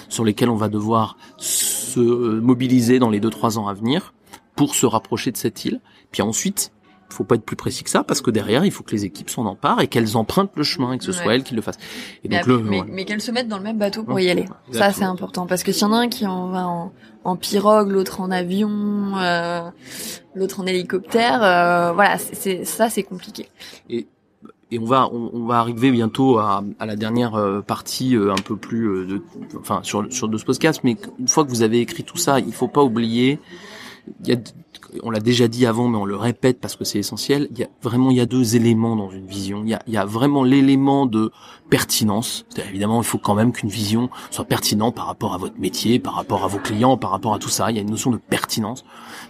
sur 0.09 0.23
lesquels 0.23 0.49
on 0.49 0.55
va 0.55 0.69
devoir 0.69 1.17
se 1.37 1.99
mobiliser 1.99 2.99
dans 2.99 3.09
les 3.09 3.19
deux 3.19 3.31
trois 3.31 3.57
ans 3.57 3.67
à 3.67 3.73
venir 3.73 4.13
pour 4.55 4.75
se 4.75 4.85
rapprocher 4.85 5.31
de 5.31 5.37
cette 5.37 5.65
île. 5.65 5.79
Puis 6.11 6.21
ensuite, 6.21 6.71
faut 7.09 7.23
pas 7.23 7.35
être 7.35 7.43
plus 7.45 7.55
précis 7.55 7.83
que 7.83 7.89
ça 7.89 8.03
parce 8.03 8.21
que 8.21 8.31
derrière, 8.31 8.63
il 8.65 8.71
faut 8.71 8.83
que 8.83 8.91
les 8.91 9.05
équipes 9.05 9.29
s'en 9.29 9.45
emparent 9.45 9.81
et 9.81 9.87
qu'elles 9.87 10.15
empruntent 10.17 10.55
le 10.55 10.63
chemin 10.63 10.93
et 10.93 10.97
que 10.97 11.03
ce 11.03 11.11
soit 11.11 11.33
elles 11.35 11.43
qui 11.43 11.55
le 11.55 11.61
fassent. 11.61 11.77
Et 12.23 12.29
Mais, 12.29 12.37
donc 12.37 12.47
le, 12.47 12.59
mais, 12.59 12.77
voilà. 12.77 12.91
mais 12.93 13.05
qu'elles 13.05 13.21
se 13.21 13.31
mettent 13.31 13.47
dans 13.47 13.57
le 13.57 13.63
même 13.63 13.77
bateau 13.77 14.03
pour 14.03 14.15
Ouais, 14.15 14.25
y 14.25 14.29
aller. 14.29 14.45
Ça, 14.71 14.91
c'est 14.93 15.03
important. 15.03 15.45
Parce 15.47 15.63
que 15.63 15.71
s'il 15.71 15.81
y 15.83 15.85
en 15.85 15.93
a 15.93 15.97
un 15.97 16.07
qui 16.09 16.25
en 16.27 16.49
va 16.49 16.67
en, 16.67 16.91
en 17.23 17.35
pirogue, 17.35 17.89
l'autre 17.91 18.21
en 18.21 18.31
avion, 18.31 18.69
euh, 19.17 19.61
l'autre 20.35 20.59
en 20.59 20.65
hélicoptère, 20.65 21.43
euh, 21.43 21.91
voilà, 21.93 22.17
c'est- 22.17 22.63
ça, 22.65 22.89
c'est 22.89 23.03
compliqué. 23.03 23.47
et 23.89 24.77
on 24.79 24.85
va 24.85 25.09
on, 25.11 25.31
on 25.33 25.45
va 25.47 25.57
arriver 25.57 25.89
bientôt 25.89 26.37
à, 26.37 26.63
à 26.79 26.85
la 26.85 26.95
dernière 26.95 27.33
euh, 27.33 27.61
partie 27.61 28.15
euh, 28.15 28.31
un 28.31 28.35
peu 28.35 28.55
plus 28.55 28.85
euh, 28.87 29.05
de, 29.07 29.21
enfin 29.59 29.79
sur 29.81 30.05
sur 30.13 30.27
de 30.27 30.37
ce 30.37 30.45
podcast 30.45 30.81
mais 30.83 30.95
une 31.17 31.27
fois 31.27 31.43
que 31.43 31.49
vous 31.49 31.63
avez 31.63 31.79
écrit 31.79 32.03
tout 32.03 32.17
ça 32.17 32.39
il 32.39 32.53
faut 32.53 32.67
pas 32.67 32.83
oublier 32.83 33.39
il 34.23 34.29
y 34.29 34.33
a 34.33 34.35
on 35.03 35.11
l'a 35.11 35.19
déjà 35.19 35.47
dit 35.47 35.65
avant 35.65 35.87
mais 35.87 35.97
on 35.97 36.05
le 36.05 36.15
répète 36.15 36.59
parce 36.59 36.75
que 36.75 36.83
c'est 36.83 36.99
essentiel 36.99 37.47
il 37.51 37.59
y 37.59 37.63
a 37.63 37.67
vraiment 37.81 38.11
il 38.11 38.17
y 38.17 38.21
a 38.21 38.25
deux 38.25 38.55
éléments 38.55 38.95
dans 38.95 39.09
une 39.09 39.25
vision. 39.25 39.61
Il 39.63 39.69
y 39.69 39.73
a 39.73 39.81
il 39.87 39.93
y 39.93 39.97
a 39.97 40.05
vraiment 40.05 40.43
l'élément 40.43 41.05
de 41.05 41.31
pertinence. 41.69 42.45
C'est-à-dire, 42.49 42.69
évidemment 42.71 43.01
il 43.01 43.05
faut 43.05 43.17
quand 43.17 43.35
même 43.35 43.51
qu'une 43.51 43.69
vision 43.69 44.09
soit 44.31 44.45
pertinente 44.45 44.95
par 44.95 45.05
rapport 45.05 45.33
à 45.33 45.37
votre 45.37 45.59
métier 45.59 45.99
par 45.99 46.15
rapport 46.15 46.43
à 46.43 46.47
vos 46.47 46.59
clients 46.59 46.97
par 46.97 47.11
rapport 47.11 47.33
à 47.33 47.39
tout 47.39 47.49
ça. 47.49 47.71
Il 47.71 47.75
y 47.75 47.79
a 47.79 47.81
une 47.81 47.91
notion 47.91 48.11
de 48.11 48.17
pertinence. 48.17 48.85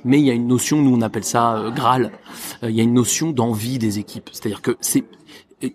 Mais 0.06 0.20
il 0.20 0.26
y 0.26 0.30
a 0.30 0.34
une 0.34 0.48
notion 0.48 0.82
nous 0.82 0.96
on 0.96 1.02
appelle 1.02 1.24
ça 1.24 1.58
euh, 1.58 1.72
Graal. 1.72 2.12
Euh, 2.64 2.70
il 2.70 2.76
y 2.76 2.80
a 2.80 2.84
une 2.84 2.94
notion 2.94 3.32
d'envie 3.32 3.80
des 3.80 4.00
équipes. 4.00 4.30
C'est-à-dire 4.32 4.62
que 4.62 4.78
c'est 4.82 5.04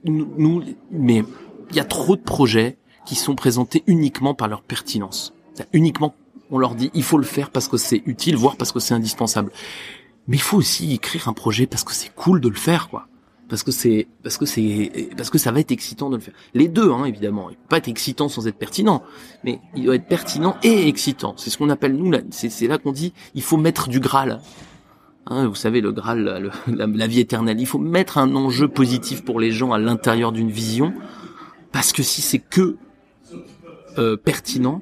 nous, 0.05 0.63
mais 0.91 1.25
il 1.71 1.77
y 1.77 1.81
a 1.81 1.85
trop 1.85 2.17
de 2.17 2.23
projets 2.23 2.79
qui 3.05 3.15
sont 3.15 3.35
présentés 3.35 3.83
uniquement 3.87 4.35
par 4.35 4.49
leur 4.49 4.63
pertinence. 4.63 5.35
C'est 5.55 5.69
uniquement, 5.73 6.15
on 6.51 6.59
leur 6.59 6.75
dit, 6.75 6.91
il 6.95 7.03
faut 7.03 7.19
le 7.19 7.25
faire 7.25 7.51
parce 7.51 7.69
que 7.69 7.77
c'est 7.77 8.03
utile, 8.07 8.37
voire 8.37 8.57
parce 8.57 8.73
que 8.73 8.81
c'est 8.81 8.95
indispensable. 8.95 9.51
Mais 10.29 10.37
il 10.37 10.43
faut 10.43 10.57
aussi 10.59 10.93
écrire 10.95 11.29
un 11.29 11.33
projet 11.33 11.67
parce 11.67 11.85
que 11.85 11.93
c'est 11.93 12.15
cool 12.15 12.41
de 12.41 12.49
le 12.49 12.55
faire, 12.55 12.89
quoi. 12.89 13.07
Parce 13.49 13.63
que 13.63 13.71
c'est, 13.73 14.09
parce 14.23 14.39
que 14.39 14.47
c'est, 14.47 15.11
parce 15.19 15.29
que 15.29 15.37
ça 15.37 15.53
va 15.53 15.61
être 15.61 15.71
excitant 15.71 16.09
de 16.09 16.17
le 16.17 16.23
faire. 16.23 16.33
Les 16.55 16.67
deux, 16.67 16.91
hein, 16.91 17.05
évidemment. 17.05 17.51
Il 17.51 17.57
peut 17.57 17.63
pas 17.69 17.77
être 17.77 17.89
excitant 17.89 18.29
sans 18.31 18.47
être 18.49 18.57
pertinent. 18.57 19.03
Mais 19.45 19.61
il 19.77 19.85
doit 19.85 19.97
être 19.97 20.07
pertinent 20.09 20.57
et 20.63 20.89
excitant. 20.89 21.35
C'est 21.37 21.51
ce 21.51 21.59
qu'on 21.59 21.69
appelle, 21.69 21.95
nous, 21.95 22.11
là, 22.11 22.21
c'est, 22.31 22.67
là 22.67 22.79
qu'on 22.79 22.93
dit, 22.93 23.13
il 23.35 23.43
faut 23.43 23.59
mettre 23.59 23.89
du 23.89 24.01
Graal. 24.01 24.41
Hein, 25.27 25.47
vous 25.47 25.55
savez, 25.55 25.83
le 25.83 25.93
Graal, 25.93 26.51
la- 26.67 26.87
la 26.87 27.07
vie 27.07 27.21
éternelle. 27.21 27.61
Il 27.61 27.67
faut 27.67 27.79
mettre 27.79 28.17
un 28.17 28.35
enjeu 28.35 28.67
positif 28.67 29.25
pour 29.25 29.41
les 29.41 29.51
gens 29.51 29.73
à 29.73 29.79
l'intérieur 29.79 30.33
d'une 30.33 30.51
vision, 30.51 30.95
parce 31.71 31.93
que 31.93 32.03
si 32.03 32.23
c'est 32.23 32.39
que 32.39 32.77
euh, 33.99 34.17
pertinent, 34.17 34.81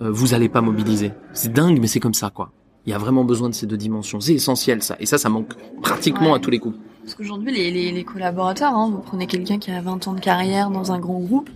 euh, 0.00 0.10
vous 0.10 0.34
allez 0.34 0.48
pas 0.48 0.60
mobiliser. 0.60 1.12
C'est 1.32 1.52
dingue, 1.52 1.78
mais 1.80 1.86
c'est 1.86 2.00
comme 2.00 2.14
ça, 2.14 2.30
quoi. 2.30 2.50
Il 2.86 2.90
y 2.90 2.94
a 2.94 2.98
vraiment 2.98 3.24
besoin 3.24 3.48
de 3.48 3.54
ces 3.54 3.66
deux 3.66 3.76
dimensions. 3.76 4.20
C'est 4.20 4.34
essentiel, 4.34 4.82
ça. 4.82 4.96
Et 5.00 5.06
ça, 5.06 5.18
ça 5.18 5.28
manque 5.28 5.52
pratiquement 5.82 6.30
Ouais. 6.32 6.36
à 6.36 6.38
tous 6.38 6.50
les 6.50 6.58
coups. 6.58 6.76
Parce 7.02 7.14
qu'aujourd'hui, 7.14 7.52
les, 7.52 7.70
les, 7.70 7.92
les 7.92 8.04
collaborateurs, 8.04 8.74
hein, 8.74 8.88
vous 8.90 8.98
prenez 8.98 9.26
quelqu'un 9.26 9.58
qui 9.58 9.70
a 9.70 9.80
20 9.80 10.08
ans 10.08 10.12
de 10.14 10.20
carrière 10.20 10.70
dans 10.70 10.92
un 10.92 10.98
grand 10.98 11.18
groupe, 11.20 11.50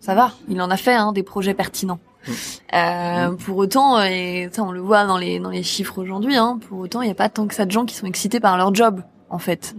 ça 0.00 0.14
va, 0.14 0.32
il 0.48 0.60
en 0.60 0.70
a 0.70 0.76
fait 0.76 0.94
hein, 0.94 1.12
des 1.12 1.22
projets 1.22 1.54
pertinents. 1.54 2.00
Euh, 2.72 3.32
pour 3.32 3.56
autant, 3.56 4.00
et 4.00 4.48
ça 4.52 4.62
on 4.62 4.70
le 4.72 4.80
voit 4.80 5.04
dans 5.06 5.18
les 5.18 5.40
dans 5.40 5.50
les 5.50 5.62
chiffres 5.64 5.98
aujourd'hui, 5.98 6.36
hein, 6.36 6.58
pour 6.68 6.78
autant 6.78 7.02
il 7.02 7.06
n'y 7.06 7.10
a 7.10 7.16
pas 7.16 7.28
tant 7.28 7.48
que 7.48 7.54
ça 7.54 7.66
de 7.66 7.70
gens 7.72 7.84
qui 7.84 7.96
sont 7.96 8.06
excités 8.06 8.38
par 8.38 8.56
leur 8.56 8.72
job 8.74 9.02
en 9.28 9.38
fait, 9.38 9.74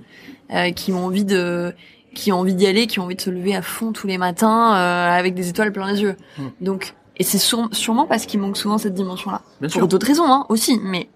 euh, 0.53 0.71
qui 0.71 0.91
ont 0.91 1.05
envie 1.05 1.23
de 1.23 1.73
qui 2.13 2.31
ont 2.33 2.39
envie 2.39 2.53
d'y 2.53 2.67
aller, 2.67 2.85
qui 2.85 2.99
ont 2.99 3.03
envie 3.03 3.15
de 3.15 3.21
se 3.21 3.29
lever 3.29 3.55
à 3.55 3.61
fond 3.61 3.93
tous 3.93 4.07
les 4.07 4.17
matins 4.17 4.75
euh, 4.75 5.09
avec 5.17 5.35
des 5.35 5.47
étoiles 5.49 5.71
plein 5.71 5.89
les 5.91 6.01
yeux. 6.01 6.15
Mm. 6.37 6.43
Donc 6.61 6.95
et 7.17 7.23
c'est 7.23 7.37
sûre- 7.37 7.69
sûrement 7.71 8.05
parce 8.07 8.25
qu'il 8.25 8.39
manque 8.39 8.57
souvent 8.57 8.77
cette 8.77 8.93
dimension-là. 8.93 9.41
Bien 9.61 9.69
Pour 9.69 9.87
d'autres 9.87 10.07
raisons 10.07 10.25
hein, 10.25 10.45
aussi, 10.49 10.79
mais 10.83 11.09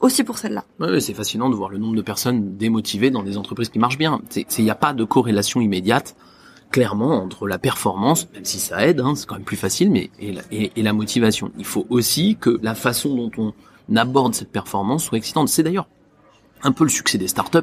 aussi 0.00 0.24
pour 0.24 0.38
celle-là. 0.38 0.64
Ouais, 0.80 1.00
c'est 1.00 1.14
fascinant 1.14 1.48
de 1.50 1.54
voir 1.54 1.70
le 1.70 1.78
nombre 1.78 1.96
de 1.96 2.02
personnes 2.02 2.56
démotivées 2.56 3.10
dans 3.10 3.22
des 3.22 3.36
entreprises 3.38 3.68
qui 3.68 3.78
marchent 3.78 3.98
bien. 3.98 4.20
Il 4.58 4.64
n'y 4.64 4.70
a 4.70 4.74
pas 4.74 4.92
de 4.92 5.04
corrélation 5.04 5.60
immédiate 5.60 6.16
clairement 6.70 7.22
entre 7.22 7.46
la 7.46 7.58
performance, 7.58 8.28
même 8.34 8.44
si 8.44 8.58
ça 8.58 8.86
aide, 8.86 9.00
hein, 9.00 9.14
c'est 9.16 9.26
quand 9.26 9.36
même 9.36 9.44
plus 9.44 9.56
facile, 9.56 9.90
mais 9.90 10.10
et 10.18 10.32
la, 10.32 10.42
et, 10.52 10.70
et 10.76 10.82
la 10.82 10.92
motivation. 10.92 11.50
Il 11.56 11.64
faut 11.64 11.86
aussi 11.88 12.36
que 12.38 12.58
la 12.62 12.74
façon 12.74 13.14
dont 13.14 13.30
on 13.88 13.96
aborde 13.96 14.34
cette 14.34 14.52
performance 14.52 15.04
soit 15.04 15.16
excitante. 15.16 15.48
C'est 15.48 15.62
d'ailleurs 15.62 15.88
un 16.62 16.72
peu 16.72 16.84
le 16.84 16.90
succès 16.90 17.16
des 17.16 17.28
startups. 17.28 17.60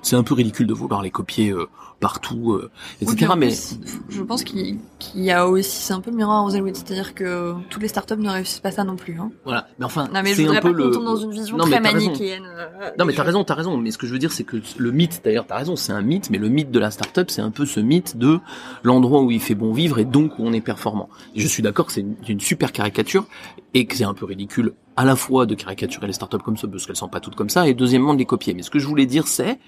C'est 0.00 0.16
un 0.16 0.22
peu 0.22 0.32
ridicule 0.32 0.66
de 0.66 0.72
vouloir 0.72 1.02
les 1.02 1.10
copier 1.10 1.50
euh, 1.50 1.66
partout, 2.00 2.52
euh, 2.52 2.70
Oui, 3.02 3.08
etc. 3.12 3.32
en 3.32 3.36
mais 3.36 3.48
plus, 3.48 3.78
je 4.08 4.22
pense 4.22 4.44
qu'il 4.44 4.78
y 5.16 5.30
a 5.32 5.48
aussi, 5.48 5.70
c'est 5.82 5.92
un 5.92 6.00
peu 6.00 6.10
le 6.12 6.16
miroir 6.16 6.44
aux 6.44 6.50
Elwood, 6.50 6.76
c'est-à-dire 6.76 7.12
que 7.14 7.54
toutes 7.70 7.82
les 7.82 7.88
startups 7.88 8.14
ne 8.16 8.30
réussissent 8.30 8.60
pas 8.60 8.70
ça 8.70 8.84
non 8.84 8.94
plus. 8.96 9.18
Hein. 9.20 9.30
voilà. 9.44 9.66
Mais 9.78 9.84
enfin, 9.84 10.08
Non 10.14 10.20
mais 10.22 10.30
je 10.30 10.36
c'est 10.36 10.42
voudrais 10.42 10.58
un 10.58 10.60
peu 10.60 10.72
pas 10.72 10.78
le. 10.78 10.90
tombe 10.92 11.04
dans 11.04 11.16
une 11.16 11.32
vision 11.32 11.56
Non, 11.56 11.64
très 11.64 11.80
manichéenne. 11.80 12.44
euh, 12.46 12.90
Non 12.98 13.04
mais 13.04 13.12
t'as 13.14 13.24
raison, 13.24 13.42
t'as 13.42 13.54
raison. 13.54 13.76
Mais 13.76 13.90
ce 13.90 13.98
que 13.98 14.06
je 14.06 14.12
veux 14.12 14.18
dire, 14.20 14.30
c'est 14.32 14.44
que 14.44 14.58
le 14.76 14.90
mythe, 14.92 15.20
d'ailleurs, 15.24 15.46
t'as 15.46 15.56
raison, 15.56 15.74
c'est 15.74 15.92
un 15.92 16.02
mythe, 16.02 16.30
mais 16.30 16.38
le 16.38 16.48
mythe 16.48 16.70
de 16.70 16.78
la 16.78 16.90
startup, 16.92 17.30
c'est 17.30 17.42
un 17.42 17.50
peu 17.50 17.66
ce 17.66 17.80
mythe 17.80 18.16
de 18.16 18.38
l'endroit 18.84 19.22
où 19.22 19.30
il 19.32 19.40
fait 19.40 19.54
bon 19.56 19.72
vivre 19.72 19.98
et 19.98 20.04
donc 20.04 20.38
où 20.38 20.44
on 20.44 20.52
est 20.52 20.60
performant. 20.60 21.08
Et 21.34 21.40
je 21.40 21.48
suis 21.48 21.62
d'accord 21.62 21.86
que 21.86 21.92
c'est 21.92 22.02
une, 22.02 22.14
une 22.28 22.40
super 22.40 22.70
caricature 22.72 23.26
et 23.74 23.86
que 23.86 23.96
c'est 23.96 24.04
un 24.04 24.14
peu 24.14 24.24
ridicule 24.24 24.72
à 24.96 25.04
la 25.04 25.14
fois 25.16 25.46
de 25.46 25.54
caricaturer 25.54 26.06
les 26.06 26.12
startups 26.12 26.38
comme 26.38 26.56
ça 26.56 26.66
parce 26.68 26.86
qu'elles 26.86 26.96
sont 26.96 27.08
pas 27.08 27.20
toutes 27.20 27.34
comme 27.36 27.50
ça 27.50 27.68
et 27.68 27.74
deuxièmement 27.74 28.14
de 28.14 28.18
les 28.18 28.24
copier. 28.24 28.54
Mais 28.54 28.62
ce 28.62 28.70
que 28.70 28.78
je 28.78 28.86
voulais 28.86 29.06
dire, 29.06 29.28
c'est 29.28 29.58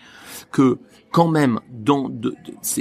que 0.51 0.78
quand 1.12 1.28
même 1.28 1.61
dans 1.72 2.09
de, 2.09 2.30
de- 2.30 2.36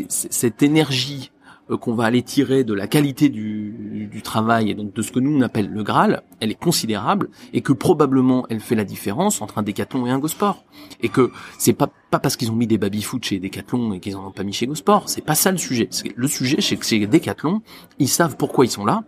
cette 0.10 0.62
énergie 0.64 1.32
euh, 1.72 1.78
qu'on 1.78 1.94
va 1.94 2.06
aller 2.06 2.22
tirer 2.24 2.64
de 2.64 2.74
la 2.74 2.88
qualité 2.88 3.30
du, 3.30 4.08
du 4.12 4.22
travail 4.22 4.70
et 4.72 4.74
donc 4.76 4.94
de 4.94 5.02
ce 5.02 5.12
que 5.12 5.20
nous 5.20 5.36
on 5.38 5.42
appelle 5.42 5.70
le 5.70 5.84
Graal, 5.84 6.24
elle 6.40 6.52
est 6.52 6.60
considérable 6.60 7.30
et 7.54 7.62
que 7.62 7.74
probablement 7.74 8.46
elle 8.50 8.60
fait 8.60 8.76
la 8.76 8.84
différence 8.86 9.42
entre 9.42 9.58
un 9.60 9.64
Décathlon 9.64 10.06
et 10.08 10.12
un 10.12 10.20
Gosport. 10.20 10.64
Et 11.02 11.10
que 11.10 11.32
c'est 11.58 11.74
pas 11.74 11.90
pas 12.12 12.20
parce 12.20 12.36
qu'ils 12.38 12.52
ont 12.52 12.56
mis 12.56 12.66
des 12.68 12.78
baby-foot 12.80 13.24
chez 13.24 13.40
Decathlon 13.40 13.94
et 13.94 14.00
qu'ils 14.00 14.16
en 14.16 14.28
ont 14.28 14.32
pas 14.32 14.44
mis 14.44 14.54
chez 14.54 14.66
Gosport, 14.68 15.10
c'est 15.10 15.22
pas 15.24 15.36
ça 15.36 15.52
le 15.52 15.58
sujet. 15.60 15.90
Le 16.16 16.28
sujet 16.28 16.60
c'est 16.62 16.76
que 16.76 16.86
chez 16.86 17.06
Decathlon, 17.06 17.62
ils 18.00 18.08
savent 18.10 18.36
pourquoi 18.38 18.66
ils 18.66 18.72
sont 18.72 18.86
là. 18.86 19.04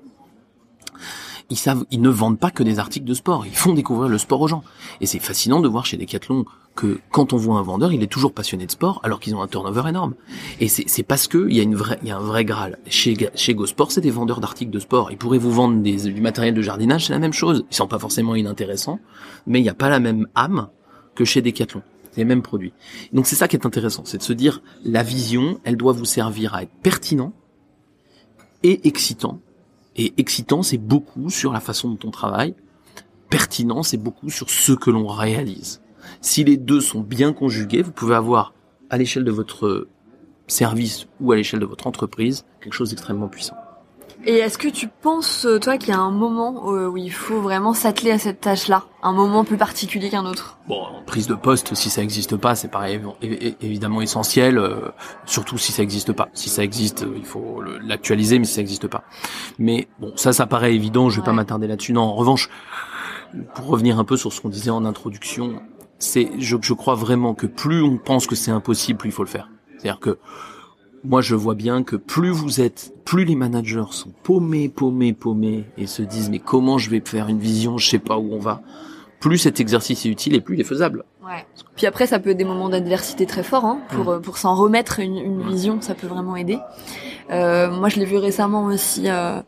Ils 1.49 1.57
savent, 1.57 1.83
ils 1.91 2.01
ne 2.01 2.09
vendent 2.09 2.39
pas 2.39 2.49
que 2.51 2.63
des 2.63 2.79
articles 2.79 3.05
de 3.05 3.13
sport, 3.13 3.45
ils 3.45 3.55
font 3.55 3.73
découvrir 3.73 4.07
le 4.07 4.17
sport 4.17 4.39
aux 4.39 4.47
gens. 4.47 4.63
Et 5.01 5.05
c'est 5.05 5.19
fascinant 5.19 5.59
de 5.59 5.67
voir 5.67 5.85
chez 5.85 5.97
Decathlon 5.97 6.45
que 6.75 6.99
quand 7.11 7.33
on 7.33 7.37
voit 7.37 7.57
un 7.57 7.61
vendeur, 7.61 7.91
il 7.91 8.01
est 8.01 8.07
toujours 8.07 8.33
passionné 8.33 8.65
de 8.65 8.71
sport 8.71 8.99
alors 9.03 9.19
qu'ils 9.19 9.35
ont 9.35 9.41
un 9.41 9.47
turnover 9.47 9.89
énorme. 9.89 10.15
Et 10.59 10.67
c'est 10.67 11.03
parce 11.03 11.27
que 11.27 11.47
il 11.49 11.55
y 11.55 11.59
a 11.59 11.63
une 11.63 11.75
vraie, 11.75 11.99
il 12.01 12.07
y 12.07 12.11
a 12.11 12.17
un 12.17 12.21
vrai 12.21 12.45
graal. 12.45 12.79
Chez 12.87 13.17
chez 13.35 13.53
Gosport, 13.53 13.91
c'est 13.91 14.01
des 14.01 14.11
vendeurs 14.11 14.39
d'articles 14.39 14.71
de 14.71 14.79
sport. 14.79 15.11
Ils 15.11 15.17
pourraient 15.17 15.37
vous 15.37 15.51
vendre 15.51 15.81
des, 15.81 16.11
du 16.11 16.21
matériel 16.21 16.53
de 16.53 16.61
jardinage, 16.61 17.07
c'est 17.07 17.13
la 17.13 17.19
même 17.19 17.33
chose. 17.33 17.65
Ils 17.71 17.75
sont 17.75 17.87
pas 17.87 17.99
forcément 17.99 18.35
inintéressants, 18.35 18.99
mais 19.47 19.59
il 19.59 19.63
n'y 19.63 19.69
a 19.69 19.73
pas 19.73 19.89
la 19.89 19.99
même 19.99 20.27
âme 20.35 20.69
que 21.15 21.25
chez 21.25 21.41
Decathlon. 21.41 21.81
C'est 22.11 22.21
les 22.21 22.25
mêmes 22.25 22.41
produits. 22.41 22.73
Donc 23.13 23.27
c'est 23.27 23.35
ça 23.35 23.47
qui 23.47 23.55
est 23.55 23.65
intéressant, 23.65 24.03
c'est 24.05 24.17
de 24.17 24.23
se 24.23 24.33
dire 24.33 24.61
la 24.83 25.03
vision, 25.03 25.59
elle 25.63 25.77
doit 25.77 25.93
vous 25.93 26.05
servir 26.05 26.55
à 26.55 26.63
être 26.63 26.73
pertinent 26.81 27.33
et 28.63 28.87
excitant. 28.87 29.39
Et 29.95 30.13
excitant, 30.17 30.63
c'est 30.63 30.77
beaucoup 30.77 31.29
sur 31.29 31.51
la 31.51 31.59
façon 31.59 31.89
dont 31.89 32.07
on 32.07 32.11
travaille. 32.11 32.55
Pertinent, 33.29 33.83
c'est 33.83 33.97
beaucoup 33.97 34.29
sur 34.29 34.49
ce 34.49 34.71
que 34.71 34.89
l'on 34.89 35.07
réalise. 35.07 35.81
Si 36.21 36.43
les 36.43 36.57
deux 36.57 36.81
sont 36.81 37.01
bien 37.01 37.33
conjugués, 37.33 37.81
vous 37.81 37.91
pouvez 37.91 38.15
avoir 38.15 38.53
à 38.89 38.97
l'échelle 38.97 39.23
de 39.23 39.31
votre 39.31 39.87
service 40.47 41.07
ou 41.19 41.31
à 41.31 41.35
l'échelle 41.35 41.59
de 41.59 41.65
votre 41.65 41.87
entreprise 41.87 42.45
quelque 42.61 42.73
chose 42.73 42.89
d'extrêmement 42.89 43.27
puissant. 43.27 43.55
Et 44.23 44.35
est-ce 44.35 44.59
que 44.59 44.67
tu 44.67 44.87
penses, 44.87 45.45
euh, 45.45 45.57
toi, 45.57 45.77
qu'il 45.77 45.89
y 45.89 45.93
a 45.93 45.99
un 45.99 46.11
moment 46.11 46.71
euh, 46.71 46.87
où 46.87 46.95
il 46.95 47.11
faut 47.11 47.41
vraiment 47.41 47.73
s'atteler 47.73 48.11
à 48.11 48.19
cette 48.19 48.39
tâche-là? 48.39 48.83
Un 49.01 49.13
moment 49.13 49.43
plus 49.43 49.57
particulier 49.57 50.11
qu'un 50.11 50.27
autre? 50.27 50.59
Bon, 50.67 50.79
en 50.79 51.01
prise 51.01 51.25
de 51.25 51.33
poste, 51.33 51.73
si 51.73 51.89
ça 51.89 52.01
n'existe 52.01 52.37
pas, 52.37 52.53
c'est 52.53 52.67
pareil, 52.67 53.01
évidemment 53.61 53.99
essentiel, 53.99 54.59
euh, 54.59 54.91
surtout 55.25 55.57
si 55.57 55.71
ça 55.71 55.81
n'existe 55.81 56.13
pas. 56.13 56.29
Si 56.33 56.49
ça 56.49 56.63
existe, 56.63 57.03
il 57.15 57.25
faut 57.25 57.63
l'actualiser, 57.83 58.37
mais 58.37 58.45
si 58.45 58.53
ça 58.53 58.61
n'existe 58.61 58.87
pas. 58.87 59.03
Mais 59.57 59.87
bon, 59.99 60.13
ça, 60.17 60.33
ça 60.33 60.45
paraît 60.45 60.75
évident, 60.75 61.09
je 61.09 61.19
vais 61.19 61.25
pas 61.25 61.33
m'attarder 61.33 61.65
là-dessus. 61.65 61.93
Non, 61.93 62.01
en 62.01 62.13
revanche, 62.13 62.47
pour 63.55 63.65
revenir 63.65 63.97
un 63.97 64.03
peu 64.03 64.17
sur 64.17 64.31
ce 64.31 64.39
qu'on 64.39 64.49
disait 64.49 64.69
en 64.69 64.85
introduction, 64.85 65.63
c'est, 66.01 66.29
je, 66.39 66.57
je 66.61 66.73
crois 66.73 66.95
vraiment 66.95 67.33
que 67.33 67.47
plus 67.47 67.81
on 67.81 67.97
pense 67.97 68.27
que 68.27 68.35
c'est 68.35 68.51
impossible, 68.51 68.97
plus 68.99 69.09
il 69.09 69.13
faut 69.13 69.23
le 69.23 69.29
faire. 69.29 69.49
C'est-à-dire 69.77 69.99
que 69.99 70.17
moi, 71.03 71.21
je 71.21 71.33
vois 71.35 71.55
bien 71.55 71.81
que 71.83 71.95
plus 71.95 72.29
vous 72.29 72.61
êtes, 72.61 72.93
plus 73.05 73.25
les 73.25 73.35
managers 73.35 73.85
sont 73.91 74.11
paumés, 74.23 74.69
paumés, 74.69 75.13
paumés, 75.13 75.65
et 75.77 75.87
se 75.87 76.01
disent 76.03 76.29
mais 76.29 76.39
comment 76.39 76.77
je 76.77 76.89
vais 76.89 77.01
faire 77.03 77.27
une 77.27 77.39
vision, 77.39 77.77
je 77.77 77.87
sais 77.89 77.97
pas 77.99 78.17
où 78.17 78.33
on 78.33 78.39
va. 78.39 78.61
Plus 79.19 79.37
cet 79.39 79.59
exercice 79.59 80.05
est 80.05 80.09
utile 80.09 80.35
et 80.35 80.41
plus 80.41 80.55
il 80.55 80.61
est 80.61 80.65
faisable. 80.65 81.05
Ouais. 81.23 81.45
Puis 81.75 81.85
après, 81.87 82.07
ça 82.07 82.19
peut 82.19 82.31
être 82.31 82.37
des 82.37 82.43
moments 82.43 82.69
d'adversité 82.69 83.25
très 83.25 83.43
forts, 83.43 83.65
hein, 83.65 83.79
pour, 83.89 84.05
Mm. 84.05 84.09
euh, 84.09 84.19
pour 84.19 84.37
s'en 84.37 84.55
remettre 84.55 84.99
une, 84.99 85.17
une 85.17 85.41
vision, 85.47 85.79
ça 85.81 85.93
peut 85.95 86.07
vraiment 86.07 86.35
aider. 86.35 86.57
Euh, 87.31 87.71
moi, 87.71 87.89
je 87.89 87.97
l'ai 87.99 88.05
vu 88.05 88.17
récemment 88.17 88.65
aussi 88.65 89.03
euh, 89.09 89.39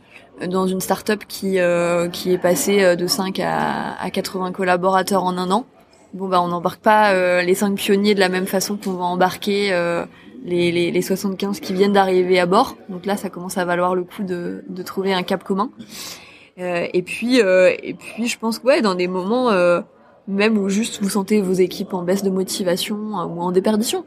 dans 0.48 0.66
une 0.68 0.80
start-up 0.80 1.24
qui, 1.28 1.60
euh, 1.60 2.08
qui 2.10 2.32
est 2.32 2.38
passée 2.38 2.84
euh, 2.84 2.96
de 2.96 3.08
5 3.08 3.40
à, 3.40 3.94
à 4.00 4.10
80 4.10 4.52
collaborateurs 4.52 5.24
en 5.24 5.38
un 5.38 5.52
an. 5.52 5.66
Bon, 6.14 6.28
bah, 6.28 6.42
on 6.42 6.48
n'embarque 6.48 6.82
pas 6.82 7.14
euh, 7.14 7.42
les 7.42 7.56
5 7.56 7.76
pionniers 7.76 8.16
de 8.16 8.20
la 8.20 8.30
même 8.30 8.46
façon 8.46 8.78
qu'on 8.78 8.94
va 8.94 9.06
embarquer 9.06 9.74
euh, 9.74 10.06
les, 10.46 10.72
les, 10.72 10.92
les 10.92 11.02
75 11.02 11.60
qui 11.60 11.74
viennent 11.74 11.94
d'arriver 11.94 12.40
à 12.40 12.46
bord. 12.46 12.78
Donc 12.90 13.06
là, 13.06 13.18
ça 13.18 13.30
commence 13.30 13.58
à 13.58 13.66
valoir 13.66 13.96
le 13.96 14.04
coup 14.04 14.24
de, 14.24 14.64
de 14.68 14.84
trouver 14.84 15.14
un 15.14 15.24
cap 15.24 15.44
commun. 15.44 15.72
Euh, 16.60 16.88
et 16.94 17.02
puis, 17.02 17.40
et 17.40 17.96
puis, 17.96 18.28
je 18.28 18.38
pense 18.38 18.60
que 18.60 18.68
ouais, 18.68 18.82
dans 18.82 18.96
des 18.96 19.08
moments 19.08 19.52
même 20.28 20.58
où 20.58 20.70
juste 20.70 21.02
vous 21.02 21.10
sentez 21.10 21.42
vos 21.42 21.54
équipes 21.54 21.94
en 21.94 22.04
baisse 22.04 22.24
de 22.24 22.30
motivation 22.30 23.20
euh, 23.20 23.26
ou 23.26 23.42
en 23.42 23.52
déperdition. 23.52 24.06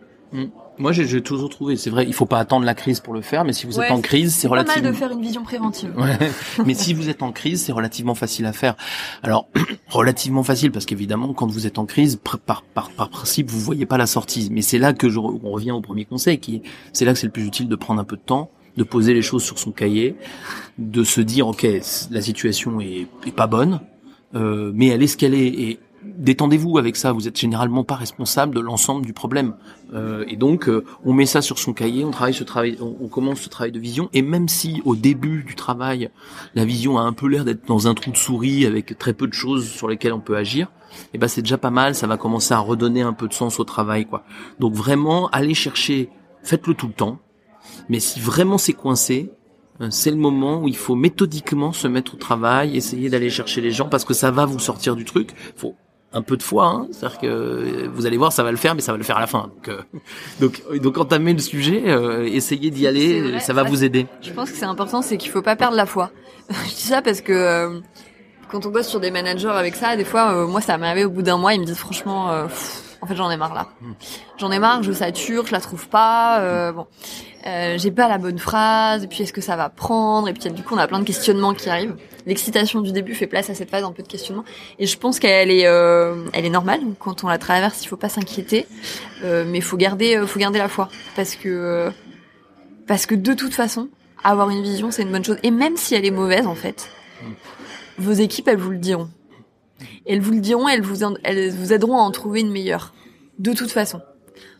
Moi, 0.78 0.92
j'ai 0.92 1.22
toujours 1.22 1.48
trouvé, 1.48 1.76
c'est 1.76 1.90
vrai, 1.90 2.04
il 2.06 2.12
faut 2.12 2.26
pas 2.26 2.38
attendre 2.38 2.64
la 2.66 2.74
crise 2.74 3.00
pour 3.00 3.14
le 3.14 3.22
faire, 3.22 3.44
mais 3.44 3.52
si 3.52 3.66
vous 3.66 3.80
êtes 3.80 3.90
en 3.90 4.00
crise, 4.00 4.34
c'est 4.34 4.48
Pas 4.48 4.56
mal 4.56 4.64
relativement. 4.66 4.90
de 4.90 4.94
faire 4.94 5.10
une 5.12 5.22
vision 5.22 5.42
préventive. 5.42 5.92
Ouais. 5.96 6.18
mais 6.66 6.74
si 6.74 6.92
vous 6.92 7.08
êtes 7.08 7.22
en 7.22 7.32
crise, 7.32 7.62
c'est 7.64 7.72
relativement 7.72 8.14
facile 8.14 8.44
à 8.46 8.52
faire. 8.52 8.76
Alors, 9.22 9.48
relativement 9.88 10.42
facile 10.42 10.70
parce 10.72 10.84
qu'évidemment, 10.84 11.32
quand 11.32 11.46
vous 11.46 11.66
êtes 11.66 11.78
en 11.78 11.86
crise, 11.86 12.20
par, 12.44 12.62
par, 12.62 12.90
par 12.90 13.08
principe, 13.08 13.50
vous 13.50 13.60
voyez 13.60 13.86
pas 13.86 13.96
la 13.96 14.06
sortie. 14.06 14.48
Mais 14.52 14.62
c'est 14.62 14.78
là 14.78 14.92
que 14.92 15.08
je 15.08 15.18
on 15.18 15.50
revient 15.50 15.70
au 15.72 15.80
premier 15.80 16.04
conseil, 16.04 16.38
qui 16.38 16.56
est, 16.56 16.62
c'est 16.92 17.04
là 17.04 17.12
que 17.12 17.18
c'est 17.18 17.26
le 17.26 17.32
plus 17.32 17.46
utile 17.46 17.68
de 17.68 17.76
prendre 17.76 18.00
un 18.00 18.04
peu 18.04 18.16
de 18.16 18.22
temps, 18.22 18.50
de 18.76 18.84
poser 18.84 19.14
les 19.14 19.22
choses 19.22 19.42
sur 19.42 19.58
son 19.58 19.72
cahier, 19.72 20.16
de 20.78 21.04
se 21.04 21.20
dire, 21.22 21.48
ok, 21.48 21.66
la 22.10 22.20
situation 22.20 22.80
est, 22.80 23.06
est 23.26 23.34
pas 23.34 23.46
bonne, 23.46 23.80
euh, 24.34 24.72
mais 24.74 24.88
elle 24.88 25.02
est 25.02 25.06
ce 25.06 25.16
qu'elle 25.16 25.34
est. 25.34 25.46
Et 25.46 25.78
détendez-vous 26.16 26.78
avec 26.78 26.96
ça. 26.96 27.12
Vous 27.12 27.28
êtes 27.28 27.38
généralement 27.38 27.84
pas 27.84 27.94
responsable 27.94 28.54
de 28.54 28.60
l'ensemble 28.60 29.04
du 29.04 29.12
problème. 29.12 29.54
Euh, 29.94 30.24
et 30.28 30.36
donc, 30.36 30.68
euh, 30.68 30.84
on 31.04 31.12
met 31.12 31.26
ça 31.26 31.42
sur 31.42 31.58
son 31.58 31.72
cahier, 31.72 32.04
on 32.04 32.10
travaille 32.10 32.34
ce 32.34 32.44
travail, 32.44 32.78
on, 32.80 33.08
commence 33.08 33.40
ce 33.40 33.48
travail 33.48 33.72
de 33.72 33.78
vision. 33.78 34.08
Et 34.12 34.22
même 34.22 34.48
si 34.48 34.82
au 34.84 34.96
début 34.96 35.44
du 35.44 35.54
travail, 35.54 36.10
la 36.54 36.64
vision 36.64 36.98
a 36.98 37.02
un 37.02 37.12
peu 37.12 37.28
l'air 37.28 37.44
d'être 37.44 37.66
dans 37.66 37.88
un 37.88 37.94
trou 37.94 38.10
de 38.10 38.16
souris 38.16 38.66
avec 38.66 38.98
très 38.98 39.12
peu 39.12 39.26
de 39.26 39.32
choses 39.32 39.68
sur 39.68 39.88
lesquelles 39.88 40.12
on 40.12 40.20
peut 40.20 40.36
agir, 40.36 40.68
et 41.12 41.18
ben 41.18 41.28
c'est 41.28 41.42
déjà 41.42 41.58
pas 41.58 41.70
mal. 41.70 41.94
Ça 41.94 42.06
va 42.06 42.16
commencer 42.16 42.54
à 42.54 42.58
redonner 42.58 43.02
un 43.02 43.12
peu 43.12 43.28
de 43.28 43.34
sens 43.34 43.60
au 43.60 43.64
travail, 43.64 44.06
quoi. 44.06 44.24
Donc 44.58 44.74
vraiment, 44.74 45.28
allez 45.28 45.54
chercher, 45.54 46.10
faites-le 46.42 46.74
tout 46.74 46.86
le 46.86 46.92
temps. 46.92 47.18
Mais 47.88 48.00
si 48.00 48.20
vraiment 48.20 48.58
c'est 48.58 48.72
coincé, 48.72 49.30
euh, 49.80 49.88
c'est 49.90 50.10
le 50.10 50.16
moment 50.16 50.62
où 50.62 50.68
il 50.68 50.76
faut 50.76 50.94
méthodiquement 50.94 51.72
se 51.72 51.88
mettre 51.88 52.14
au 52.14 52.16
travail, 52.16 52.76
essayer 52.76 53.08
d'aller 53.08 53.30
chercher 53.30 53.60
les 53.60 53.70
gens 53.70 53.88
parce 53.88 54.04
que 54.04 54.14
ça 54.14 54.30
va 54.30 54.44
vous 54.46 54.58
sortir 54.58 54.96
du 54.96 55.04
truc. 55.04 55.30
Faut 55.56 55.74
un 56.16 56.22
peu 56.22 56.36
de 56.36 56.42
foi, 56.42 56.66
hein. 56.66 56.86
c'est-à-dire 56.92 57.18
que 57.18 57.26
euh, 57.26 57.88
vous 57.92 58.06
allez 58.06 58.16
voir, 58.16 58.32
ça 58.32 58.42
va 58.42 58.50
le 58.50 58.56
faire, 58.56 58.74
mais 58.74 58.80
ça 58.80 58.92
va 58.92 58.98
le 58.98 59.04
faire 59.04 59.18
à 59.18 59.20
la 59.20 59.26
fin. 59.26 59.50
Donc, 59.54 59.68
euh, 59.68 59.82
donc, 60.40 60.62
euh, 60.70 60.78
donc 60.78 60.98
entamez 60.98 61.32
le 61.34 61.38
sujet, 61.40 61.82
euh, 61.86 62.24
essayez 62.24 62.70
d'y 62.70 62.86
aller, 62.86 63.20
vrai, 63.20 63.40
ça 63.40 63.52
va 63.52 63.62
vous 63.62 63.84
aider. 63.84 64.06
Je 64.22 64.32
pense 64.32 64.50
que 64.50 64.56
c'est 64.56 64.64
important, 64.64 65.02
c'est 65.02 65.18
qu'il 65.18 65.30
faut 65.30 65.42
pas 65.42 65.56
perdre 65.56 65.76
la 65.76 65.86
foi. 65.86 66.10
je 66.50 66.68
dis 66.70 66.82
ça 66.82 67.02
parce 67.02 67.20
que 67.20 67.32
euh, 67.32 67.80
quand 68.50 68.64
on 68.64 68.70
bosse 68.70 68.88
sur 68.88 69.00
des 69.00 69.10
managers 69.10 69.48
avec 69.48 69.74
ça, 69.76 69.96
des 69.96 70.04
fois, 70.04 70.32
euh, 70.32 70.46
moi, 70.46 70.60
ça 70.60 70.78
m'est 70.78 70.86
arrivé 70.86 71.04
au 71.04 71.10
bout 71.10 71.22
d'un 71.22 71.36
mois, 71.36 71.52
ils 71.54 71.60
me 71.60 71.66
disent 71.66 71.76
franchement, 71.76 72.30
euh, 72.30 72.44
pff, 72.44 72.82
en 73.02 73.06
fait, 73.06 73.14
j'en 73.14 73.30
ai 73.30 73.36
marre 73.36 73.54
là. 73.54 73.68
J'en 74.38 74.50
ai 74.50 74.58
marre, 74.58 74.82
je 74.82 74.92
sature, 74.92 75.46
je 75.46 75.52
la 75.52 75.60
trouve 75.60 75.86
pas. 75.88 76.40
euh, 76.40 76.72
bon, 76.72 76.86
euh, 77.46 77.78
j'ai 77.78 77.90
pas 77.90 78.08
la 78.08 78.18
bonne 78.18 78.38
phrase. 78.38 79.04
Et 79.04 79.06
puis, 79.06 79.22
est-ce 79.22 79.32
que 79.32 79.40
ça 79.40 79.56
va 79.56 79.68
prendre 79.68 80.28
Et 80.28 80.32
puis, 80.32 80.50
du 80.50 80.62
coup, 80.62 80.74
on 80.74 80.78
a 80.78 80.86
plein 80.86 80.98
de 80.98 81.04
questionnements 81.04 81.54
qui 81.54 81.68
arrivent. 81.68 81.96
L'excitation 82.26 82.80
du 82.80 82.90
début 82.90 83.14
fait 83.14 83.28
place 83.28 83.50
à 83.50 83.54
cette 83.54 83.70
phase 83.70 83.84
un 83.84 83.92
peu 83.92 84.02
de 84.02 84.08
questionnement. 84.08 84.44
Et 84.80 84.86
je 84.86 84.98
pense 84.98 85.20
qu'elle 85.20 85.50
est, 85.50 85.66
euh, 85.66 86.26
elle 86.32 86.44
est 86.44 86.50
normale. 86.50 86.80
Quand 86.98 87.22
on 87.22 87.28
la 87.28 87.38
traverse, 87.38 87.84
il 87.84 87.86
faut 87.86 87.96
pas 87.96 88.08
s'inquiéter, 88.08 88.66
euh, 89.22 89.44
mais 89.46 89.60
faut 89.60 89.76
garder, 89.76 90.16
euh, 90.16 90.26
faut 90.26 90.40
garder 90.40 90.58
la 90.58 90.68
foi, 90.68 90.88
parce 91.14 91.36
que, 91.36 91.48
euh, 91.48 91.90
parce 92.88 93.06
que 93.06 93.14
de 93.14 93.32
toute 93.32 93.54
façon, 93.54 93.88
avoir 94.24 94.50
une 94.50 94.62
vision, 94.62 94.90
c'est 94.90 95.02
une 95.02 95.12
bonne 95.12 95.24
chose. 95.24 95.38
Et 95.44 95.52
même 95.52 95.76
si 95.76 95.94
elle 95.94 96.04
est 96.04 96.10
mauvaise, 96.10 96.48
en 96.48 96.56
fait, 96.56 96.90
vos 97.96 98.12
équipes, 98.12 98.48
elles 98.48 98.58
vous 98.58 98.70
le 98.70 98.78
diront. 98.78 99.08
Elles 100.04 100.20
vous 100.20 100.32
le 100.32 100.40
diront, 100.40 100.68
elles 100.68 100.82
vous, 100.82 101.04
elles 101.22 101.52
vous 101.52 101.72
aideront 101.72 101.98
à 101.98 102.00
en 102.00 102.10
trouver 102.10 102.40
une 102.40 102.50
meilleure. 102.50 102.92
De 103.38 103.52
toute 103.52 103.70
façon. 103.70 104.00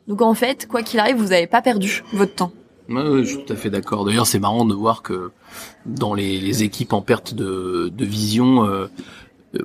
Donc 0.06 0.22
en 0.22 0.34
fait, 0.34 0.68
quoi 0.68 0.82
qu'il 0.82 1.00
arrive, 1.00 1.16
vous 1.16 1.30
n'avez 1.30 1.48
pas 1.48 1.62
perdu 1.62 2.04
votre 2.12 2.34
temps. 2.34 2.52
Je 2.88 3.24
suis 3.24 3.44
tout 3.44 3.52
à 3.52 3.56
fait 3.56 3.70
d'accord. 3.70 4.04
D'ailleurs, 4.04 4.26
c'est 4.26 4.38
marrant 4.38 4.64
de 4.64 4.74
voir 4.74 5.02
que 5.02 5.30
dans 5.84 6.14
les, 6.14 6.62
équipes 6.62 6.92
en 6.92 7.02
perte 7.02 7.34
de, 7.34 7.90
vision, 7.98 8.64
euh, 8.64 8.86
euh, 9.56 9.64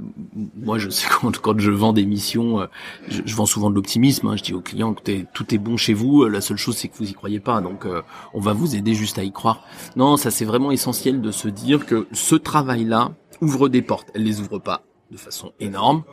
moi, 0.56 0.78
je 0.78 0.90
sais 0.90 1.08
quand, 1.22 1.38
quand 1.38 1.60
je 1.60 1.72
vends 1.72 1.94
des 1.94 2.06
missions, 2.06 2.62
euh, 2.62 2.68
je, 3.08 3.36
vends 3.36 3.46
souvent 3.46 3.70
de 3.70 3.76
l'optimisme. 3.76 4.28
hein. 4.28 4.36
Je 4.36 4.44
dis 4.44 4.54
aux 4.54 4.62
clients 4.62 4.94
que 4.94 5.24
tout 5.34 5.54
est 5.54 5.58
bon 5.58 5.78
chez 5.78 5.94
vous. 5.94 6.26
La 6.26 6.42
seule 6.42 6.58
chose, 6.58 6.78
c'est 6.78 6.88
que 6.88 6.98
vous 6.98 7.10
y 7.10 7.14
croyez 7.14 7.40
pas. 7.40 7.62
Donc, 7.62 7.86
euh, 7.86 8.02
on 8.34 8.40
va 8.40 8.54
vous 8.54 8.76
aider 8.76 8.94
juste 8.94 9.18
à 9.18 9.24
y 9.24 9.32
croire. 9.32 9.64
Non, 9.96 10.18
ça 10.18 10.32
c'est 10.32 10.46
vraiment 10.46 10.72
essentiel 10.72 11.22
de 11.22 11.32
se 11.32 11.48
dire 11.48 11.86
que 11.86 12.08
ce 12.12 12.36
travail-là 12.36 13.12
ouvre 13.42 13.70
des 13.70 13.82
portes. 13.82 14.10
Elle 14.14 14.24
les 14.24 14.40
ouvre 14.40 14.60
pas 14.60 14.84
de 15.12 15.18
façon 15.18 15.52
énorme. 15.60 16.04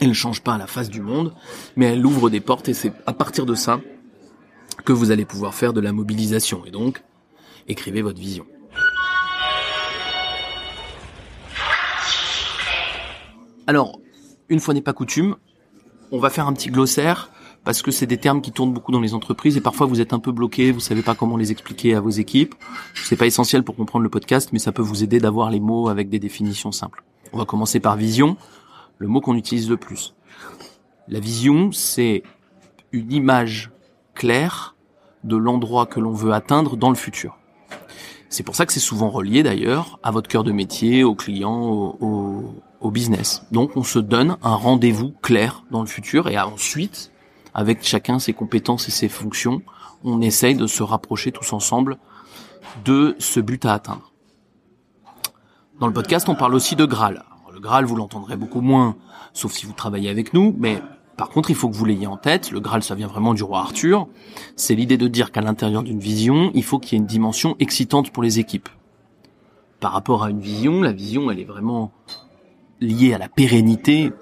Elle 0.00 0.08
ne 0.08 0.14
change 0.14 0.40
pas 0.40 0.56
la 0.56 0.66
face 0.66 0.88
du 0.88 1.02
monde, 1.02 1.34
mais 1.76 1.86
elle 1.86 2.04
ouvre 2.06 2.30
des 2.30 2.40
portes 2.40 2.70
et 2.70 2.74
c'est 2.74 2.92
à 3.06 3.12
partir 3.12 3.44
de 3.44 3.54
ça 3.54 3.80
que 4.82 4.92
vous 4.92 5.10
allez 5.10 5.24
pouvoir 5.24 5.54
faire 5.54 5.72
de 5.72 5.80
la 5.80 5.92
mobilisation. 5.92 6.64
Et 6.64 6.70
donc, 6.70 7.02
écrivez 7.68 8.02
votre 8.02 8.18
vision. 8.18 8.46
Alors, 13.66 14.00
une 14.48 14.58
fois 14.58 14.74
n'est 14.74 14.82
pas 14.82 14.92
coutume, 14.92 15.36
on 16.10 16.18
va 16.18 16.30
faire 16.30 16.48
un 16.48 16.52
petit 16.52 16.70
glossaire 16.70 17.30
parce 17.64 17.82
que 17.82 17.90
c'est 17.90 18.06
des 18.06 18.16
termes 18.16 18.40
qui 18.40 18.52
tournent 18.52 18.72
beaucoup 18.72 18.90
dans 18.90 19.00
les 19.00 19.14
entreprises 19.14 19.56
et 19.56 19.60
parfois 19.60 19.86
vous 19.86 20.00
êtes 20.00 20.12
un 20.12 20.18
peu 20.18 20.32
bloqué, 20.32 20.72
vous 20.72 20.80
savez 20.80 21.02
pas 21.02 21.14
comment 21.14 21.36
les 21.36 21.52
expliquer 21.52 21.94
à 21.94 22.00
vos 22.00 22.10
équipes. 22.10 22.54
C'est 22.94 23.16
pas 23.16 23.26
essentiel 23.26 23.62
pour 23.62 23.76
comprendre 23.76 24.02
le 24.02 24.08
podcast, 24.08 24.50
mais 24.52 24.58
ça 24.58 24.72
peut 24.72 24.82
vous 24.82 25.04
aider 25.04 25.20
d'avoir 25.20 25.50
les 25.50 25.60
mots 25.60 25.88
avec 25.88 26.08
des 26.08 26.18
définitions 26.18 26.72
simples. 26.72 27.04
On 27.32 27.38
va 27.38 27.44
commencer 27.44 27.78
par 27.78 27.96
vision, 27.96 28.36
le 28.98 29.08
mot 29.08 29.20
qu'on 29.20 29.36
utilise 29.36 29.68
le 29.68 29.76
plus. 29.76 30.14
La 31.06 31.20
vision, 31.20 31.70
c'est 31.70 32.22
une 32.92 33.12
image 33.12 33.70
claire 34.14 34.74
de 35.24 35.36
l'endroit 35.36 35.86
que 35.86 36.00
l'on 36.00 36.12
veut 36.12 36.32
atteindre 36.32 36.76
dans 36.76 36.88
le 36.90 36.96
futur. 36.96 37.36
C'est 38.28 38.42
pour 38.44 38.54
ça 38.54 38.64
que 38.64 38.72
c'est 38.72 38.80
souvent 38.80 39.10
relié 39.10 39.42
d'ailleurs 39.42 39.98
à 40.02 40.10
votre 40.10 40.28
cœur 40.28 40.44
de 40.44 40.52
métier, 40.52 41.02
aux 41.04 41.14
clients, 41.16 41.60
au, 41.62 41.96
au- 42.00 42.54
au 42.80 42.90
business. 42.90 43.42
Donc 43.50 43.76
on 43.76 43.82
se 43.82 43.98
donne 43.98 44.36
un 44.42 44.54
rendez-vous 44.54 45.12
clair 45.20 45.64
dans 45.70 45.80
le 45.80 45.86
futur 45.86 46.28
et 46.28 46.38
ensuite, 46.38 47.10
avec 47.54 47.82
chacun 47.84 48.18
ses 48.18 48.32
compétences 48.32 48.88
et 48.88 48.92
ses 48.92 49.08
fonctions, 49.08 49.62
on 50.04 50.20
essaye 50.22 50.54
de 50.54 50.66
se 50.66 50.82
rapprocher 50.82 51.32
tous 51.32 51.52
ensemble 51.52 51.98
de 52.84 53.16
ce 53.18 53.40
but 53.40 53.64
à 53.66 53.74
atteindre. 53.74 54.12
Dans 55.80 55.86
le 55.86 55.92
podcast, 55.92 56.28
on 56.28 56.34
parle 56.34 56.54
aussi 56.54 56.76
de 56.76 56.84
Graal. 56.84 57.24
Le 57.52 57.58
Graal, 57.60 57.84
vous 57.84 57.96
l'entendrez 57.96 58.36
beaucoup 58.36 58.60
moins, 58.60 58.96
sauf 59.32 59.52
si 59.52 59.66
vous 59.66 59.72
travaillez 59.72 60.08
avec 60.08 60.32
nous, 60.32 60.54
mais 60.56 60.80
par 61.20 61.28
contre, 61.28 61.50
il 61.50 61.54
faut 61.54 61.68
que 61.68 61.76
vous 61.76 61.84
l'ayez 61.84 62.06
en 62.06 62.16
tête. 62.16 62.50
Le 62.50 62.60
Graal, 62.60 62.82
ça 62.82 62.94
vient 62.94 63.06
vraiment 63.06 63.34
du 63.34 63.42
roi 63.42 63.58
Arthur. 63.58 64.08
C'est 64.56 64.74
l'idée 64.74 64.96
de 64.96 65.06
dire 65.06 65.32
qu'à 65.32 65.42
l'intérieur 65.42 65.82
d'une 65.82 66.00
vision, 66.00 66.50
il 66.54 66.64
faut 66.64 66.78
qu'il 66.78 66.92
y 66.92 66.94
ait 66.96 67.02
une 67.02 67.06
dimension 67.06 67.56
excitante 67.58 68.10
pour 68.10 68.22
les 68.22 68.38
équipes. 68.38 68.70
Par 69.80 69.92
rapport 69.92 70.24
à 70.24 70.30
une 70.30 70.40
vision, 70.40 70.80
la 70.80 70.92
vision, 70.92 71.30
elle 71.30 71.38
est 71.38 71.44
vraiment 71.44 71.92
liée 72.80 73.12
à 73.12 73.18
la 73.18 73.28
pérennité 73.28 74.14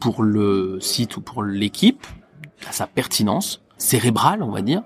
pour 0.00 0.22
le 0.22 0.78
site 0.80 1.18
ou 1.18 1.20
pour 1.20 1.42
l'équipe, 1.42 2.06
à 2.66 2.72
sa 2.72 2.86
pertinence 2.86 3.62
cérébrale, 3.76 4.42
on 4.42 4.50
va 4.50 4.62
dire, 4.62 4.82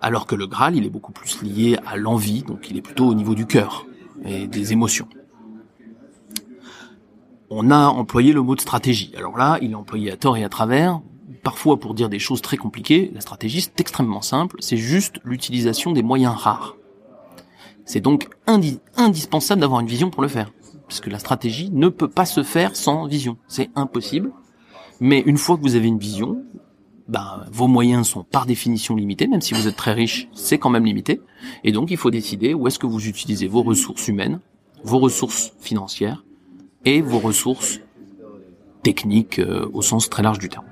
alors 0.00 0.26
que 0.26 0.36
le 0.36 0.46
Graal, 0.46 0.76
il 0.76 0.86
est 0.86 0.90
beaucoup 0.90 1.10
plus 1.10 1.42
lié 1.42 1.76
à 1.88 1.96
l'envie, 1.96 2.44
donc 2.44 2.70
il 2.70 2.76
est 2.76 2.82
plutôt 2.82 3.08
au 3.08 3.14
niveau 3.14 3.34
du 3.34 3.46
cœur 3.46 3.84
et 4.24 4.46
des 4.46 4.72
émotions. 4.72 5.08
On 7.50 7.70
a 7.70 7.86
employé 7.86 8.32
le 8.32 8.42
mot 8.42 8.54
de 8.54 8.60
stratégie. 8.60 9.12
Alors 9.16 9.36
là, 9.38 9.58
il 9.62 9.72
est 9.72 9.74
employé 9.74 10.10
à 10.10 10.16
tort 10.16 10.36
et 10.36 10.44
à 10.44 10.48
travers, 10.48 11.00
parfois 11.42 11.80
pour 11.80 11.94
dire 11.94 12.08
des 12.08 12.18
choses 12.18 12.42
très 12.42 12.58
compliquées. 12.58 13.10
La 13.14 13.20
stratégie, 13.20 13.62
c'est 13.62 13.80
extrêmement 13.80 14.20
simple, 14.20 14.56
c'est 14.60 14.76
juste 14.76 15.16
l'utilisation 15.24 15.92
des 15.92 16.02
moyens 16.02 16.34
rares. 16.34 16.76
C'est 17.86 18.00
donc 18.00 18.28
indi- 18.46 18.80
indispensable 18.96 19.62
d'avoir 19.62 19.80
une 19.80 19.86
vision 19.86 20.10
pour 20.10 20.20
le 20.20 20.28
faire, 20.28 20.52
parce 20.86 21.00
que 21.00 21.08
la 21.08 21.18
stratégie 21.18 21.70
ne 21.72 21.88
peut 21.88 22.08
pas 22.08 22.26
se 22.26 22.42
faire 22.42 22.76
sans 22.76 23.06
vision. 23.06 23.38
C'est 23.48 23.70
impossible. 23.74 24.30
Mais 25.00 25.20
une 25.20 25.38
fois 25.38 25.56
que 25.56 25.62
vous 25.62 25.74
avez 25.76 25.86
une 25.88 25.98
vision, 25.98 26.42
ben, 27.08 27.46
vos 27.50 27.66
moyens 27.66 28.08
sont 28.08 28.24
par 28.24 28.44
définition 28.44 28.94
limités, 28.94 29.26
même 29.26 29.40
si 29.40 29.54
vous 29.54 29.66
êtes 29.66 29.76
très 29.76 29.94
riche, 29.94 30.28
c'est 30.34 30.58
quand 30.58 30.68
même 30.68 30.84
limité. 30.84 31.22
Et 31.64 31.72
donc, 31.72 31.90
il 31.90 31.96
faut 31.96 32.10
décider 32.10 32.52
où 32.52 32.66
est-ce 32.66 32.78
que 32.78 32.86
vous 32.86 33.06
utilisez 33.08 33.46
vos 33.46 33.62
ressources 33.62 34.06
humaines, 34.08 34.40
vos 34.84 34.98
ressources 34.98 35.52
financières 35.60 36.24
vos 36.96 37.18
ressources 37.18 37.80
techniques 38.82 39.38
euh, 39.38 39.68
au 39.72 39.82
sens 39.82 40.08
très 40.08 40.22
large 40.22 40.38
du 40.38 40.48
terme. 40.48 40.64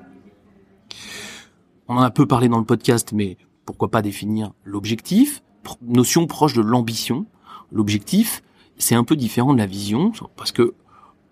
On 1.88 1.96
en 1.96 2.02
a 2.02 2.10
peu 2.10 2.26
parlé 2.26 2.48
dans 2.48 2.58
le 2.58 2.64
podcast, 2.64 3.12
mais 3.12 3.36
pourquoi 3.64 3.90
pas 3.90 4.02
définir 4.02 4.52
l'objectif, 4.64 5.42
notion 5.82 6.26
proche 6.26 6.54
de 6.54 6.62
l'ambition. 6.62 7.26
L'objectif, 7.70 8.42
c'est 8.78 8.94
un 8.94 9.04
peu 9.04 9.16
différent 9.16 9.52
de 9.52 9.58
la 9.58 9.66
vision, 9.66 10.12
parce 10.36 10.52
que 10.52 10.74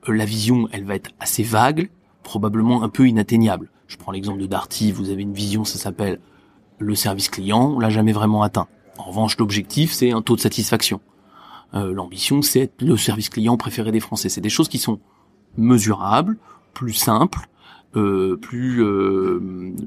euh, 0.08 0.12
la 0.12 0.24
vision, 0.24 0.68
elle 0.72 0.84
va 0.84 0.94
être 0.94 1.10
assez 1.18 1.42
vague, 1.42 1.90
probablement 2.22 2.82
un 2.82 2.88
peu 2.88 3.08
inatteignable. 3.08 3.70
Je 3.86 3.96
prends 3.96 4.12
l'exemple 4.12 4.40
de 4.40 4.46
Darty, 4.46 4.92
vous 4.92 5.10
avez 5.10 5.22
une 5.22 5.34
vision, 5.34 5.64
ça 5.64 5.78
s'appelle 5.78 6.20
le 6.78 6.94
service 6.94 7.28
client, 7.28 7.72
on 7.76 7.78
l'a 7.78 7.90
jamais 7.90 8.12
vraiment 8.12 8.42
atteint. 8.42 8.66
En 8.98 9.04
revanche, 9.04 9.38
l'objectif, 9.38 9.92
c'est 9.92 10.12
un 10.12 10.22
taux 10.22 10.36
de 10.36 10.40
satisfaction. 10.40 11.00
Euh, 11.74 11.92
L'ambition, 11.92 12.42
c'est 12.42 12.60
être 12.60 12.82
le 12.82 12.96
service 12.96 13.28
client 13.28 13.56
préféré 13.56 13.90
des 13.92 14.00
Français. 14.00 14.28
C'est 14.28 14.40
des 14.40 14.48
choses 14.50 14.68
qui 14.68 14.78
sont 14.78 15.00
mesurables, 15.56 16.36
plus 16.72 16.92
simples, 16.92 17.48
euh, 17.96 18.36
plus 18.36 18.82
euh, 18.82 19.40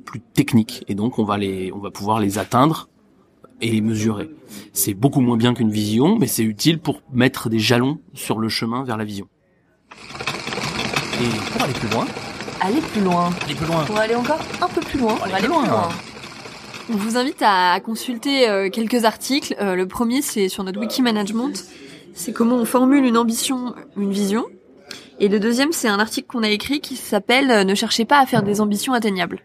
plus 0.06 0.22
techniques, 0.22 0.84
et 0.88 0.96
donc 0.96 1.20
on 1.20 1.26
va 1.26 1.38
les, 1.38 1.72
on 1.74 1.80
va 1.80 1.92
pouvoir 1.92 2.20
les 2.20 2.38
atteindre 2.38 2.88
et 3.62 3.70
les 3.72 3.82
mesurer. 3.82 4.30
C'est 4.72 4.94
beaucoup 4.94 5.20
moins 5.20 5.38
bien 5.38 5.54
qu'une 5.54 5.72
vision, 5.72 6.18
mais 6.18 6.28
c'est 6.28 6.44
utile 6.44 6.80
pour 6.80 7.02
mettre 7.12 7.50
des 7.50 7.60
jalons 7.60 8.00
sur 8.14 8.40
le 8.40 8.50
chemin 8.50 8.84
vers 8.84 8.98
la 8.98 9.04
vision. 9.04 9.28
Et 11.20 11.52
pour 11.52 11.64
aller 11.64 11.74
plus 11.74 11.90
loin, 11.90 12.06
Allez 12.60 12.82
plus 12.82 13.02
loin. 13.02 13.30
aller 13.46 13.56
plus 13.56 13.68
loin. 13.68 13.84
Pour 13.84 13.98
aller 13.98 14.16
encore 14.16 14.40
un 14.62 14.68
peu 14.68 14.82
plus 14.82 15.00
loin. 15.00 15.16
aller 15.24 15.40
plus 15.40 15.48
loin. 15.48 15.90
On 16.90 16.96
vous 16.96 17.18
invite 17.18 17.42
à 17.42 17.78
consulter 17.82 18.48
euh, 18.48 18.70
quelques 18.70 19.04
articles. 19.04 19.58
Euh, 19.60 19.76
le 19.76 19.88
premier, 19.90 20.22
c'est 20.22 20.48
sur 20.48 20.64
notre 20.64 20.80
wiki 20.80 21.02
management. 21.02 21.66
C'est 22.14 22.32
comment 22.32 22.56
on 22.56 22.64
formule 22.64 23.04
une 23.04 23.18
ambition, 23.18 23.76
une 23.98 24.12
vision. 24.12 24.46
Et 25.20 25.28
le 25.28 25.38
deuxième, 25.38 25.74
c'est 25.74 25.90
un 25.90 26.00
article 26.00 26.28
qu'on 26.28 26.44
a 26.44 26.50
écrit 26.50 26.80
qui 26.80 26.96
s'appelle 26.96 27.52
euh, 27.52 27.64
Ne 27.66 27.76
cherchez 27.76 28.06
pas 28.06 28.20
à 28.22 28.26
faire 28.26 28.42
des 28.42 28.62
ambitions 28.62 28.94
atteignables. 28.94 29.42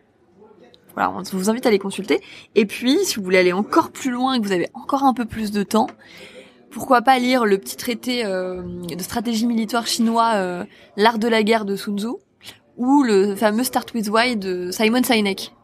Voilà, 0.94 1.10
on 1.10 1.22
vous 1.36 1.50
invite 1.50 1.66
à 1.66 1.72
les 1.72 1.80
consulter. 1.80 2.20
Et 2.54 2.64
puis, 2.64 2.98
si 3.04 3.16
vous 3.16 3.24
voulez 3.24 3.38
aller 3.38 3.52
encore 3.52 3.90
plus 3.90 4.12
loin 4.12 4.34
et 4.34 4.40
que 4.40 4.46
vous 4.46 4.52
avez 4.52 4.68
encore 4.74 5.02
un 5.02 5.14
peu 5.14 5.24
plus 5.24 5.50
de 5.50 5.64
temps, 5.64 5.88
pourquoi 6.70 7.02
pas 7.02 7.18
lire 7.18 7.44
le 7.44 7.58
petit 7.58 7.76
traité 7.76 8.24
de 8.24 9.02
stratégie 9.02 9.46
militaire 9.46 9.86
chinois, 9.86 10.66
L'art 10.98 11.18
de 11.18 11.28
la 11.28 11.42
guerre 11.42 11.64
de 11.64 11.76
Sun 11.76 11.98
Tzu, 11.98 12.08
ou 12.76 13.02
le 13.02 13.34
fameux 13.34 13.64
Start 13.64 13.94
with 13.94 14.10
Why 14.10 14.36
de 14.36 14.70
Simon 14.70 15.02
Sinek 15.02 15.54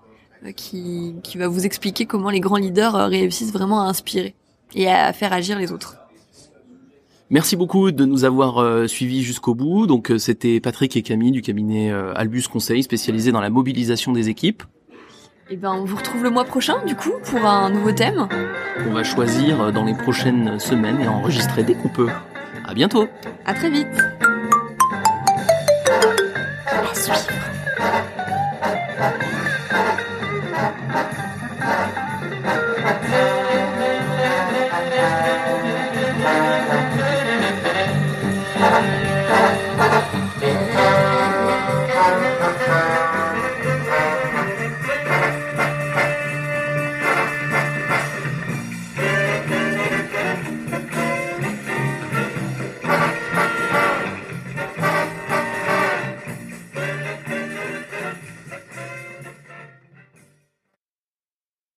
qui, 0.57 1.14
qui 1.22 1.39
va 1.39 1.49
vous 1.49 1.66
expliquer 1.66 2.07
comment 2.07 2.30
les 2.30 2.41
grands 2.41 2.57
leaders 2.57 2.97
euh, 2.97 3.07
réussissent 3.07 3.53
vraiment 3.53 3.82
à 3.82 3.84
inspirer 3.84 4.34
et 4.74 4.89
à 4.89 5.12
faire 5.12 5.32
agir 5.32 5.59
les 5.59 5.72
autres. 5.72 5.97
Merci 7.30 7.57
beaucoup 7.57 7.91
de 7.91 8.05
nous 8.07 8.24
avoir 8.24 8.59
euh, 8.59 8.86
suivis 8.86 9.22
jusqu'au 9.22 9.55
bout. 9.55 9.86
Donc 9.86 10.11
euh, 10.11 10.18
c'était 10.18 10.61
Patrick 10.61 10.97
et 10.97 11.03
Camille 11.03 11.30
du 11.30 11.43
cabinet 11.43 11.91
euh, 11.91 12.14
Albus 12.14 12.49
Conseil 12.49 12.82
spécialisé 12.82 13.32
dans 13.32 13.43
la 13.43 13.51
mobilisation 13.51 14.12
des 14.12 14.30
équipes. 14.30 14.62
Et 15.51 15.57
ben 15.57 15.72
on 15.72 15.84
vous 15.84 15.97
retrouve 15.97 16.22
le 16.22 16.30
mois 16.30 16.45
prochain 16.45 16.82
du 16.86 16.95
coup 16.95 17.12
pour 17.24 17.45
un 17.45 17.70
nouveau 17.70 17.93
thème. 17.93 18.28
On 18.86 18.93
va 18.93 19.05
choisir 19.05 19.61
euh, 19.61 19.72
dans 19.72 19.84
les 19.84 19.95
prochaines 19.95 20.59
semaines 20.59 21.01
et 21.01 21.09
enregistrer 21.09 21.64
dès 21.64 21.74
qu'on 21.74 21.89
peut. 21.89 22.09
À 22.66 22.72
bientôt. 22.72 23.09
À 23.45 23.53
très 23.53 23.70
vite. 23.70 23.86
À 26.66 26.95
suivre. 26.95 27.28
Yeah. 32.89 33.18